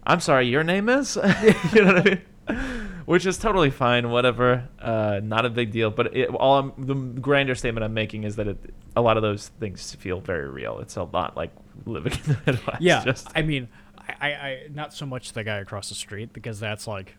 I'm 0.06 0.20
sorry, 0.20 0.48
your 0.48 0.64
name 0.64 0.90
is, 0.90 1.16
you 1.74 1.84
know 1.84 1.94
what 1.94 2.08
I 2.08 2.22
mean? 2.50 2.87
Which 3.08 3.26
is 3.26 3.38
totally 3.38 3.70
fine, 3.70 4.10
whatever. 4.10 4.68
Uh, 4.80 5.22
not 5.24 5.46
a 5.46 5.50
big 5.50 5.72
deal. 5.72 5.90
But 5.90 6.16
it, 6.16 6.30
all 6.30 6.60
I'm, 6.60 6.74
the 6.78 6.94
grander 6.94 7.56
statement 7.56 7.84
I'm 7.84 7.94
making 7.94 8.26
is 8.26 8.36
that 8.36 8.50
it, 8.50 8.74
a 8.98 9.02
lot 9.02 9.16
of 9.16 9.24
those 9.24 9.48
things 9.62 9.96
feel 9.96 10.20
very 10.20 10.50
real. 10.50 10.80
It's 10.80 10.98
a 10.98 11.04
lot 11.04 11.38
like 11.38 11.52
living 11.86 12.12
in 12.12 12.20
the 12.34 12.38
Midwest. 12.46 12.82
yeah, 12.82 13.06
Just, 13.06 13.30
I 13.34 13.44
mean, 13.44 13.70
I, 13.98 14.34
I, 14.34 14.68
not 14.74 14.94
so 14.94 15.06
much 15.06 15.32
the 15.32 15.46
guy 15.46 15.60
across 15.60 15.88
the 15.88 15.96
street 15.96 16.34
because 16.34 16.60
that's 16.60 16.86
like 16.86 17.16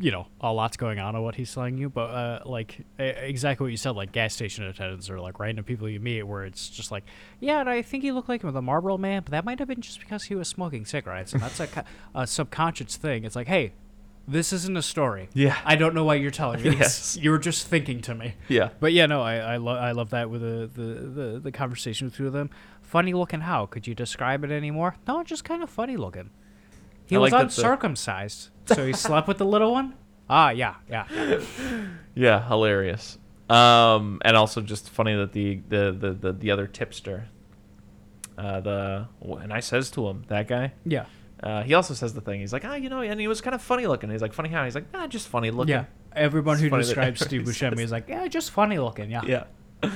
you 0.00 0.12
know, 0.12 0.28
a 0.40 0.52
lot's 0.52 0.76
going 0.76 1.00
on 1.00 1.16
of 1.16 1.22
what 1.24 1.34
he's 1.34 1.52
telling 1.52 1.76
you, 1.76 1.90
but 1.90 2.10
uh, 2.10 2.40
like 2.44 2.84
exactly 2.98 3.64
what 3.64 3.70
you 3.70 3.76
said, 3.76 3.90
like 3.96 4.12
gas 4.12 4.32
station 4.32 4.64
attendants 4.64 5.10
or 5.10 5.18
like 5.18 5.40
random 5.40 5.64
people 5.64 5.88
you 5.88 5.98
meet, 5.98 6.22
where 6.22 6.44
it's 6.44 6.68
just 6.68 6.92
like, 6.92 7.04
yeah, 7.40 7.60
and 7.60 7.68
I 7.68 7.82
think 7.82 8.04
he 8.04 8.12
looked 8.12 8.28
like 8.28 8.42
him 8.42 8.46
with 8.46 8.56
a 8.56 8.62
Marlboro 8.62 8.96
man, 8.96 9.22
but 9.24 9.32
that 9.32 9.44
might 9.44 9.58
have 9.58 9.66
been 9.66 9.80
just 9.80 9.98
because 9.98 10.24
he 10.24 10.36
was 10.36 10.46
smoking 10.46 10.84
cigarettes, 10.84 11.32
and 11.32 11.42
that's 11.42 11.58
a, 11.58 11.84
a 12.14 12.26
subconscious 12.26 12.96
thing. 12.96 13.24
It's 13.24 13.34
like, 13.34 13.48
hey, 13.48 13.72
this 14.28 14.52
isn't 14.52 14.76
a 14.76 14.82
story. 14.82 15.28
Yeah. 15.34 15.56
I 15.64 15.74
don't 15.76 15.94
know 15.94 16.04
why 16.04 16.14
you're 16.16 16.30
telling 16.30 16.62
me 16.62 16.70
Yes. 16.76 17.14
this. 17.14 17.16
You 17.16 17.30
were 17.30 17.38
just 17.38 17.66
thinking 17.66 18.00
to 18.02 18.14
me. 18.14 18.34
Yeah. 18.48 18.68
But 18.78 18.92
yeah, 18.92 19.06
no, 19.06 19.22
I 19.22 19.36
I, 19.36 19.56
lo- 19.56 19.76
I 19.78 19.92
love 19.92 20.10
that 20.10 20.28
with 20.30 20.42
the, 20.42 20.70
the, 20.72 20.82
the, 21.32 21.40
the 21.40 21.52
conversation 21.52 22.06
with 22.06 22.16
two 22.16 22.26
of 22.26 22.32
them. 22.32 22.50
Funny 22.82 23.12
looking 23.14 23.40
how? 23.40 23.66
Could 23.66 23.86
you 23.86 23.94
describe 23.94 24.44
it 24.44 24.50
anymore? 24.50 24.96
No, 25.06 25.22
just 25.24 25.44
kind 25.44 25.62
of 25.62 25.70
funny 25.70 25.96
looking. 25.96 26.30
He 27.06 27.16
I 27.16 27.18
was 27.18 27.32
like 27.32 27.40
that 27.48 27.54
the- 27.54 27.62
uncircumcised, 27.62 28.50
so 28.66 28.86
he 28.86 28.92
slept 28.92 29.26
with 29.28 29.38
the 29.38 29.46
little 29.46 29.72
one. 29.72 29.94
Ah, 30.30 30.50
yeah, 30.50 30.74
yeah. 30.90 31.06
yeah. 31.10 31.40
Yeah, 32.14 32.46
hilarious. 32.48 33.16
Um, 33.48 34.20
and 34.26 34.36
also 34.36 34.60
just 34.60 34.90
funny 34.90 35.14
that 35.16 35.32
the 35.32 35.62
the 35.70 35.90
the 35.98 36.12
the, 36.12 36.32
the 36.34 36.50
other 36.50 36.66
tipster, 36.66 37.28
uh, 38.36 38.60
the 38.60 39.08
and 39.40 39.52
I 39.54 39.60
says 39.60 39.90
to 39.92 40.06
him 40.08 40.24
that 40.28 40.46
guy. 40.46 40.72
Yeah. 40.84 41.06
Uh, 41.42 41.62
he 41.62 41.74
also 41.74 41.94
says 41.94 42.14
the 42.14 42.20
thing. 42.20 42.40
He's 42.40 42.52
like, 42.52 42.64
ah, 42.64 42.74
you 42.74 42.88
know, 42.88 43.00
and 43.00 43.20
he 43.20 43.28
was 43.28 43.40
kind 43.40 43.54
of 43.54 43.62
funny 43.62 43.86
looking. 43.86 44.10
He's 44.10 44.22
like, 44.22 44.32
funny 44.32 44.48
how? 44.48 44.64
He's 44.64 44.74
like, 44.74 44.86
ah, 44.94 45.06
just 45.06 45.28
funny 45.28 45.50
looking. 45.50 45.74
Yeah. 45.74 45.84
Everyone 46.12 46.54
It's 46.54 46.62
who 46.62 46.70
describes 46.70 47.20
Steve 47.24 47.42
Buscemi 47.42 47.80
is 47.80 47.92
like, 47.92 48.08
yeah, 48.08 48.26
just 48.26 48.50
funny 48.50 48.78
looking. 48.78 49.10
Yeah. 49.10 49.44
Yeah. 49.84 49.90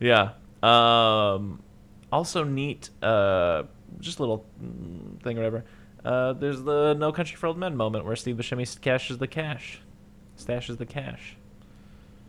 yeah. 0.00 0.30
Um, 0.62 1.62
also 2.10 2.44
neat. 2.44 2.90
Uh, 3.02 3.64
just 4.00 4.18
a 4.18 4.22
little 4.22 4.46
mm, 4.62 5.20
thing, 5.22 5.36
or 5.38 5.40
whatever. 5.40 5.64
Uh, 6.04 6.32
there's 6.34 6.62
the 6.62 6.94
No 6.94 7.12
Country 7.12 7.36
for 7.36 7.46
Old 7.46 7.58
Men 7.58 7.76
moment 7.76 8.04
where 8.04 8.16
Steve 8.16 8.36
Buscemi 8.36 8.80
cashes 8.80 9.18
the 9.18 9.26
cash, 9.26 9.80
stashes 10.38 10.78
the 10.78 10.86
cash. 10.86 11.36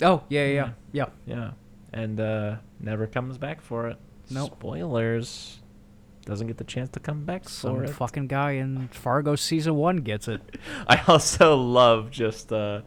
Oh, 0.01 0.23
yeah, 0.29 0.45
yeah, 0.45 0.69
yeah. 0.91 1.05
Yeah, 1.25 1.51
and 1.93 2.19
uh, 2.19 2.55
never 2.79 3.07
comes 3.07 3.37
back 3.37 3.61
for 3.61 3.87
it. 3.87 3.97
Nope. 4.29 4.51
Spoilers. 4.59 5.59
Doesn't 6.25 6.47
get 6.47 6.57
the 6.57 6.63
chance 6.63 6.89
to 6.89 6.99
come 6.99 7.23
back 7.23 7.47
Some 7.47 7.75
for 7.75 7.83
it. 7.83 7.89
fucking 7.91 8.27
guy 8.27 8.51
in 8.53 8.87
Fargo 8.89 9.35
season 9.35 9.75
one 9.75 9.97
gets 9.97 10.27
it. 10.27 10.41
I 10.87 11.01
also 11.07 11.55
love 11.55 12.09
just 12.11 12.51
uh, 12.51 12.81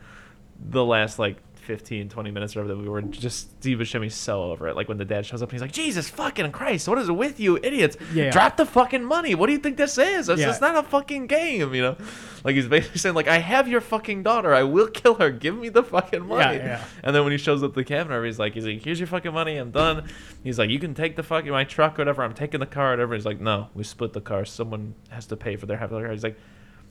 the 0.60 0.84
last 0.84 1.18
like 1.20 1.36
15, 1.68 2.08
20 2.08 2.30
minutes 2.30 2.56
or 2.56 2.60
whatever 2.62 2.78
that 2.78 2.82
we 2.82 2.88
were 2.88 3.02
just 3.02 3.50
Steve 3.60 3.76
Buscemi's 3.76 4.14
so 4.14 4.42
over 4.44 4.68
it. 4.68 4.74
Like 4.74 4.88
when 4.88 4.96
the 4.96 5.04
dad 5.04 5.26
shows 5.26 5.42
up 5.42 5.50
and 5.50 5.52
he's 5.52 5.60
like, 5.60 5.70
Jesus 5.70 6.08
fucking 6.08 6.50
Christ, 6.50 6.88
what 6.88 6.96
is 6.96 7.10
it 7.10 7.12
with 7.12 7.38
you 7.38 7.58
idiots? 7.62 7.98
Yeah. 8.14 8.30
Drop 8.30 8.56
the 8.56 8.64
fucking 8.64 9.04
money. 9.04 9.34
What 9.34 9.48
do 9.48 9.52
you 9.52 9.58
think 9.58 9.76
this 9.76 9.98
is? 9.98 10.30
It's, 10.30 10.40
Yeah. 10.40 10.48
it's 10.48 10.62
not 10.62 10.76
a 10.76 10.82
fucking 10.82 11.26
game, 11.26 11.74
you 11.74 11.82
know? 11.82 11.96
Like 12.42 12.54
he's 12.54 12.66
basically 12.68 12.98
saying, 12.98 13.14
like, 13.14 13.28
I 13.28 13.36
have 13.36 13.68
your 13.68 13.82
fucking 13.82 14.22
daughter. 14.22 14.54
I 14.54 14.62
will 14.62 14.88
kill 14.88 15.16
her. 15.16 15.30
Give 15.30 15.58
me 15.58 15.68
the 15.68 15.82
fucking 15.82 16.26
money. 16.26 16.56
yeah. 16.56 16.64
yeah. 16.64 16.84
And 17.04 17.14
then 17.14 17.22
when 17.22 17.32
he 17.32 17.38
shows 17.38 17.62
up 17.62 17.74
the 17.74 17.84
cabin, 17.84 18.24
he's 18.24 18.38
like, 18.38 18.54
he's 18.54 18.64
like, 18.64 18.82
here's 18.82 18.98
your 18.98 19.06
fucking 19.08 19.34
money. 19.34 19.58
I'm 19.58 19.70
done. 19.70 20.08
He's 20.42 20.58
like, 20.58 20.70
you 20.70 20.78
can 20.78 20.94
take 20.94 21.16
the 21.16 21.22
fucking 21.22 21.50
my 21.50 21.64
truck 21.64 21.98
or 21.98 22.02
whatever. 22.02 22.22
I'm 22.22 22.32
taking 22.32 22.60
the 22.60 22.66
car 22.66 22.88
or 22.88 22.90
whatever. 22.92 23.14
He's 23.14 23.26
like, 23.26 23.40
no, 23.42 23.68
we 23.74 23.84
split 23.84 24.14
the 24.14 24.22
car. 24.22 24.46
Someone 24.46 24.94
has 25.10 25.26
to 25.26 25.36
pay 25.36 25.56
for 25.56 25.66
their 25.66 25.76
half 25.76 25.90
of 25.90 25.96
the 26.00 26.02
car. 26.04 26.12
He's 26.12 26.22
like, 26.24 26.38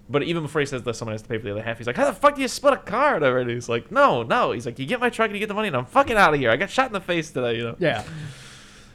but 0.10 0.24
even 0.24 0.44
before 0.44 0.62
he 0.62 0.66
says 0.66 0.84
that 0.84 0.96
someone 0.96 1.14
has 1.14 1.22
to 1.22 1.28
pay 1.28 1.38
for 1.38 1.46
the 1.46 1.52
other 1.52 1.62
half, 1.62 1.78
he's 1.78 1.88
like, 1.88 1.98
how 1.98 2.06
the 2.06 2.14
fuck 2.14 2.36
do 2.36 2.42
you 2.42 2.48
split 2.48 2.74
a 2.74 2.78
car 2.78 3.16
whatever? 3.16 3.40
And 3.40 3.50
he's 3.50 3.70
like, 3.70 3.92
no, 3.92 4.24
no. 4.24 4.52
He's 4.52 4.66
like, 4.66 4.80
you 4.80 4.86
get 4.86 5.00
my 5.00 5.10
truck 5.10 5.28
and 5.28 5.36
you 5.36 5.40
get 5.40 5.48
the 5.48 5.54
money 5.54 5.68
and 5.68 5.78
I'm 5.78 5.86
fucking 5.86 6.16
out 6.16 6.34
of 6.34 6.40
here. 6.40 6.50
I 6.50 6.56
got 6.56 6.70
shot 6.70 6.88
in 6.88 6.94
the 6.94 7.02
face 7.02 7.32
today, 7.32 7.58
you 7.58 7.64
know? 7.64 7.76
Yeah. 7.80 8.04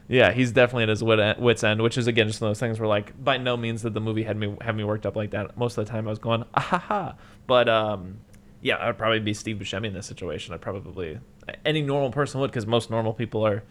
Yeah, 0.09 0.33
he's 0.33 0.53
definitely 0.53 0.85
at 0.85 0.89
his 0.91 1.03
wit's 1.03 1.65
end, 1.65 1.81
which 1.81 1.97
is 1.97 2.07
again 2.07 2.27
just 2.27 2.41
one 2.41 2.51
of 2.51 2.51
those 2.51 2.61
things 2.61 2.79
where 2.79 2.89
like 2.89 3.23
by 3.23 3.39
no 3.39 3.57
means 3.57 3.83
did 3.83 3.95
the 3.95 4.01
movie 4.01 4.25
had 4.25 4.37
me 4.37 4.57
have 4.61 4.77
me 4.77 4.85
worked 4.85 5.07
up 5.07 5.17
like 5.17 5.31
that. 5.31 5.57
Most 5.57 5.79
of 5.79 5.87
the 5.87 5.91
time 5.91 6.07
I 6.07 6.11
was 6.11 6.19
going 6.19 6.45
ah 6.55 6.61
ha 6.61 6.79
ha. 6.79 7.15
But 7.47 7.69
um, 7.69 8.19
yeah, 8.61 8.77
I'd 8.79 8.99
probably 8.99 9.21
be 9.21 9.33
Steve 9.33 9.57
Buscemi 9.57 9.87
in 9.87 9.95
this 9.95 10.07
situation. 10.07 10.53
I'd 10.53 10.61
probably 10.61 11.19
any 11.65 11.83
normal 11.83 12.11
person 12.11 12.41
would 12.41 12.51
because 12.51 12.67
most 12.67 12.91
normal 12.91 13.15
people 13.15 13.47
are, 13.47 13.63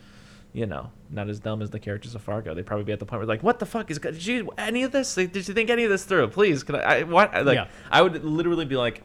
you 0.54 0.66
know, 0.66 0.92
not 1.10 1.30
as 1.30 1.40
dumb 1.40 1.62
as 1.62 1.70
the 1.70 1.80
characters 1.80 2.14
of 2.16 2.22
Fargo. 2.22 2.54
They'd 2.54 2.66
probably 2.66 2.84
be 2.86 2.92
at 2.92 3.00
the 3.00 3.06
point 3.06 3.20
where 3.20 3.28
like, 3.28 3.44
what 3.44 3.60
the 3.60 3.66
fuck 3.66 3.90
is 3.92 4.00
did 4.00 4.26
you 4.26 4.50
any 4.58 4.84
of 4.84 4.92
this? 4.92 5.16
Did 5.16 5.36
you 5.36 5.42
think 5.54 5.70
any 5.70 5.84
of 5.84 5.90
this 5.90 6.04
through? 6.04 6.28
Please, 6.30 6.64
could 6.64 6.76
I? 6.76 7.00
I 7.00 7.04
what? 7.04 7.34
Like, 7.46 7.56
Yeah. 7.56 7.68
I 7.90 8.02
would 8.02 8.24
literally 8.24 8.66
be 8.66 8.76
like. 8.76 9.04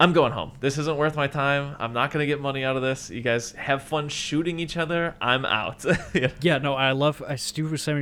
I'm 0.00 0.12
going 0.12 0.32
home. 0.32 0.50
This 0.58 0.76
isn't 0.76 0.96
worth 0.96 1.14
my 1.14 1.28
time. 1.28 1.76
I'm 1.78 1.92
not 1.92 2.10
gonna 2.10 2.26
get 2.26 2.40
money 2.40 2.64
out 2.64 2.74
of 2.74 2.82
this. 2.82 3.10
You 3.10 3.20
guys 3.20 3.52
have 3.52 3.80
fun 3.84 4.08
shooting 4.08 4.58
each 4.58 4.76
other. 4.76 5.14
I'm 5.20 5.44
out. 5.44 5.84
Yeah. 6.14 6.30
Yeah, 6.40 6.58
no, 6.58 6.74
I 6.74 6.90
love 6.92 7.22
uh, 7.22 7.36
Steve 7.36 7.66
Buscemi. 7.66 8.00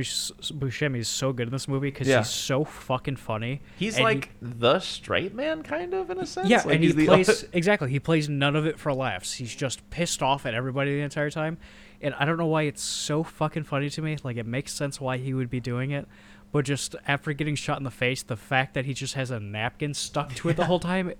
Buscemi 0.57 0.97
is 0.97 1.07
so 1.07 1.31
good 1.33 1.47
in 1.49 1.51
this 1.51 1.67
movie 1.67 1.89
because 1.91 2.07
Yeah. 2.07 2.17
he's 2.19 2.29
so 2.31 2.63
fucking 2.63 3.17
funny. 3.17 3.61
He's 3.77 3.93
and 3.97 3.99
he- 3.99 4.03
like 4.05 4.29
the 4.41 4.79
straight 4.79 5.35
man, 5.35 5.61
kind 5.61 5.93
of 5.93 6.09
in 6.09 6.17
a 6.17 6.25
sense. 6.25 6.49
Yeah, 6.49 6.63
like 6.65 6.75
and 6.75 6.83
he 6.83 7.05
plays 7.05 7.45
exactly. 7.53 7.91
He 7.91 7.99
plays 7.99 8.27
none 8.27 8.55
of 8.55 8.65
it 8.65 8.79
for 8.79 8.91
laughs. 8.91 9.35
He's 9.35 9.53
just 9.55 9.87
pissed 9.91 10.23
off 10.23 10.47
at 10.47 10.55
everybody 10.55 10.95
the 10.95 11.01
entire 11.01 11.29
time, 11.29 11.59
and 12.03 12.13
I 12.19 12.25
don't 12.25 12.37
know 12.37 12.45
why 12.47 12.63
it's 12.63 12.83
so 12.83 13.23
fucking 13.23 13.63
funny 13.63 13.89
to 13.89 14.01
me. 14.01 14.17
Like 14.23 14.37
it 14.37 14.45
makes 14.45 14.73
sense 14.73 15.01
why 15.01 15.17
he 15.17 15.33
would 15.33 15.49
be 15.49 15.59
doing 15.59 15.91
it, 15.91 16.07
but 16.51 16.65
just 16.65 16.95
after 17.07 17.33
getting 17.33 17.55
shot 17.55 17.77
in 17.77 17.83
the 17.83 17.91
face, 17.91 18.21
the 18.21 18.35
fact 18.35 18.75
that 18.75 18.85
he 18.85 18.93
just 18.93 19.15
has 19.15 19.31
a 19.31 19.39
napkin 19.39 19.93
stuck 19.93 20.35
to 20.35 20.49
it 20.49 20.57
the 20.57 20.65
whole 20.65 20.79
time, 20.93 21.13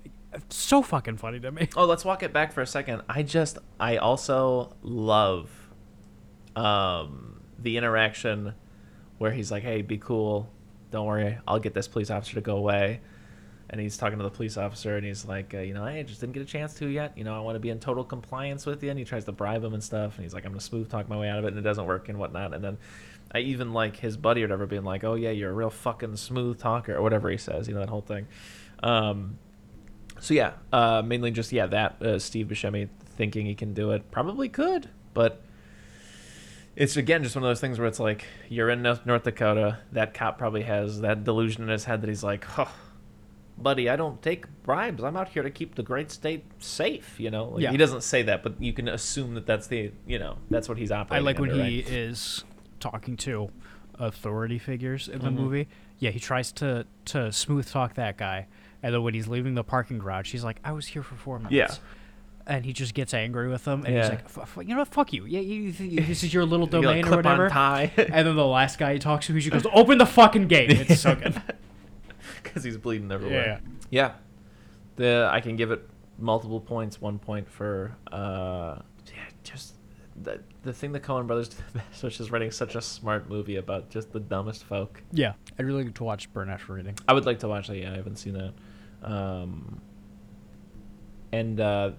so 0.50 0.82
fucking 0.82 1.18
funny 1.18 1.40
to 1.40 1.52
me. 1.52 1.70
Oh, 1.76 1.86
let's 1.86 2.06
walk 2.06 2.22
it 2.22 2.34
back 2.34 2.52
for 2.52 2.62
a 2.62 2.68
second. 2.68 3.02
I 3.10 3.24
just, 3.24 3.58
I 3.80 3.98
also 3.98 4.76
love, 4.84 5.50
um, 6.56 7.42
the 7.58 7.78
interaction 7.78 8.54
where 9.18 9.32
he's 9.32 9.52
like, 9.52 9.64
"Hey, 9.64 9.82
be 9.82 9.98
cool. 9.98 10.50
Don't 10.92 11.08
worry. 11.08 11.38
I'll 11.48 11.60
get 11.60 11.74
this 11.74 11.88
police 11.88 12.12
officer 12.12 12.36
to 12.36 12.42
go 12.42 12.58
away." 12.58 13.02
And 13.74 13.82
he's 13.82 13.98
talking 13.98 14.20
to 14.20 14.24
the 14.24 14.30
police 14.30 14.56
officer, 14.56 14.98
and 14.98 15.04
he's 15.04 15.26
like, 15.26 15.56
uh, 15.56 15.62
"You 15.62 15.74
know, 15.74 15.84
I 15.84 16.04
just 16.04 16.22
didn't 16.22 16.34
get 16.34 16.44
a 16.44 16.46
chance 16.46 16.76
to 16.76 16.86
yet. 16.86 17.18
You 17.18 17.24
know, 17.24 17.36
I 17.36 17.40
want 17.40 17.56
to 17.56 17.60
be 17.60 17.72
in 17.72 17.80
total 17.80 18.04
compliance 18.04 18.68
with 18.68 18.84
you." 18.84 18.92
And 18.92 19.00
he 19.00 19.04
tries 19.04 19.26
to 19.26 19.32
bribe 19.32 19.64
him 19.64 19.74
and 19.74 19.84
stuff, 19.84 20.16
and 20.16 20.24
he's 20.24 20.32
like, 20.32 20.46
"I'm 20.46 20.52
gonna 20.52 20.62
smooth 20.62 20.92
talk 20.92 21.10
my 21.10 21.18
way 21.18 21.28
out 21.28 21.40
of 21.40 21.46
it," 21.46 21.48
and 21.48 21.58
it 21.58 21.64
doesn't 21.64 21.88
work 21.88 22.08
and 22.08 22.20
whatnot. 22.20 22.54
And 22.54 22.64
then 22.64 22.78
I 23.32 23.40
even 23.40 23.74
like 23.74 23.98
his 23.98 24.16
buddy 24.16 24.44
or 24.44 24.46
whatever 24.46 24.68
being 24.68 24.84
like, 24.84 25.04
"Oh 25.04 25.16
yeah, 25.16 25.32
you're 25.32 25.50
a 25.50 25.54
real 25.54 25.72
fucking 25.72 26.18
smooth 26.18 26.60
talker," 26.60 26.96
or 26.96 27.02
whatever 27.02 27.32
he 27.32 27.38
says. 27.38 27.68
You 27.68 27.74
know 27.74 27.80
that 27.80 27.90
whole 27.90 28.02
thing. 28.02 28.28
Um, 28.84 29.40
so 30.20 30.36
yeah, 30.36 30.54
uh, 30.72 31.02
mainly 31.04 31.32
just 31.32 31.52
yeah 31.52 31.66
that 31.66 32.00
uh, 32.00 32.20
Steve 32.20 32.50
Buscemi 32.50 32.90
thinking 33.18 33.48
he 33.48 33.56
can 33.56 33.74
do 33.74 33.90
it 33.90 34.12
probably 34.12 34.50
could, 34.50 34.88
but 35.16 35.42
it's 36.76 36.98
again 36.98 37.24
just 37.24 37.36
one 37.36 37.44
of 37.44 37.50
those 37.50 37.60
things 37.60 37.80
where 37.80 37.88
it's 37.88 38.00
like 38.00 38.26
you're 38.50 38.70
in 38.70 38.82
North 38.82 39.24
Dakota. 39.24 39.80
That 39.92 40.14
cop 40.14 40.38
probably 40.38 40.64
has 40.64 41.02
that 41.02 41.24
delusion 41.24 41.64
in 41.64 41.70
his 41.70 41.86
head 41.86 42.02
that 42.02 42.08
he's 42.08 42.24
like, 42.24 42.46
oh, 42.60 42.72
buddy, 43.58 43.90
I 43.90 43.96
don't 43.96 44.22
take 44.22 44.46
bribes. 44.64 45.04
I'm 45.04 45.16
out 45.16 45.30
here 45.30 45.44
to 45.44 45.52
keep 45.52 45.76
the 45.76 45.84
great 45.84 46.12
state 46.12 46.44
safe. 46.60 47.20
You 47.20 47.32
know, 47.32 47.46
like, 47.50 47.64
Yeah. 47.64 47.72
he 47.72 47.78
doesn't 47.78 48.02
say 48.04 48.22
that, 48.24 48.44
but 48.44 48.62
you 48.62 48.74
can 48.74 48.88
assume 48.88 49.36
that 49.36 49.46
that's 49.46 49.68
the 49.68 49.92
you 50.08 50.20
know 50.20 50.38
that's 50.50 50.68
what 50.70 50.78
he's 50.78 50.92
operating. 50.92 51.24
I 51.24 51.26
like 51.26 51.40
when 51.40 51.52
under, 51.52 51.64
he 51.64 51.82
right? 51.84 51.90
is 51.92 52.44
talking 52.80 53.16
to 53.18 53.50
authority 54.00 54.58
figures 54.60 55.08
in 55.08 55.20
the 55.20 55.30
Mhm. 55.30 55.36
movie. 55.36 55.68
Yeah, 56.00 56.10
he 56.12 56.20
tries 56.20 56.52
to 56.54 56.86
to 57.06 57.32
smooth 57.32 57.70
talk 57.70 57.94
that 57.96 58.18
guy, 58.18 58.48
and 58.82 58.94
then 58.94 59.04
when 59.04 59.14
he's 59.14 59.28
leaving 59.28 59.54
the 59.56 59.64
parking 59.64 60.00
garage, 60.00 60.32
he's 60.32 60.44
like, 60.44 60.60
"I 60.64 60.72
was 60.72 60.88
here 60.88 61.04
for 61.04 61.16
four 61.16 61.38
minutes." 61.38 61.54
Yeah. 61.54 61.70
And 62.46 62.66
he 62.66 62.74
just 62.74 62.94
gets 62.94 63.14
angry 63.14 63.48
with 63.48 63.64
them, 63.64 63.86
and 63.86 63.96
he's 63.96 64.10
like, 64.10 64.26
f- 64.26 64.38
f- 64.42 64.58
"You 64.58 64.74
know, 64.74 64.80
what? 64.80 64.90
fuck 64.90 65.14
you. 65.14 65.24
Yeah, 65.26 65.40
you, 65.40 65.62
you, 65.80 66.02
this 66.02 66.26
is 66.26 66.34
your 66.34 66.44
little 66.44 66.66
You 66.66 66.72
got 66.74 66.78
a 66.80 66.82
domain 66.82 67.06
or 67.06 67.08
clip-on 67.08 67.24
whatever." 67.38 67.50
tie 67.50 67.92
and 67.98 68.28
then 68.28 68.36
the 68.36 68.46
last 68.46 68.78
guy 68.78 68.92
he 68.94 69.00
talks 69.00 69.28
to, 69.28 69.34
he 69.34 69.40
just 69.40 69.54
goes, 69.64 69.72
"Open 69.74 69.98
the 69.98 70.06
fucking 70.06 70.48
gate." 70.48 70.72
It's 70.72 71.00
so 71.00 71.16
good. 71.16 71.42
because 72.54 72.64
he's 72.64 72.78
bleeding 72.78 73.12
everywhere. 73.12 73.46
yeah. 73.46 73.60
Yeah. 73.90 74.12
The 74.96 75.30
I 75.32 75.40
can 75.42 75.56
give 75.56 75.72
it 75.72 75.88
multiple 76.20 76.60
points. 76.60 77.02
One 77.02 77.18
point 77.20 77.50
for 77.50 77.96
uh, 78.12 78.80
yeah, 79.08 79.24
just 79.44 79.74
the 80.22 80.40
the 80.62 80.72
thing 80.74 80.92
that 80.92 81.02
Coen 81.04 81.26
Brothers 81.26 81.50
did 81.50 81.60
the 81.74 81.80
best, 81.80 82.04
which 82.04 82.20
is 82.20 82.30
writing 82.32 82.52
such 82.52 82.76
a 82.76 82.82
smart 82.82 83.28
movie 83.30 83.56
about 83.56 83.90
just 83.90 84.12
the 84.14 84.20
dumbest 84.20 84.64
folk. 84.66 85.02
Yeah. 85.12 85.34
I'd 85.58 85.66
really 85.66 85.84
like 85.86 85.96
to 85.96 86.04
watch 86.04 86.32
Burn 86.34 86.50
After 86.50 86.74
Reading. 86.74 86.96
I 87.08 87.14
would 87.14 87.26
like 87.26 87.40
to 87.40 87.48
watch 87.48 87.68
that. 87.68 87.78
Yeah, 87.78 87.92
I 87.94 87.96
haven't 87.96 88.18
seen 88.18 88.34
that. 88.34 88.54
Um, 89.04 89.82
and 91.32 91.60
uh, 91.60 91.92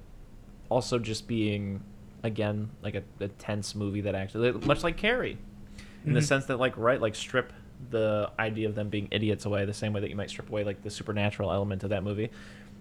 also 0.69 0.99
just 0.99 1.27
being 1.27 1.83
again 2.23 2.71
like 2.83 2.95
a, 2.95 3.03
a 3.21 3.29
tense 3.29 3.75
movie 3.75 4.03
that 4.03 4.15
actually 4.15 4.53
much 4.53 4.83
like 4.83 4.97
Carrie, 4.97 5.37
in 6.07 6.13
the 6.15 6.21
Mhm. 6.21 6.25
sense 6.25 6.47
that 6.47 6.59
like 6.59 6.77
right 6.79 7.01
like 7.01 7.15
strip 7.15 7.53
the 7.91 8.31
idea 8.39 8.69
of 8.69 8.75
them 8.75 8.89
being 8.89 9.09
idiots 9.11 9.45
away 9.45 9.65
the 9.65 9.75
same 9.75 9.93
way 9.93 10.01
that 10.01 10.11
you 10.11 10.17
might 10.17 10.31
strip 10.31 10.49
away 10.49 10.65
like 10.65 10.83
the 10.83 10.91
supernatural 10.91 11.51
element 11.53 11.83
of 11.85 11.91
that 11.91 12.03
movie, 12.03 12.31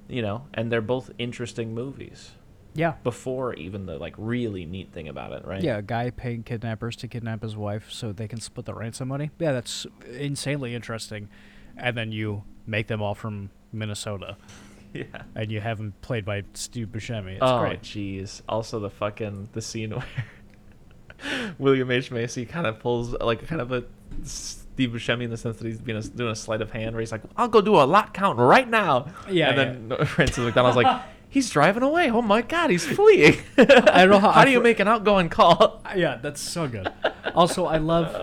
you 0.08 0.22
know. 0.22 0.45
And 0.54 0.72
they're 0.72 0.82
both 0.82 1.12
interesting 1.18 1.74
movies 1.74 2.32
Yeah. 2.76 2.93
before 3.04 3.54
even 3.56 3.86
the 3.86 3.97
like 3.97 4.16
really 4.18 4.66
neat 4.66 4.91
thing 4.91 5.08
about 5.08 5.34
it, 5.34 5.45
right? 5.45 5.62
Yeah, 5.64 5.78
a 5.78 5.82
guy 5.82 6.10
paying 6.10 6.43
kidnappers 6.43 6.95
to 6.97 7.08
kidnap 7.08 7.41
his 7.43 7.56
wife 7.56 7.91
so 7.91 8.12
they 8.12 8.28
can 8.28 8.39
split 8.39 8.66
the 8.66 8.74
ransom 8.74 9.08
money. 9.10 9.32
Yeah, 9.39 9.51
that's 9.51 9.86
insanely 10.12 10.74
interesting. 10.76 11.30
And 11.78 11.97
then 11.97 12.12
you 12.12 12.43
make 12.68 12.88
them 12.88 13.01
all 13.01 13.16
from 13.16 13.49
Minnesota, 13.72 14.38
yeah. 14.93 15.04
and 15.36 15.51
you 15.51 15.60
have 15.60 15.78
them 15.80 15.93
played 16.01 16.24
by 16.24 16.43
Steve 16.54 16.88
Buscemi. 16.89 17.34
It's 17.34 17.39
oh, 17.41 17.60
great. 17.60 17.82
jeez. 17.82 18.41
Also, 18.47 18.80
the 18.80 18.89
fucking 18.91 19.49
the 19.54 19.62
scene 19.62 19.91
where 19.91 20.06
William 21.58 21.89
H 21.89 22.12
Macy 22.12 22.45
kind 22.45 22.68
of 22.68 22.80
pulls 22.80 23.14
like 23.14 23.47
kind 23.47 23.62
of 23.62 23.72
a 23.72 23.84
Steve 24.74 24.90
Buscemi 24.90 25.24
in 25.24 25.30
the 25.30 25.38
sense 25.38 25.58
that 25.58 25.66
he's 25.68 25.80
being 25.80 25.98
a, 25.98 26.02
doing 26.02 26.32
a 26.32 26.36
sleight 26.36 26.62
of 26.62 26.72
hand 26.72 26.94
where 26.96 27.00
he's 27.02 27.12
like, 27.12 27.22
"I'll 27.38 27.48
go 27.48 27.62
do 27.62 27.76
a 27.76 27.84
lot 27.86 28.14
count 28.14 28.40
right 28.40 28.68
now." 28.70 29.08
Yeah, 29.30 29.50
and 29.52 29.90
then 29.90 30.06
Frances 30.08 30.38
McDormand's 30.40 30.76
like, 30.76 31.02
"He's 31.30 31.50
driving 31.50 31.84
away. 31.84 32.10
Oh 32.10 32.22
my 32.22 32.42
God, 32.42 32.70
he's 32.70 32.86
fleeing." 32.86 33.38
I 33.58 33.64
don't 34.06 34.10
know 34.10 34.20
how- 34.20 34.32
How 34.38 34.46
do 34.46 34.52
you 34.52 34.62
make 34.62 34.80
an 34.80 34.88
outgoing 34.88 35.30
call? 35.30 35.82
Yeah, 35.96 36.18
that's 36.22 36.42
so 36.42 36.68
good. 36.68 36.92
also, 37.36 37.66
I 37.66 37.78
love 37.78 38.14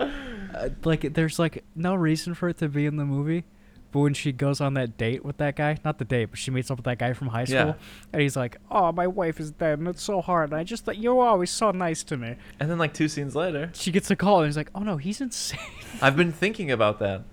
uh, 0.53 0.69
like 0.83 1.13
there's 1.13 1.39
like 1.39 1.63
no 1.75 1.95
reason 1.95 2.33
for 2.33 2.49
it 2.49 2.57
to 2.57 2.67
be 2.67 2.85
in 2.85 2.97
the 2.97 3.05
movie, 3.05 3.45
but 3.91 3.99
when 3.99 4.13
she 4.13 4.31
goes 4.31 4.61
on 4.61 4.73
that 4.75 4.97
date 4.97 5.23
with 5.25 5.37
that 5.37 5.55
guy, 5.55 5.77
not 5.83 5.97
the 5.99 6.05
date, 6.05 6.25
but 6.25 6.39
she 6.39 6.49
meets 6.51 6.71
up 6.71 6.77
with 6.77 6.85
that 6.85 6.97
guy 6.99 7.13
from 7.13 7.27
high 7.27 7.45
school, 7.45 7.57
Yeah. 7.57 7.73
and 8.13 8.21
he's 8.21 8.35
like, 8.35 8.57
"Oh, 8.69 8.91
my 8.91 9.07
wife 9.07 9.39
is 9.39 9.51
dead, 9.51 9.79
and 9.79 9.87
it's 9.87 10.01
so 10.03 10.21
hard. 10.21 10.51
And 10.51 10.59
I 10.59 10.63
just 10.63 10.85
thought 10.85 10.97
you 10.97 11.13
were 11.15 11.25
always 11.25 11.49
so 11.51 11.71
nice 11.71 12.03
to 12.05 12.17
me." 12.17 12.35
And 12.59 12.69
then 12.71 12.77
like 12.77 12.93
two 12.93 13.07
scenes 13.07 13.35
later, 13.35 13.69
She 13.73 13.91
gets 13.91 14.09
a 14.09 14.15
call, 14.15 14.39
and 14.39 14.47
he's 14.47 14.57
like, 14.57 14.69
"Oh 14.73 14.81
no, 14.81 14.97
he's 14.97 15.19
insane." 15.21 15.59
I've 16.01 16.15
been 16.15 16.31
thinking 16.31 16.71
about 16.71 16.99
that 16.99 17.23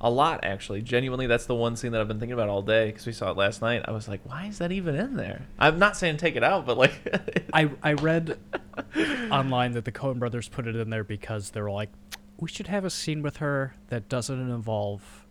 a 0.00 0.08
lot 0.10 0.44
actually. 0.44 0.80
Genuinely, 0.80 1.26
that's 1.26 1.46
the 1.46 1.56
one 1.56 1.74
scene 1.74 1.90
that 1.90 2.00
I've 2.00 2.06
been 2.06 2.20
thinking 2.20 2.34
about 2.34 2.48
all 2.48 2.62
day 2.62 2.86
because 2.86 3.04
we 3.04 3.12
saw 3.12 3.30
it 3.32 3.36
last 3.36 3.60
night. 3.60 3.82
I 3.86 3.90
was 3.90 4.06
like, 4.06 4.20
why 4.24 4.46
is 4.46 4.58
that 4.58 4.70
even 4.70 4.94
in 4.94 5.16
there? 5.16 5.42
I'm 5.58 5.78
not 5.80 5.96
saying 5.96 6.18
take 6.18 6.36
it 6.36 6.44
out, 6.44 6.66
but 6.66 6.78
like, 6.78 6.92
I 7.52 7.68
I 7.82 7.94
read 7.94 8.38
online 9.30 9.72
that 9.72 9.84
the 9.84 9.92
Coen 9.92 10.18
brothers 10.18 10.48
put 10.48 10.66
it 10.66 10.76
in 10.76 10.90
there 10.90 11.04
because 11.04 11.50
they 11.50 11.60
were 11.60 11.70
like, 11.70 11.90
we 12.38 12.48
should 12.48 12.68
have 12.68 12.84
a 12.84 12.90
scene 12.90 13.22
with 13.22 13.38
her 13.38 13.74
that 13.88 14.08
doesn't 14.08 14.38
involve 14.50 15.26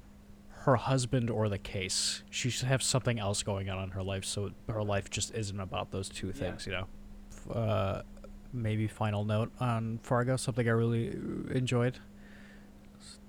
her 0.68 0.76
husband 0.76 1.30
or 1.30 1.48
the 1.48 1.58
case. 1.58 2.24
She 2.30 2.50
should 2.50 2.68
have 2.68 2.84
something 2.84 3.18
else 3.20 3.42
going 3.42 3.70
on 3.70 3.82
in 3.86 3.90
her 3.92 4.04
life, 4.04 4.26
so 4.26 4.52
her 4.68 4.84
life 4.84 5.10
just 5.10 5.34
isn't 5.34 5.60
about 5.60 5.92
those 5.92 6.10
two 6.10 6.32
things. 6.34 6.68
You 6.68 6.74
know. 6.74 6.88
Uh, 7.54 8.02
maybe 8.52 8.86
final 8.88 9.24
note 9.24 9.50
on 9.62 10.00
Fargo, 10.04 10.36
something 10.36 10.68
I 10.68 10.72
really 10.72 11.10
uh, 11.10 11.54
enjoyed. 11.54 12.00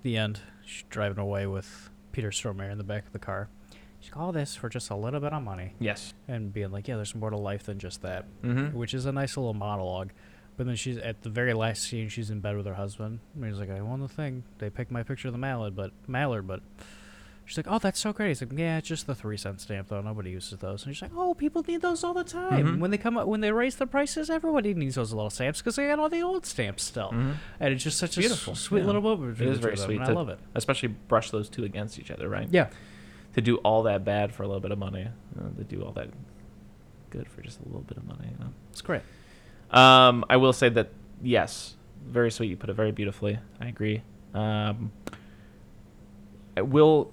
The 0.03 0.17
end. 0.17 0.41
She's 0.65 0.83
driving 0.89 1.17
away 1.17 1.47
with 1.47 1.89
Peter 2.11 2.29
Stormare 2.29 2.71
in 2.71 2.77
the 2.77 2.83
back 2.83 3.05
of 3.07 3.13
the 3.13 3.19
car. 3.19 3.47
She's 4.01 4.11
all 4.15 4.33
this 4.33 4.55
for 4.55 4.67
just 4.67 4.89
a 4.89 4.95
little 4.95 5.21
bit 5.21 5.31
of 5.31 5.41
money, 5.41 5.75
yes. 5.79 6.13
and 6.27 6.53
being 6.53 6.71
like, 6.71 6.87
yeah, 6.89 6.95
there's 6.97 7.15
more 7.15 7.29
to 7.29 7.37
life 7.37 7.63
than 7.63 7.79
just 7.79 8.01
that 8.01 8.25
Mm-hmm. 8.43 8.77
which 8.77 8.93
is 8.93 9.05
a 9.05 9.11
nice 9.13 9.35
little 9.37 9.53
monologue. 9.53 10.11
But 10.57 10.67
then 10.67 10.75
she's 10.75 10.97
at 10.97 11.21
the 11.21 11.29
very 11.29 11.53
last 11.53 11.83
scene. 11.83 12.09
She's 12.09 12.29
in 12.29 12.41
bed 12.41 12.57
with 12.57 12.65
her 12.65 12.73
husband. 12.73 13.19
And 13.35 13.45
he's 13.45 13.57
like, 13.57 13.69
"I 13.69 13.79
won 13.81 14.01
the 14.01 14.09
thing. 14.09 14.43
They 14.57 14.69
picked 14.69 14.91
my 14.91 15.03
picture 15.03 15.29
of 15.29 15.33
the 15.33 15.37
mallard, 15.37 15.73
but 15.73 15.91
mallard, 16.05 16.47
but." 16.47 16.61
She's 17.49 17.57
like, 17.57 17.65
"Oh, 17.67 17.79
that's 17.79 17.99
so 17.99 18.13
great." 18.13 18.27
He's 18.27 18.41
like, 18.41 18.51
"Yeah, 18.55 18.77
it's 18.77 18.87
just 18.87 19.07
the 19.07 19.15
three 19.15 19.35
cent 19.35 19.59
stamp 19.59 19.87
though. 19.87 20.01
Nobody 20.01 20.29
uses 20.29 20.59
those." 20.59 20.85
And 20.85 20.95
she's 20.95 21.01
like, 21.01 21.11
"Oh, 21.15 21.33
people 21.33 21.63
need 21.67 21.81
those 21.81 22.03
all 22.03 22.13
the 22.13 22.23
time. 22.23 22.63
Mhm. 22.77 22.79
When 22.79 22.91
they 22.91 22.97
come 22.99 23.17
up, 23.17 23.25
when 23.27 23.41
they 23.41 23.51
raise 23.51 23.75
the 23.77 23.87
prices, 23.87 24.29
everybody 24.29 24.75
needs 24.75 24.93
those 24.95 25.11
little 25.11 25.31
stamps 25.31 25.59
because 25.59 25.75
they 25.75 25.87
got 25.87 25.97
all 25.97 26.09
the 26.09 26.21
old 26.21 26.45
stamps 26.45 26.83
still." 26.83 27.09
Mhm. 27.09 27.35
And 27.59 27.73
it's 27.73 27.83
just 27.83 27.97
such 27.97 28.17
a 28.17 28.19
Beautiful, 28.19 28.53
s- 28.53 28.59
sweet 28.59 28.81
yeah. 28.81 28.85
little 28.85 29.01
moment. 29.01 29.41
It 29.41 29.47
is 29.47 29.57
very 29.57 29.75
two 29.75 29.81
of 29.81 29.87
them, 29.87 29.97
sweet. 29.97 30.05
to 30.05 30.11
I 30.11 30.13
love 30.13 30.29
it. 30.29 30.39
Especially 30.53 30.89
brush 30.89 31.31
those 31.31 31.49
two 31.49 31.63
against 31.63 31.97
each 31.99 32.11
other, 32.11 32.29
right? 32.29 32.47
Yeah. 32.51 32.69
To 33.33 33.41
do 33.41 33.57
all 33.57 33.81
that 33.83 34.05
bad 34.05 34.31
for 34.31 34.43
a 34.43 34.47
little 34.47 34.61
bit 34.61 34.71
of 34.71 34.77
money, 34.77 35.07
uh, 35.39 35.49
to 35.57 35.63
do 35.63 35.81
all 35.81 35.91
that 35.93 36.09
good 37.09 37.27
for 37.27 37.41
just 37.41 37.59
a 37.61 37.65
little 37.65 37.81
bit 37.81 37.97
of 37.97 38.05
money. 38.05 38.27
You 38.31 38.45
know? 38.45 38.51
It's 38.71 38.81
great. 38.81 39.01
Um, 39.71 40.23
I 40.29 40.37
will 40.37 40.53
say 40.53 40.69
that 40.69 40.91
yes, 41.21 41.75
very 42.05 42.29
sweet. 42.29 42.47
You 42.51 42.57
put 42.57 42.69
it 42.69 42.73
very 42.73 42.91
beautifully. 42.91 43.39
I 43.59 43.67
agree. 43.67 44.03
Um, 44.35 44.91
I 46.55 46.61
will 46.61 47.11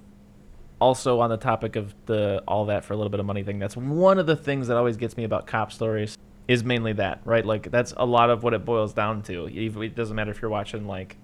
also 0.80 1.20
on 1.20 1.30
the 1.30 1.36
topic 1.36 1.76
of 1.76 1.94
the 2.06 2.42
all 2.46 2.66
that 2.66 2.84
for 2.84 2.92
a 2.92 2.96
little 2.96 3.10
bit 3.10 3.20
of 3.20 3.26
money 3.26 3.42
thing. 3.42 3.58
That's 3.58 3.76
one 3.76 4.18
of 4.18 4.26
the 4.26 4.36
things 4.36 4.68
that 4.68 4.76
always 4.76 4.96
gets 4.96 5.16
me 5.16 5.24
about 5.24 5.46
cop 5.46 5.72
stories 5.72 6.16
is 6.48 6.62
mainly 6.64 6.92
that, 6.94 7.20
right? 7.24 7.44
Like 7.44 7.70
that's 7.70 7.92
a 7.96 8.04
lot 8.06 8.30
of 8.30 8.42
what 8.42 8.54
it 8.54 8.64
boils 8.64 8.92
down 8.92 9.22
to. 9.22 9.46
It 9.46 9.94
doesn't 9.94 10.14
matter 10.14 10.30
if 10.30 10.40
you're 10.42 10.50
watching 10.50 10.86
like 10.86 11.16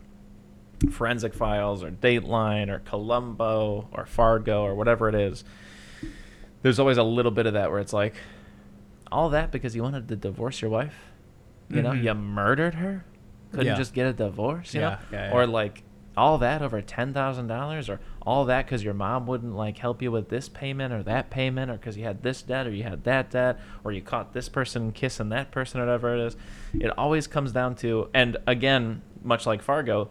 Forensic 0.90 1.34
Files 1.34 1.84
or 1.84 1.90
Dateline 1.90 2.68
or 2.68 2.80
Columbo 2.80 3.88
or 3.92 4.06
Fargo 4.06 4.62
or 4.62 4.74
whatever 4.74 5.08
it 5.08 5.14
is. 5.14 5.44
There's 6.62 6.78
always 6.78 6.96
a 6.98 7.02
little 7.02 7.30
bit 7.30 7.46
of 7.46 7.52
that 7.54 7.70
where 7.70 7.80
it's 7.80 7.92
like 7.92 8.14
all 9.10 9.30
that 9.30 9.50
because 9.52 9.76
you 9.76 9.82
wanted 9.82 10.08
to 10.08 10.16
divorce 10.16 10.60
your 10.62 10.70
wife. 10.70 10.94
You 11.68 11.82
know, 11.82 11.90
Mhm. 11.90 12.02
you 12.04 12.14
murdered 12.14 12.74
her. 12.74 13.04
Couldn't 13.50 13.66
Yeah. 13.66 13.74
just 13.76 13.94
get 13.94 14.06
a 14.06 14.12
divorce. 14.12 14.74
You 14.74 14.80
Yeah, 14.80 14.88
know, 14.88 14.96
yeah, 15.12 15.32
or 15.34 15.46
like 15.46 15.82
all 16.16 16.38
that 16.38 16.62
over 16.62 16.80
ten 16.80 17.12
thousand 17.12 17.46
dollars, 17.46 17.88
or 17.88 18.00
all 18.22 18.44
that 18.46 18.66
because 18.66 18.84
your 18.84 18.94
mom 18.94 19.26
wouldn't 19.26 19.54
like 19.54 19.78
help 19.78 20.02
you 20.02 20.10
with 20.10 20.28
this 20.28 20.48
payment 20.48 20.92
or 20.92 21.02
that 21.02 21.30
payment, 21.30 21.70
or 21.70 21.74
because 21.74 21.96
you 21.96 22.04
had 22.04 22.22
this 22.22 22.42
debt 22.42 22.66
or 22.66 22.70
you 22.70 22.82
had 22.82 23.04
that 23.04 23.30
debt, 23.30 23.58
or 23.84 23.92
you 23.92 24.02
caught 24.02 24.32
this 24.32 24.48
person 24.48 24.92
kissing 24.92 25.30
that 25.30 25.50
person, 25.50 25.80
or 25.80 25.86
whatever 25.86 26.14
it 26.14 26.26
is. 26.26 26.36
It 26.74 26.96
always 26.98 27.26
comes 27.26 27.52
down 27.52 27.76
to, 27.76 28.08
and 28.14 28.36
again, 28.46 29.02
much 29.22 29.46
like 29.46 29.62
Fargo, 29.62 30.10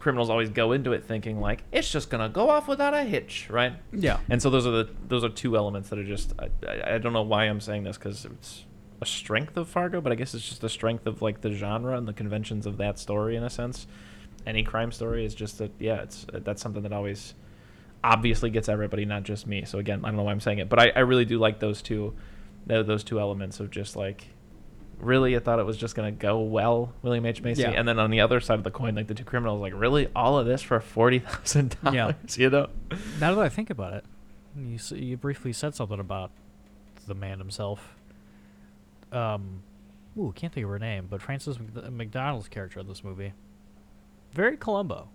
criminals 0.00 0.30
always 0.30 0.48
go 0.48 0.72
into 0.72 0.92
it 0.92 1.04
thinking 1.04 1.40
like 1.40 1.62
it's 1.70 1.92
just 1.92 2.10
gonna 2.10 2.28
go 2.28 2.50
off 2.50 2.66
without 2.66 2.94
a 2.94 3.04
hitch, 3.04 3.48
right? 3.50 3.74
Yeah. 3.92 4.18
And 4.28 4.42
so 4.42 4.50
those 4.50 4.66
are 4.66 4.70
the 4.70 4.88
those 5.06 5.22
are 5.22 5.28
two 5.28 5.56
elements 5.56 5.90
that 5.90 5.98
are 5.98 6.04
just 6.04 6.32
I, 6.38 6.48
I, 6.66 6.94
I 6.94 6.98
don't 6.98 7.12
know 7.12 7.22
why 7.22 7.44
I'm 7.44 7.60
saying 7.60 7.84
this 7.84 7.98
because 7.98 8.24
it's 8.24 8.64
a 9.02 9.06
strength 9.06 9.56
of 9.56 9.68
Fargo, 9.68 10.00
but 10.00 10.12
I 10.12 10.14
guess 10.14 10.34
it's 10.34 10.48
just 10.48 10.62
a 10.64 10.68
strength 10.68 11.06
of 11.06 11.22
like 11.22 11.40
the 11.40 11.52
genre 11.52 11.96
and 11.96 12.06
the 12.06 12.12
conventions 12.12 12.66
of 12.66 12.76
that 12.78 12.98
story 12.98 13.36
in 13.36 13.42
a 13.42 13.50
sense. 13.50 13.86
Any 14.46 14.62
crime 14.62 14.92
story 14.92 15.24
is 15.24 15.34
just 15.34 15.58
that 15.58 15.72
yeah, 15.78 16.02
it's 16.02 16.26
that's 16.32 16.60
something 16.62 16.82
that 16.82 16.92
always 16.92 17.34
obviously 18.02 18.50
gets 18.50 18.68
everybody, 18.68 19.04
not 19.04 19.22
just 19.22 19.46
me. 19.46 19.64
So 19.64 19.78
again, 19.78 20.00
I 20.04 20.08
don't 20.08 20.16
know 20.16 20.22
why 20.24 20.32
I'm 20.32 20.40
saying 20.40 20.58
it, 20.58 20.68
but 20.68 20.78
I, 20.78 20.90
I 20.96 21.00
really 21.00 21.24
do 21.24 21.38
like 21.38 21.60
those 21.60 21.82
two 21.82 22.14
those 22.66 23.02
two 23.04 23.18
elements 23.18 23.58
of 23.58 23.70
just 23.70 23.96
like 23.96 24.26
really 24.98 25.34
I 25.34 25.40
thought 25.40 25.58
it 25.58 25.64
was 25.66 25.76
just 25.78 25.94
gonna 25.94 26.12
go 26.12 26.40
well, 26.40 26.92
William 27.02 27.24
H 27.26 27.42
Macy, 27.42 27.62
Yeah. 27.62 27.70
and 27.70 27.86
then 27.88 27.98
on 27.98 28.10
the 28.10 28.20
other 28.20 28.40
side 28.40 28.58
of 28.58 28.64
the 28.64 28.70
coin, 28.70 28.94
like 28.94 29.06
the 29.06 29.14
two 29.14 29.24
criminals, 29.24 29.60
like 29.60 29.72
really 29.74 30.08
all 30.14 30.38
of 30.38 30.46
this 30.46 30.62
for 30.62 30.78
forty 30.80 31.18
thousand 31.20 31.76
Yeah. 31.84 31.90
dollars, 32.12 32.36
you 32.38 32.50
know? 32.50 32.68
Now 33.18 33.34
that 33.34 33.40
I 33.42 33.48
think 33.48 33.70
about 33.70 33.94
it, 33.94 34.04
you 34.56 34.78
you 34.96 35.16
briefly 35.16 35.52
said 35.52 35.74
something 35.74 35.98
about 36.00 36.30
the 37.06 37.14
man 37.14 37.38
himself. 37.38 37.94
Um, 39.12 39.62
ooh, 40.18 40.32
can't 40.34 40.52
think 40.52 40.64
of 40.64 40.70
her 40.70 40.78
name, 40.78 41.06
but 41.10 41.20
Frances 41.22 41.58
McDormand's 41.58 42.48
character 42.48 42.80
in 42.80 42.86
this 42.88 43.02
movie, 43.04 43.32
very 44.32 44.56
Columbo. 44.56 45.08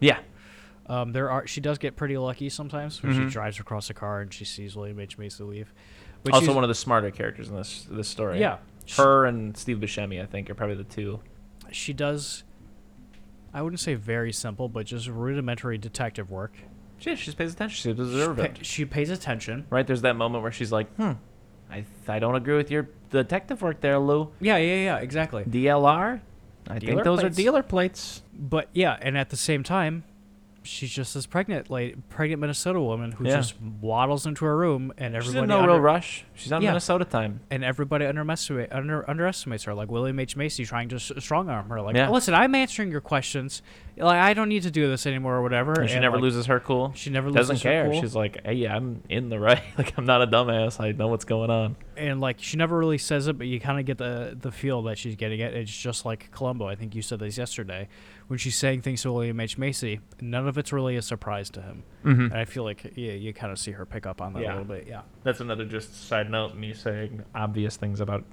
Yeah, 0.00 0.20
Um, 0.86 1.12
there 1.12 1.30
are 1.30 1.46
she 1.46 1.60
does 1.60 1.76
get 1.78 1.96
pretty 1.96 2.16
lucky 2.16 2.48
sometimes 2.48 3.02
when 3.02 3.12
Mhm. 3.12 3.24
she 3.26 3.30
drives 3.30 3.60
across 3.60 3.90
a 3.90 3.94
car 3.94 4.20
and 4.22 4.32
she 4.32 4.44
sees 4.46 4.74
William 4.74 4.98
H 5.00 5.18
Macy 5.18 5.44
leave. 5.44 5.72
But 6.24 6.32
also 6.34 6.54
one 6.54 6.64
of 6.64 6.68
the 6.68 6.74
smarter 6.74 7.10
characters 7.10 7.48
in 7.50 7.56
this 7.56 7.84
this 7.90 8.08
story. 8.08 8.40
Yeah. 8.40 8.58
She- 8.86 9.00
her 9.02 9.26
and 9.26 9.54
Steve 9.56 9.78
Buscemi, 9.78 10.20
I 10.22 10.26
think, 10.26 10.48
are 10.48 10.54
probably 10.54 10.76
the 10.76 10.84
two. 10.84 11.20
she 11.70 11.92
does. 11.92 12.44
I 13.52 13.60
wouldn't 13.60 13.80
say 13.80 13.92
very 13.94 14.32
simple, 14.32 14.68
but 14.70 14.86
just 14.86 15.06
rudimentary 15.08 15.76
detective 15.78 16.30
work. 16.30 16.54
She 16.96 17.14
she 17.16 17.32
pays 17.32 17.52
attention. 17.52 17.76
She 17.76 17.90
She, 17.90 17.94
deserves 17.94 18.38
pa- 18.40 18.44
it. 18.46 18.64
she 18.66 18.84
pays 18.86 19.10
attention. 19.10 19.66
Right? 19.68 19.86
There's 19.86 20.00
that 20.02 20.16
moment 20.16 20.42
where 20.42 20.52
she's 20.52 20.72
like, 20.72 20.92
"Hmm, 20.96 21.12
I 21.70 21.84
I 22.06 22.18
don't 22.18 22.34
agree 22.34 22.56
with 22.56 22.70
your 22.70 22.88
detective 23.10 23.62
work 23.62 23.80
there, 23.80 23.98
Lou. 23.98 24.30
Yeah, 24.40 24.56
yeah, 24.56 24.74
yeah, 24.84 24.96
exactly. 24.98 25.44
DLR. 25.44 26.20
I 26.70 26.78
Dealer 26.78 26.92
think 26.92 27.04
those 27.04 27.20
plates. 27.20 27.38
are 27.38 27.42
dealer 27.42 27.62
plates. 27.62 28.22
But 28.38 28.68
yeah, 28.72 28.98
and 29.00 29.16
at 29.16 29.30
the 29.30 29.36
same 29.36 29.62
time, 29.62 30.04
she's 30.68 30.90
just 30.90 31.14
this 31.14 31.26
pregnant, 31.26 31.70
like 31.70 31.96
pregnant 32.08 32.40
Minnesota 32.40 32.80
woman 32.80 33.12
who 33.12 33.26
Yeah. 33.26 33.36
just 33.36 33.54
waddles 33.80 34.26
into 34.26 34.44
her 34.44 34.56
room, 34.56 34.92
and 34.98 35.14
She's 35.14 35.28
everybody 35.28 35.42
in 35.44 35.48
no 35.48 35.58
under- 35.60 35.72
real 35.72 35.80
rush. 35.80 36.24
She's 36.34 36.52
on 36.52 36.62
Yeah. 36.62 36.70
Minnesota 36.70 37.04
time. 37.04 37.40
and 37.50 37.64
everybody 37.64 38.04
underestimate, 38.06 38.72
under, 38.72 39.08
underestimates 39.08 39.64
her. 39.64 39.74
Like 39.74 39.90
William 39.90 40.18
H 40.20 40.36
Macy 40.36 40.64
trying 40.64 40.88
to 40.90 40.96
s- 40.96 41.12
strong 41.18 41.48
arm 41.48 41.68
her. 41.70 41.80
Like, 41.80 41.96
Yeah. 41.96 42.10
listen, 42.10 42.34
I'm 42.34 42.54
answering 42.54 42.90
your 42.90 43.00
questions. 43.00 43.62
Like, 43.96 44.20
I 44.20 44.32
don't 44.32 44.48
need 44.48 44.62
to 44.62 44.70
do 44.70 44.88
this 44.88 45.06
anymore 45.06 45.34
or 45.36 45.42
whatever. 45.42 45.72
And 45.72 45.88
she 45.88 45.96
and, 45.96 46.02
never 46.02 46.16
like, 46.18 46.22
loses 46.22 46.46
her 46.46 46.60
cool. 46.60 46.92
She 46.94 47.10
never 47.10 47.32
Doesn't 47.32 47.56
her 47.56 47.62
care. 47.62 47.90
cool. 47.90 48.00
She's 48.00 48.14
like, 48.14 48.38
hey, 48.44 48.64
I'm 48.68 49.02
in 49.08 49.28
the 49.28 49.40
right. 49.40 49.60
like 49.78 49.92
I'm 49.98 50.04
not 50.06 50.22
a 50.22 50.26
dumbass. 50.28 50.80
I 50.80 50.92
know 50.92 51.08
what's 51.08 51.24
going 51.24 51.50
on. 51.50 51.74
and 51.96 52.20
like 52.20 52.36
she 52.38 52.56
never 52.56 52.78
really 52.78 52.98
says 52.98 53.26
it, 53.26 53.36
but 53.38 53.48
you 53.48 53.58
kind 53.58 53.80
of 53.80 53.84
get 53.84 53.98
the 53.98 54.36
the 54.40 54.52
feel 54.52 54.82
that 54.82 54.98
she's 54.98 55.16
getting 55.16 55.40
it. 55.40 55.52
It's 55.54 55.76
just 55.76 56.04
like 56.06 56.30
Columbo. 56.30 56.68
I 56.68 56.76
think 56.76 56.94
you 56.94 57.02
said 57.02 57.18
this 57.18 57.36
yesterday 57.36 57.88
when 58.28 58.38
she's 58.38 58.56
saying 58.56 58.82
things 58.82 59.02
to 59.02 59.12
William 59.12 59.40
H 59.40 59.58
Macy. 59.58 60.00
None 60.20 60.46
of 60.46 60.56
it's 60.58 60.72
really 60.72 60.96
a 60.96 61.02
surprise 61.02 61.50
to 61.50 61.60
him, 61.62 61.82
Mm-hmm. 62.04 62.20
and 62.26 62.34
I 62.34 62.44
feel 62.44 62.62
like 62.64 62.92
yeah, 62.94 63.12
you 63.12 63.32
kind 63.34 63.50
of 63.52 63.58
see 63.58 63.72
her 63.72 63.84
pick 63.84 64.06
up 64.06 64.20
on 64.22 64.32
that 64.34 64.42
Yeah. 64.42 64.52
a 64.52 64.58
little 64.58 64.64
bit. 64.76 64.86
Yeah. 64.86 65.02
That's 65.24 65.40
another 65.40 65.64
just 65.64 66.06
side 66.08 66.30
note. 66.30 66.54
Me 66.54 66.72
saying 66.74 67.24
obvious 67.34 67.76
things 67.76 68.00
about 68.00 68.24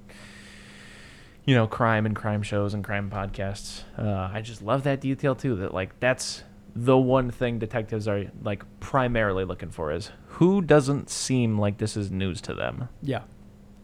you 1.44 1.54
know 1.54 1.66
crime 1.66 2.06
and 2.06 2.14
crime 2.16 2.42
shows 2.42 2.74
and 2.74 2.84
crime 2.84 3.10
podcasts. 3.10 3.82
Uh, 3.98 4.30
I 4.32 4.40
just 4.42 4.62
love 4.62 4.82
that 4.84 5.00
detail 5.00 5.34
too. 5.34 5.56
That 5.56 5.72
like 5.74 5.98
that's 6.00 6.42
the 6.74 6.98
one 6.98 7.30
thing 7.30 7.58
detectives 7.58 8.06
are 8.06 8.26
like 8.42 8.62
primarily 8.80 9.44
looking 9.44 9.70
for 9.70 9.92
is 9.92 10.10
who 10.26 10.60
doesn't 10.60 11.08
seem 11.08 11.58
like 11.58 11.78
this 11.78 11.96
is 11.96 12.10
news 12.10 12.40
to 12.42 12.54
them. 12.54 12.88
Yeah. 13.02 13.22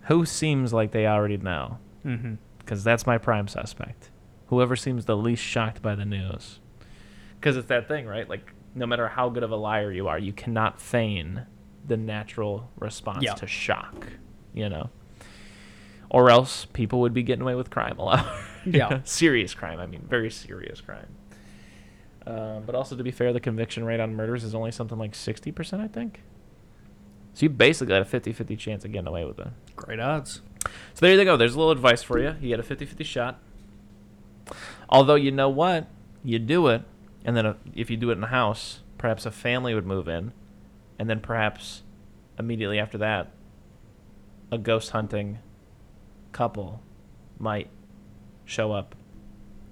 Who 0.02 0.26
seems 0.26 0.72
like 0.74 0.90
they 0.90 1.06
already 1.06 1.36
know? 1.38 1.78
Mm-hmm. 2.04 2.34
Because 2.58 2.84
that's 2.84 3.06
my 3.06 3.16
prime 3.18 3.48
suspect. 3.48 4.10
Whoever 4.52 4.76
seems 4.76 5.06
the 5.06 5.16
least 5.16 5.42
shocked 5.42 5.80
by 5.80 5.94
the 5.94 6.04
news. 6.04 6.58
Because 7.40 7.56
it's 7.56 7.68
that 7.68 7.88
thing, 7.88 8.04
right? 8.04 8.28
Like, 8.28 8.52
no 8.74 8.84
matter 8.84 9.08
how 9.08 9.30
good 9.30 9.42
of 9.42 9.50
a 9.50 9.56
liar 9.56 9.90
you 9.90 10.08
are, 10.08 10.18
you 10.18 10.34
cannot 10.34 10.78
feign 10.78 11.46
the 11.88 11.96
natural 11.96 12.70
response 12.78 13.24
Yeah. 13.24 13.32
to 13.32 13.46
shock, 13.46 14.08
you 14.52 14.68
know? 14.68 14.90
Or 16.10 16.28
else 16.28 16.66
people 16.66 17.00
would 17.00 17.14
be 17.14 17.22
getting 17.22 17.40
away 17.40 17.54
with 17.54 17.70
crime 17.70 17.98
a 17.98 18.04
lot. 18.04 18.26
Yeah. 18.66 19.00
serious 19.04 19.54
crime. 19.54 19.80
I 19.80 19.86
mean, 19.86 20.04
very 20.06 20.30
serious 20.30 20.82
crime. 20.82 21.08
Uh, 22.26 22.60
but 22.60 22.74
also, 22.74 22.94
to 22.94 23.02
be 23.02 23.10
fair, 23.10 23.32
the 23.32 23.40
conviction 23.40 23.84
rate 23.84 24.00
on 24.00 24.14
murders 24.14 24.44
is 24.44 24.54
only 24.54 24.70
something 24.70 24.98
like 24.98 25.12
60%, 25.14 25.80
I 25.80 25.88
think. 25.88 26.20
So 27.32 27.44
you 27.46 27.48
basically 27.48 27.88
got 27.88 28.02
a 28.02 28.04
50 28.04 28.34
50 28.34 28.54
chance 28.56 28.84
of 28.84 28.92
getting 28.92 29.08
away 29.08 29.24
with 29.24 29.38
it. 29.38 29.48
Great 29.76 29.98
odds. 29.98 30.42
So 30.92 31.06
there 31.06 31.14
you 31.16 31.24
go. 31.24 31.38
There's 31.38 31.54
a 31.54 31.58
little 31.58 31.72
advice 31.72 32.02
for 32.02 32.18
you. 32.18 32.36
You 32.42 32.48
get 32.50 32.60
a 32.60 32.62
50 32.62 32.84
50 32.84 33.02
shot. 33.02 33.40
Although, 34.88 35.14
you 35.14 35.30
know 35.30 35.48
what? 35.48 35.86
You 36.24 36.38
do 36.38 36.68
it, 36.68 36.82
and 37.24 37.36
then 37.36 37.46
uh 37.46 37.54
if 37.74 37.90
you 37.90 37.96
do 37.96 38.10
it 38.10 38.18
in 38.18 38.24
a 38.24 38.28
house, 38.28 38.80
perhaps 38.98 39.26
a 39.26 39.30
family 39.30 39.74
would 39.74 39.86
move 39.86 40.08
in, 40.08 40.32
and 40.98 41.08
then 41.10 41.20
perhaps 41.20 41.82
immediately 42.38 42.78
after 42.78 42.98
that, 42.98 43.30
a 44.50 44.58
ghost 44.58 44.90
hunting 44.90 45.38
couple 46.32 46.80
might 47.38 47.68
show 48.44 48.72
up 48.72 48.94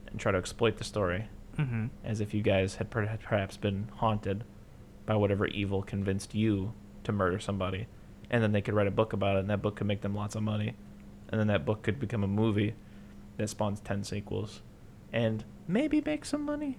and 0.07 0.19
try 0.19 0.33
to 0.33 0.39
exploit 0.39 0.77
the 0.77 0.85
story 0.85 1.27
Mm-hmm. 1.59 1.87
as 2.05 2.21
if 2.23 2.33
you 2.33 2.41
guys 2.43 2.77
had 2.77 2.91
per- 2.91 3.05
had 3.07 3.21
perhaps 3.21 3.57
been 3.59 3.89
haunted 3.97 4.45
by 5.05 5.15
whatever 5.17 5.47
evil 5.49 5.83
convinced 5.83 6.35
you 6.35 6.73
to 7.05 7.13
murder 7.13 7.39
somebody. 7.39 7.87
And 8.31 8.43
then 8.43 8.53
they 8.53 8.63
could 8.63 8.73
write 8.73 8.87
a 8.87 8.91
book 8.93 9.13
about 9.13 9.37
it, 9.37 9.41
and 9.41 9.51
that 9.51 9.61
book 9.61 9.77
could 9.77 9.87
make 9.87 10.01
them 10.01 10.15
lots 10.15 10.35
of 10.35 10.43
money. 10.43 10.75
And 11.29 11.39
then 11.39 11.49
that 11.49 11.67
book 11.67 11.83
could 11.83 12.01
become 12.01 12.25
a 12.25 12.29
movie 12.29 12.75
that 13.37 13.49
spawns 13.49 13.81
10 13.81 14.05
sequels 14.05 14.63
and 15.13 15.45
maybe 15.67 16.03
make 16.05 16.25
some 16.25 16.45
money. 16.45 16.79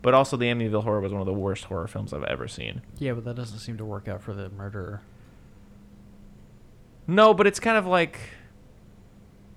But 0.00 0.14
also, 0.14 0.36
the 0.36 0.46
Amityville 0.46 0.84
Horror 0.84 1.00
was 1.00 1.12
one 1.12 1.20
of 1.20 1.26
the 1.26 1.32
worst 1.32 1.64
horror 1.64 1.86
films 1.86 2.12
I've 2.12 2.24
ever 2.24 2.48
seen. 2.48 2.82
Yeah, 2.98 3.12
but 3.12 3.24
that 3.24 3.36
doesn't 3.36 3.58
seem 3.58 3.76
to 3.78 3.84
work 3.84 4.08
out 4.08 4.22
for 4.22 4.32
the 4.32 4.48
murderer. 4.48 5.02
No, 7.06 7.34
but 7.34 7.46
it's 7.46 7.60
kind 7.60 7.76
of 7.76 7.86
like 7.86 8.18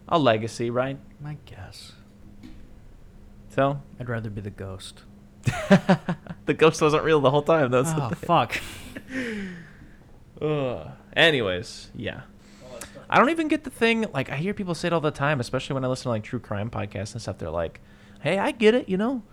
a 0.07 0.19
legacy, 0.19 0.69
right? 0.69 0.97
I 1.25 1.37
guess. 1.45 1.93
So, 3.49 3.81
I'd 3.99 4.09
rather 4.09 4.29
be 4.29 4.41
the 4.41 4.49
ghost. 4.49 5.03
the 6.45 6.53
ghost 6.53 6.81
wasn't 6.81 7.03
real 7.03 7.19
the 7.19 7.31
whole 7.31 7.41
time. 7.41 7.71
That's 7.71 7.91
oh 7.95 8.09
the 8.09 8.15
fuck. 8.15 8.57
Ugh. 10.41 10.87
Anyways, 11.15 11.89
yeah. 11.95 12.21
I 13.11 13.19
don't 13.19 13.29
even 13.29 13.49
get 13.49 13.65
the 13.65 13.69
thing. 13.69 14.05
Like, 14.13 14.31
I 14.31 14.37
hear 14.37 14.53
people 14.53 14.73
say 14.73 14.87
it 14.87 14.93
all 14.93 15.01
the 15.01 15.11
time, 15.11 15.41
especially 15.41 15.73
when 15.73 15.83
I 15.83 15.87
listen 15.87 16.03
to 16.03 16.09
like 16.09 16.23
true 16.23 16.39
crime 16.39 16.69
podcasts 16.69 17.11
and 17.11 17.21
stuff. 17.21 17.37
They're 17.37 17.49
like, 17.49 17.81
"Hey, 18.21 18.39
I 18.39 18.51
get 18.51 18.73
it. 18.73 18.87
You 18.87 18.95
know, 18.97 19.23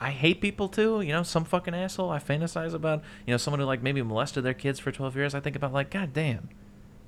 I 0.00 0.10
hate 0.10 0.40
people 0.40 0.68
too. 0.68 1.00
You 1.00 1.12
know, 1.12 1.22
some 1.22 1.44
fucking 1.44 1.74
asshole. 1.74 2.10
I 2.10 2.18
fantasize 2.18 2.74
about. 2.74 3.02
You 3.26 3.32
know, 3.32 3.38
someone 3.38 3.60
who 3.60 3.66
like 3.66 3.82
maybe 3.82 4.02
molested 4.02 4.42
their 4.44 4.54
kids 4.54 4.80
for 4.80 4.90
12 4.90 5.14
years. 5.14 5.34
I 5.36 5.40
think 5.40 5.54
about 5.54 5.72
like, 5.72 5.90
God 5.90 6.12
damn. 6.12 6.48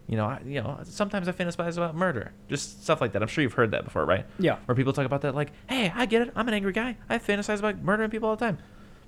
You 0.07 0.17
know, 0.17 0.27
I, 0.27 0.41
you 0.45 0.63
know. 0.63 0.79
Sometimes 0.85 1.27
I 1.27 1.33
fantasize 1.33 1.77
about 1.77 1.97
murder. 1.97 2.33
Just 2.49 2.85
stuff 2.85 3.01
like 3.01 3.13
that. 3.13 3.23
I'm 3.23 3.29
sure 3.29 3.43
you've 3.43 3.55
heard 3.55 3.73
that 3.73 3.85
before, 3.85 4.05
right? 4.05 4.25
Yeah. 4.39 4.59
Where 4.67 4.77
people 4.77 4.93
talk 4.93 5.07
about 5.07 5.23
that, 5.23 5.35
like, 5.35 5.51
"Hey, 5.69 5.93
I 5.95 6.07
get 6.07 6.23
it. 6.23 6.33
I'm 6.37 6.47
an 6.47 6.55
angry 6.55 6.73
guy. 6.73 6.97
I 7.09 7.19
fantasize 7.19 7.59
about 7.59 7.83
murdering 7.83 8.11
people 8.11 8.29
all 8.29 8.37
the 8.37 8.45
time." 8.45 8.59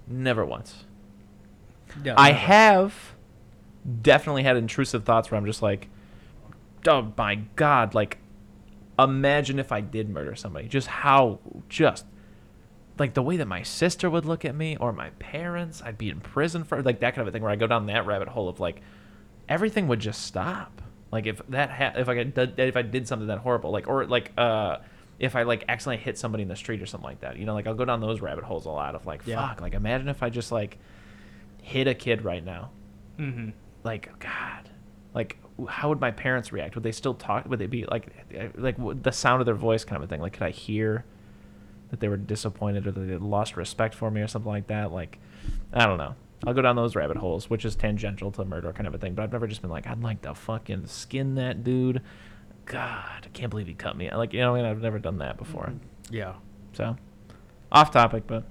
Never 0.08 0.44
once. 0.44 0.84
I 1.96 2.02
never. 2.02 2.32
have 2.34 3.14
definitely 4.00 4.42
had 4.42 4.56
intrusive 4.56 5.04
thoughts 5.04 5.30
where 5.30 5.38
I'm 5.38 5.46
just 5.46 5.62
like, 5.62 5.88
oh 6.88 7.12
my 7.16 7.36
god, 7.56 7.94
like, 7.94 8.18
imagine 8.98 9.58
if 9.58 9.72
I 9.72 9.80
did 9.80 10.08
murder 10.08 10.34
somebody. 10.34 10.68
Just 10.68 10.86
how, 10.88 11.38
just 11.68 12.04
like 12.98 13.14
the 13.14 13.22
way 13.22 13.36
that 13.38 13.46
my 13.48 13.62
sister 13.62 14.08
would 14.10 14.24
look 14.26 14.44
at 14.44 14.54
me 14.54 14.76
or 14.76 14.92
my 14.92 15.10
parents, 15.18 15.82
I'd 15.84 15.98
be 15.98 16.10
in 16.10 16.20
prison 16.20 16.64
for 16.64 16.82
like 16.82 17.00
that 17.00 17.14
kind 17.14 17.26
of 17.26 17.28
a 17.28 17.32
thing. 17.32 17.42
Where 17.42 17.50
I 17.50 17.56
go 17.56 17.66
down 17.66 17.86
that 17.86 18.06
rabbit 18.06 18.28
hole 18.28 18.48
of 18.48 18.60
like, 18.60 18.80
everything 19.48 19.88
would 19.88 20.00
just 20.00 20.22
stop. 20.24 20.82
Like 21.10 21.26
if 21.26 21.40
that 21.48 21.70
ha- 21.70 21.92
if 21.96 22.08
I 22.08 22.22
did 22.22 22.58
if 22.58 22.76
I 22.76 22.82
did 22.82 23.06
something 23.08 23.28
that 23.28 23.38
horrible, 23.38 23.70
like 23.70 23.88
or 23.88 24.06
like 24.06 24.32
uh. 24.38 24.78
If 25.18 25.36
I 25.36 25.44
like 25.44 25.64
accidentally 25.68 26.02
hit 26.02 26.18
somebody 26.18 26.42
in 26.42 26.48
the 26.48 26.56
street 26.56 26.82
or 26.82 26.86
something 26.86 27.08
like 27.08 27.20
that, 27.20 27.36
you 27.36 27.44
know, 27.44 27.54
like 27.54 27.68
I'll 27.68 27.74
go 27.74 27.84
down 27.84 28.00
those 28.00 28.20
rabbit 28.20 28.42
holes 28.42 28.66
a 28.66 28.70
lot 28.70 28.96
of 28.96 29.06
like, 29.06 29.24
Yeah. 29.24 29.46
fuck, 29.46 29.60
like 29.60 29.74
imagine 29.74 30.08
if 30.08 30.20
I 30.20 30.30
just 30.30 30.50
like 30.50 30.78
hit 31.62 31.86
a 31.86 31.94
kid 31.94 32.24
right 32.24 32.44
now 32.44 32.70
Mm-hmm. 33.20 33.50
like 33.84 34.18
god 34.18 34.68
like 35.14 35.36
how 35.68 35.88
would 35.88 36.00
my 36.00 36.10
parents 36.10 36.52
react? 36.52 36.74
Would 36.74 36.84
they 36.84 36.92
still 36.92 37.14
talk? 37.14 37.46
Would 37.48 37.58
they 37.58 37.66
be 37.66 37.84
like 37.84 38.08
like 38.56 38.76
the 39.02 39.12
sound 39.12 39.40
of 39.40 39.46
their 39.46 39.54
voice 39.54 39.84
kind 39.84 39.96
of 40.02 40.02
a 40.02 40.06
thing? 40.10 40.20
Like 40.20 40.32
could 40.34 40.42
i 40.42 40.50
hear 40.50 41.04
that 41.90 42.00
they 42.00 42.08
were 42.08 42.16
disappointed 42.16 42.86
or 42.86 42.92
that 42.92 43.00
they 43.00 43.16
lost 43.16 43.56
respect 43.56 43.94
for 43.94 44.10
me 44.10 44.20
or 44.20 44.28
something 44.28 44.50
like 44.50 44.66
that? 44.68 44.92
Like 44.92 45.18
i 45.72 45.86
don't 45.86 45.98
know. 45.98 46.14
I'll 46.46 46.54
go 46.54 46.62
down 46.62 46.74
those 46.76 46.96
rabbit 46.96 47.18
holes 47.18 47.48
which 47.48 47.64
is 47.64 47.76
tangential 47.76 48.32
to 48.32 48.44
murder 48.44 48.72
kind 48.72 48.86
of 48.88 48.94
a 48.94 48.98
thing 48.98 49.14
but 49.14 49.22
i've 49.22 49.30
never 49.32 49.46
just 49.46 49.60
been 49.62 49.70
like 49.70 49.86
i'd 49.86 50.02
like 50.02 50.22
to 50.22 50.34
fucking 50.34 50.86
skin 50.86 51.34
that 51.36 51.62
dude. 51.64 52.02
God 52.64 53.26
i 53.26 53.28
can't 53.32 53.50
believe 53.50 53.66
he 53.66 53.74
cut 53.74 53.96
me. 53.96 54.10
Like 54.10 54.32
you 54.32 54.40
know 54.40 54.54
I 54.54 54.58
mean, 54.62 54.64
i've 54.70 54.80
never 54.80 54.98
done 54.98 55.18
that 55.18 55.36
before. 55.36 55.66
Mm-hmm. 55.66 56.14
Yeah. 56.14 56.34
so 56.72 56.96
off 57.70 57.90
topic 57.90 58.26
but 58.26 58.44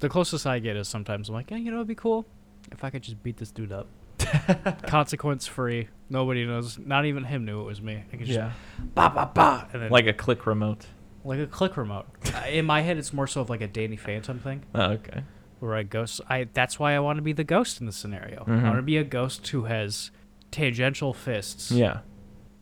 The 0.00 0.08
closest 0.08 0.46
I 0.46 0.58
get 0.58 0.76
is 0.76 0.88
sometimes 0.88 1.28
I'm 1.28 1.34
like, 1.34 1.50
yeah, 1.50 1.56
you 1.58 1.70
know, 1.70 1.78
it'd 1.78 1.88
be 1.88 1.94
cool 1.94 2.26
if 2.72 2.82
I 2.84 2.90
could 2.90 3.02
just 3.02 3.22
beat 3.22 3.36
this 3.38 3.50
dude 3.50 3.72
up. 3.72 3.86
Consequence 4.86 5.46
free. 5.46 5.88
Nobody 6.08 6.46
knows. 6.46 6.78
Not 6.78 7.04
even 7.06 7.24
him 7.24 7.44
knew 7.44 7.60
it 7.60 7.64
was 7.64 7.82
me. 7.82 8.02
I 8.12 8.16
could 8.16 8.26
just 8.26 8.38
yeah 8.38 8.52
ba 8.94 9.10
ba 9.14 9.30
ba, 9.34 9.68
and 9.72 9.82
then 9.82 9.90
like 9.90 10.06
a 10.06 10.12
click 10.12 10.46
remote 10.46 10.86
like 11.24 11.40
a 11.40 11.46
click 11.46 11.76
remote. 11.76 12.06
Uh, 12.32 12.42
In 12.48 12.64
my 12.66 12.82
head, 12.82 12.96
it's 12.98 13.12
more 13.12 13.26
so 13.26 13.40
of 13.40 13.50
like 13.50 13.60
a 13.60 13.66
Danny 13.66 13.96
Phantom 13.96 14.38
thing, 14.38 14.62
oh, 14.74 14.92
okay 14.92 15.22
where 15.58 15.74
I 15.74 15.82
ghost. 15.84 16.20
I 16.28 16.46
that's 16.52 16.78
why 16.78 16.94
I 16.94 16.98
want 17.00 17.16
to 17.16 17.22
be 17.22 17.32
the 17.32 17.42
ghost 17.42 17.80
in 17.80 17.86
the 17.86 17.92
scenario. 17.92 18.44
I 18.46 18.50
Mhm. 18.50 18.62
want 18.62 18.76
to 18.76 18.82
be 18.82 18.98
a 18.98 19.04
ghost 19.04 19.48
who 19.48 19.64
has 19.64 20.10
tangential 20.52 21.12
fists 21.12 21.70
yeah 21.72 22.00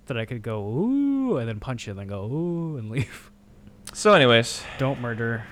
that 0.07 0.17
I 0.17 0.25
could 0.25 0.43
go 0.43 0.61
ooh 0.67 1.37
and 1.39 1.49
then 1.49 1.59
punch 1.61 1.87
you 1.87 1.91
and 1.91 1.99
then 2.01 2.07
go 2.07 2.25
ooh 2.25 2.77
and 2.79 2.91
leave. 2.95 3.31
so 3.93 4.15
anyways 4.15 4.63
Don't 4.79 5.01
murder 5.01 5.45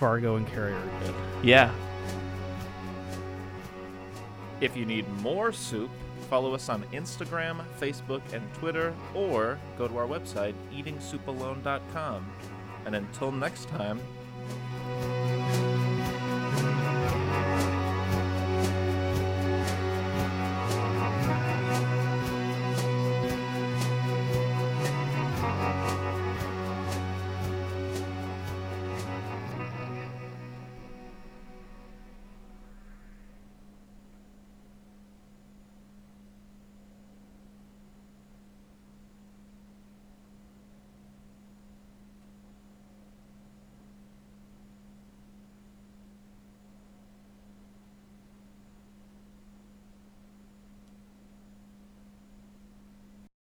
Fargo 0.00 0.36
and 0.36 0.46
Carrie 0.48 0.74
yeah 1.42 1.70
If 4.60 4.76
you 4.76 4.84
need 4.86 5.06
more 5.20 5.52
soup, 5.52 5.90
follow 6.26 6.54
us 6.54 6.68
on 6.68 6.82
Instagram, 6.92 7.64
Facebook, 7.80 8.22
and 8.32 8.42
Twitter, 8.54 8.94
or 9.14 9.58
go 9.78 9.88
to 9.88 9.96
our 9.96 10.06
website, 10.06 10.54
eatingsoupalone.com. 10.72 12.26
And 12.84 12.94
until 12.94 13.32
next 13.32 13.68
time, 13.68 14.00